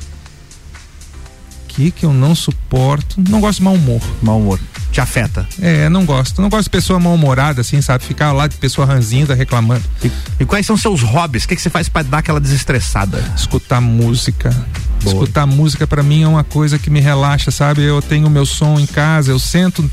O 1.73 1.93
que 1.93 2.05
eu 2.05 2.13
não 2.13 2.35
suporto? 2.35 3.17
Não 3.29 3.41
gosto 3.41 3.59
de 3.59 3.65
mau 3.65 3.75
humor. 3.75 4.03
Mau 4.23 4.39
humor. 4.39 4.61
Te 4.93 5.01
afeta. 5.01 5.47
É, 5.61 5.89
não 5.89 6.05
gosto. 6.05 6.43
Não 6.43 6.49
gosto 6.49 6.65
de 6.65 6.71
pessoa 6.71 6.99
mal-humorada, 6.99 7.61
assim, 7.61 7.81
sabe? 7.81 8.05
Ficar 8.05 8.33
lá 8.33 8.47
de 8.47 8.57
pessoa 8.57 8.87
ranzinza 8.87 9.35
reclamando. 9.35 9.85
E, 10.05 10.11
e 10.41 10.45
quais 10.45 10.67
são 10.67 10.77
seus 10.77 11.03
hobbies? 11.03 11.45
O 11.45 11.49
que 11.49 11.55
que 11.55 11.63
você 11.63 11.71
faz 11.71 11.89
pra 11.89 12.03
dar 12.03 12.19
aquela 12.19 12.41
desestressada? 12.41 13.23
Escutar 13.37 13.81
música. 13.81 14.51
Boa. 15.03 15.15
Escutar 15.15 15.47
música 15.47 15.87
pra 15.87 16.03
mim 16.03 16.25
é 16.25 16.29
uma 16.29 16.45
coisa 16.45 16.79
que 16.79 16.91
me 16.91 17.01
relaxa, 17.01 17.51
sabe? 17.51 17.83
Eu 17.83 18.03
tenho 18.03 18.29
meu 18.29 18.45
som 18.45 18.79
em 18.79 18.87
casa, 18.87 19.31
eu 19.31 19.39
sento, 19.39 19.89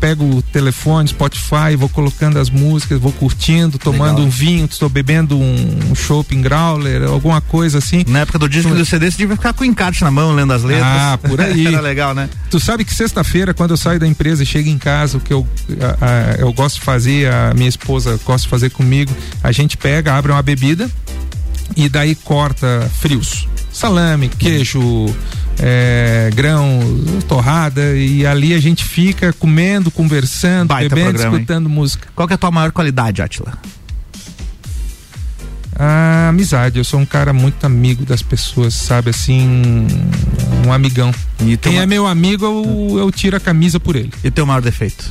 pego 0.00 0.24
o 0.36 0.42
telefone, 0.42 1.08
Spotify, 1.08 1.76
vou 1.76 1.88
colocando 1.88 2.38
as 2.38 2.50
músicas, 2.50 2.98
vou 3.00 3.12
curtindo, 3.12 3.78
tomando 3.78 4.16
Legal. 4.18 4.26
um 4.26 4.30
vinho, 4.30 4.64
estou 4.66 4.88
bebendo 4.88 5.38
um, 5.38 5.78
um 5.90 5.94
chopp 5.94 6.34
growler, 6.36 7.04
alguma 7.04 7.40
coisa 7.40 7.78
assim. 7.78 8.04
Na 8.06 8.20
época 8.20 8.38
do 8.38 8.48
disco 8.48 8.74
do 8.74 8.84
CD, 8.84 9.10
você 9.10 9.16
devia 9.18 9.36
ficar 9.36 9.52
com 9.52 9.62
o 9.62 9.66
encarte 9.66 10.02
na 10.04 10.10
mão, 10.10 10.32
lendo 10.34 10.52
as 10.52 10.62
letras. 10.62 10.86
Ah, 10.86 11.18
por 11.22 11.40
aí. 11.42 11.66
Era 11.66 11.80
legal, 11.80 12.14
né? 12.14 12.28
Tu 12.50 12.60
sabe 12.60 12.84
que 12.84 12.94
sexta-feira, 12.94 13.54
quando 13.54 13.70
eu 13.72 13.76
saio 13.76 13.98
da 13.98 14.06
empresa 14.06 14.42
e 14.42 14.46
chego 14.46 14.68
em 14.68 14.78
casa, 14.78 15.16
o 15.18 15.20
que 15.20 15.32
eu, 15.32 15.46
a- 16.00 16.06
a- 16.06 16.34
eu 16.38 16.52
gosto 16.52 16.76
de 16.76 16.82
fazer, 16.82 17.32
a 17.32 17.52
minha 17.54 17.68
esposa 17.68 18.18
gosta 18.24 18.42
de 18.44 18.48
fazer 18.48 18.70
comigo, 18.70 19.14
a 19.42 19.52
gente 19.52 19.76
pega, 19.76 20.14
abre 20.14 20.32
uma 20.32 20.42
bebida 20.42 20.90
e 21.74 21.88
daí 21.88 22.14
corta 22.14 22.90
frios. 23.00 23.48
Salame, 23.72 24.28
queijo, 24.28 25.14
é, 25.58 26.30
grão, 26.34 26.80
torrada, 27.28 27.94
e 27.96 28.26
ali 28.26 28.54
a 28.54 28.58
gente 28.60 28.84
fica 28.84 29.32
comendo, 29.34 29.90
conversando, 29.90 30.68
Baita 30.68 30.88
bebendo, 30.94 31.10
programa, 31.10 31.36
hein? 31.36 31.42
escutando 31.42 31.68
música. 31.68 32.08
Qual 32.14 32.26
que 32.26 32.34
é 32.34 32.36
a 32.36 32.38
tua 32.38 32.50
maior 32.50 32.72
qualidade, 32.72 33.20
Atila? 33.20 33.52
A 35.78 36.28
amizade, 36.30 36.78
eu 36.78 36.84
sou 36.84 36.98
um 37.00 37.04
cara 37.04 37.34
muito 37.34 37.66
amigo 37.66 38.06
das 38.06 38.22
pessoas, 38.22 38.72
sabe, 38.72 39.10
assim, 39.10 39.86
um 40.66 40.72
amigão. 40.72 41.12
E 41.40 41.54
Quem 41.58 41.74
ma- 41.76 41.82
é 41.82 41.86
meu 41.86 42.06
amigo, 42.06 42.46
eu, 42.46 42.98
eu 42.98 43.12
tiro 43.12 43.36
a 43.36 43.40
camisa 43.40 43.78
por 43.78 43.94
ele. 43.94 44.10
e 44.24 44.30
teu 44.30 44.46
maior 44.46 44.62
defeito? 44.62 45.10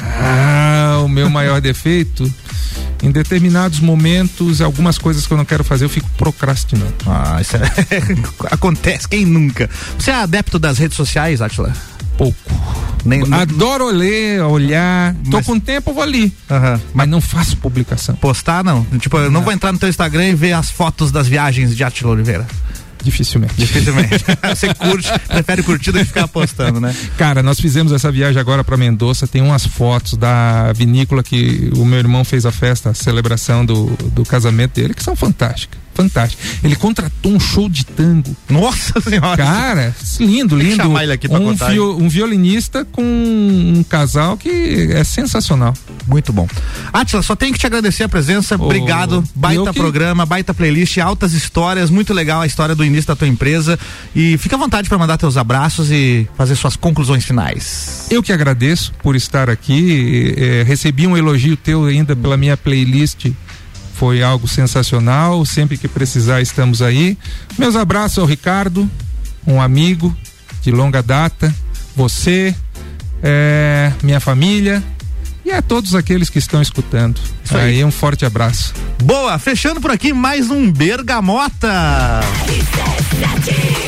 Ah, 0.00 1.02
o 1.04 1.08
meu 1.08 1.28
maior 1.28 1.60
defeito. 1.62 2.32
Em 3.02 3.10
determinados 3.10 3.80
momentos, 3.80 4.60
algumas 4.60 4.98
coisas 4.98 5.26
que 5.26 5.32
eu 5.32 5.36
não 5.36 5.44
quero 5.44 5.64
fazer, 5.64 5.84
eu 5.84 5.88
fico 5.88 6.08
procrastinando. 6.16 6.94
Ah, 7.06 7.38
isso 7.40 7.56
é... 7.56 7.62
acontece, 8.52 9.08
quem 9.08 9.24
nunca? 9.24 9.68
Você 9.98 10.10
é 10.10 10.14
adepto 10.14 10.58
das 10.58 10.78
redes 10.78 10.96
sociais, 10.96 11.40
Atila? 11.42 11.72
Pouco. 12.16 12.38
Nem, 13.04 13.22
Adoro 13.34 13.86
ler, 13.90 14.42
olhar. 14.42 15.14
Tô 15.30 15.38
Mas- 15.38 15.46
com 15.46 15.58
tempo, 15.58 15.92
vou 15.92 16.02
ali. 16.02 16.32
Mas 16.94 17.08
não 17.08 17.20
faço 17.20 17.56
publicação. 17.56 18.14
Postar, 18.16 18.62
não. 18.62 18.84
Tipo, 18.98 19.18
eu 19.18 19.30
não 19.30 19.42
vou 19.42 19.52
entrar 19.52 19.72
no 19.72 19.78
teu 19.78 19.88
Instagram 19.88 20.28
e 20.28 20.34
ver 20.34 20.52
as 20.52 20.70
fotos 20.70 21.10
das 21.10 21.26
viagens 21.26 21.74
de 21.74 21.82
Atila 21.82 22.12
Oliveira. 22.12 22.46
Dificilmente. 23.02 23.54
Dificilmente. 23.56 24.24
Você 24.54 24.72
curte, 24.74 25.08
prefere 25.28 25.62
curtir 25.62 25.92
do 25.92 25.98
que 25.98 26.04
ficar 26.04 26.28
postando, 26.28 26.80
né? 26.80 26.94
Cara, 27.16 27.42
nós 27.42 27.60
fizemos 27.60 27.92
essa 27.92 28.10
viagem 28.10 28.40
agora 28.40 28.62
para 28.62 28.76
Mendoza. 28.76 29.26
Tem 29.26 29.42
umas 29.42 29.66
fotos 29.66 30.14
da 30.14 30.72
vinícola 30.72 31.22
que 31.22 31.70
o 31.76 31.84
meu 31.84 31.98
irmão 31.98 32.24
fez 32.24 32.46
a 32.46 32.52
festa, 32.52 32.90
a 32.90 32.94
celebração 32.94 33.64
do, 33.66 33.86
do 34.10 34.24
casamento 34.24 34.74
dele, 34.74 34.94
que 34.94 35.02
são 35.02 35.16
fantásticas. 35.16 35.80
Fantásticas. 35.94 36.58
Ele 36.64 36.74
contratou 36.76 37.32
um 37.32 37.38
show 37.40 37.68
de 37.68 37.84
tango. 37.84 38.34
Nossa 38.48 39.00
senhora. 39.00 39.36
Cara, 39.36 39.94
lindo, 40.20 40.56
lindo. 40.56 40.76
chamar 40.76 41.02
ele 41.04 41.12
aqui 41.12 41.28
pra 41.28 41.38
um, 41.38 41.44
contar, 41.44 41.72
um 41.72 42.08
violinista 42.08 42.84
com 42.84 43.02
um 43.02 43.84
casal 43.88 44.36
que 44.36 44.88
é 44.92 45.04
sensacional. 45.04 45.74
Muito 46.06 46.32
bom. 46.32 46.48
Atila, 46.92 47.22
só 47.22 47.36
tenho 47.36 47.52
que 47.52 47.58
te 47.58 47.66
agradecer 47.66 48.04
a 48.04 48.08
presença. 48.08 48.56
Ô, 48.56 48.64
Obrigado. 48.64 49.22
Baita 49.34 49.72
que- 49.72 49.78
programa, 49.80 50.24
baita 50.26 50.52
playlist, 50.54 50.98
altas 50.98 51.32
histórias. 51.32 51.90
Muito 51.90 52.12
legal 52.14 52.40
a 52.40 52.46
história 52.46 52.74
do 52.74 52.84
início 52.84 53.08
da 53.08 53.16
tua 53.16 53.28
empresa. 53.28 53.78
E 54.14 54.36
fica 54.38 54.56
à 54.56 54.58
vontade 54.58 54.88
para 54.88 54.98
mandar 54.98 55.16
teus 55.18 55.36
abraços 55.36 55.90
e 55.90 56.26
fazer 56.36 56.56
suas 56.56 56.76
conclusões 56.76 57.24
finais. 57.24 58.06
Eu 58.10 58.22
que 58.22 58.32
agradeço 58.32 58.92
por 59.02 59.14
estar 59.16 59.50
aqui. 59.50 60.34
eh, 60.36 60.64
recebi 60.66 61.06
um 61.06 61.16
elogio 61.16 61.56
teu 61.56 61.84
ainda 61.84 62.14
pela 62.16 62.36
minha 62.36 62.56
playlist. 62.56 63.26
Foi 64.02 64.20
algo 64.20 64.48
sensacional. 64.48 65.44
Sempre 65.44 65.78
que 65.78 65.86
precisar, 65.86 66.40
estamos 66.42 66.82
aí. 66.82 67.16
Meus 67.56 67.76
abraços 67.76 68.18
ao 68.18 68.26
Ricardo, 68.26 68.90
um 69.46 69.62
amigo 69.62 70.12
de 70.60 70.72
longa 70.72 71.00
data. 71.00 71.54
Você, 71.94 72.52
eh, 73.22 73.92
minha 74.02 74.18
família 74.18 74.82
e 75.44 75.52
a 75.52 75.62
todos 75.62 75.94
aqueles 75.94 76.28
que 76.28 76.40
estão 76.40 76.60
escutando. 76.60 77.20
Isso 77.52 77.58
aí. 77.58 77.64
aí 77.76 77.84
um 77.84 77.90
forte 77.90 78.24
abraço. 78.24 78.72
Boa, 79.02 79.38
fechando 79.38 79.80
por 79.80 79.90
aqui 79.90 80.12
mais 80.12 80.48
um 80.50 80.70
Bergamota. 80.72 82.20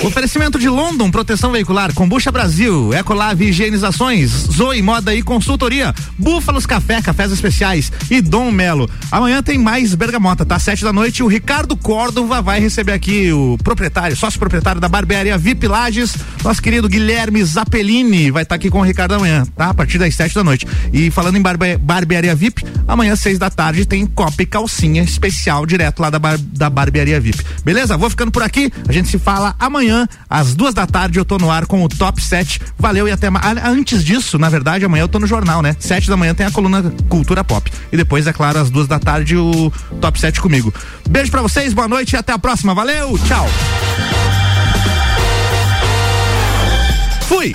Oferecimento 0.03 0.59
de 0.59 0.69
London, 0.69 1.11
proteção 1.11 1.51
veicular, 1.51 1.95
Combucha 1.95 2.31
Brasil, 2.31 2.93
Ecolave 2.93 3.47
Higienizações, 3.47 4.31
Zoe 4.31 4.83
Moda 4.83 5.15
e 5.15 5.23
Consultoria, 5.23 5.95
Búfalos 6.19 6.67
Café, 6.67 7.01
Cafés 7.01 7.33
Especiais 7.33 7.91
e 8.11 8.21
Dom 8.21 8.51
Melo. 8.51 8.89
Amanhã 9.11 9.43
tem 9.43 9.57
mais 9.57 9.95
Bergamota, 9.95 10.45
tá? 10.45 10.59
Sete 10.59 10.85
da 10.85 10.93
noite, 10.93 11.23
o 11.23 11.27
Ricardo 11.27 11.75
Córdova 11.75 12.43
vai 12.43 12.61
receber 12.61 12.93
aqui 12.93 13.33
o 13.33 13.57
proprietário, 13.65 14.15
sócio 14.15 14.39
proprietário 14.39 14.81
da 14.81 14.89
barbearia 14.89 15.39
VIP 15.39 15.67
Lages, 15.67 16.15
nosso 16.43 16.61
querido 16.61 16.89
Guilherme 16.89 17.43
Zappellini, 17.43 18.31
vai 18.31 18.43
estar 18.43 18.57
aqui 18.57 18.69
com 18.69 18.81
o 18.81 18.85
Ricardo 18.85 19.15
amanhã, 19.15 19.47
tá? 19.57 19.71
A 19.71 19.75
partir 19.75 19.97
das 19.97 20.15
sete 20.15 20.35
da 20.35 20.45
noite. 20.45 20.67
E 20.93 21.11
falando 21.11 21.37
em 21.37 21.43
barbe- 21.43 21.79
barbearia 21.79 22.35
VIP, 22.35 22.63
amanhã 22.87 23.17
seis 23.17 23.39
da 23.39 23.49
tarde 23.55 23.87
tem 23.87 24.05
Copa 24.05 24.43
e 24.43 24.47
Calcinha 24.47 25.03
especial 25.03 25.65
direto 25.65 26.01
lá 26.01 26.11
da, 26.11 26.19
bar, 26.19 26.39
da 26.39 26.69
Barbearia 26.69 27.21
VIP. 27.21 27.43
Beleza? 27.65 27.97
Vou 27.97 28.11
ficando 28.11 28.31
por 28.31 28.43
aqui. 28.43 28.71
A 28.87 28.93
gente 28.93 29.09
se 29.09 29.19
fala 29.19 29.55
amanhã, 29.59 30.07
às 30.29 30.55
duas 30.55 30.75
da 30.75 30.87
tarde. 30.87 31.19
Eu 31.19 31.25
tô 31.25 31.39
no 31.39 31.51
ar 31.51 31.67
com 31.67 31.83
o 31.83 31.89
Top 31.89 32.23
7. 32.23 32.61
Valeu 32.79 33.09
e 33.09 33.13
até 33.13 33.31
mais. 33.31 33.45
Antes 33.65 34.05
disso, 34.05 34.39
na 34.39 34.49
verdade, 34.49 34.85
amanhã 34.85 35.03
eu 35.03 35.09
tô 35.09 35.19
no 35.19 35.27
jornal, 35.27 35.63
né? 35.63 35.77
Sete 35.79 36.09
da 36.09 36.17
manhã 36.17 36.35
tem 36.35 36.45
a 36.45 36.51
coluna 36.51 36.93
Cultura 37.09 37.45
Pop. 37.45 37.71
E 37.93 37.97
depois, 37.97 38.27
é 38.27 38.33
claro, 38.33 38.59
às 38.59 38.71
duas 38.71 38.87
da 38.87 38.99
tarde, 38.99 39.37
o 39.37 39.73
Top 40.01 40.19
7 40.19 40.41
comigo. 40.41 40.75
Beijo 41.09 41.31
pra 41.31 41.43
vocês, 41.43 41.73
boa 41.73 41.89
noite 41.89 42.15
e 42.15 42.17
até 42.17 42.33
a 42.33 42.39
próxima. 42.39 42.75
Valeu, 42.75 43.19
tchau. 43.19 43.47
Fui! 47.29 47.55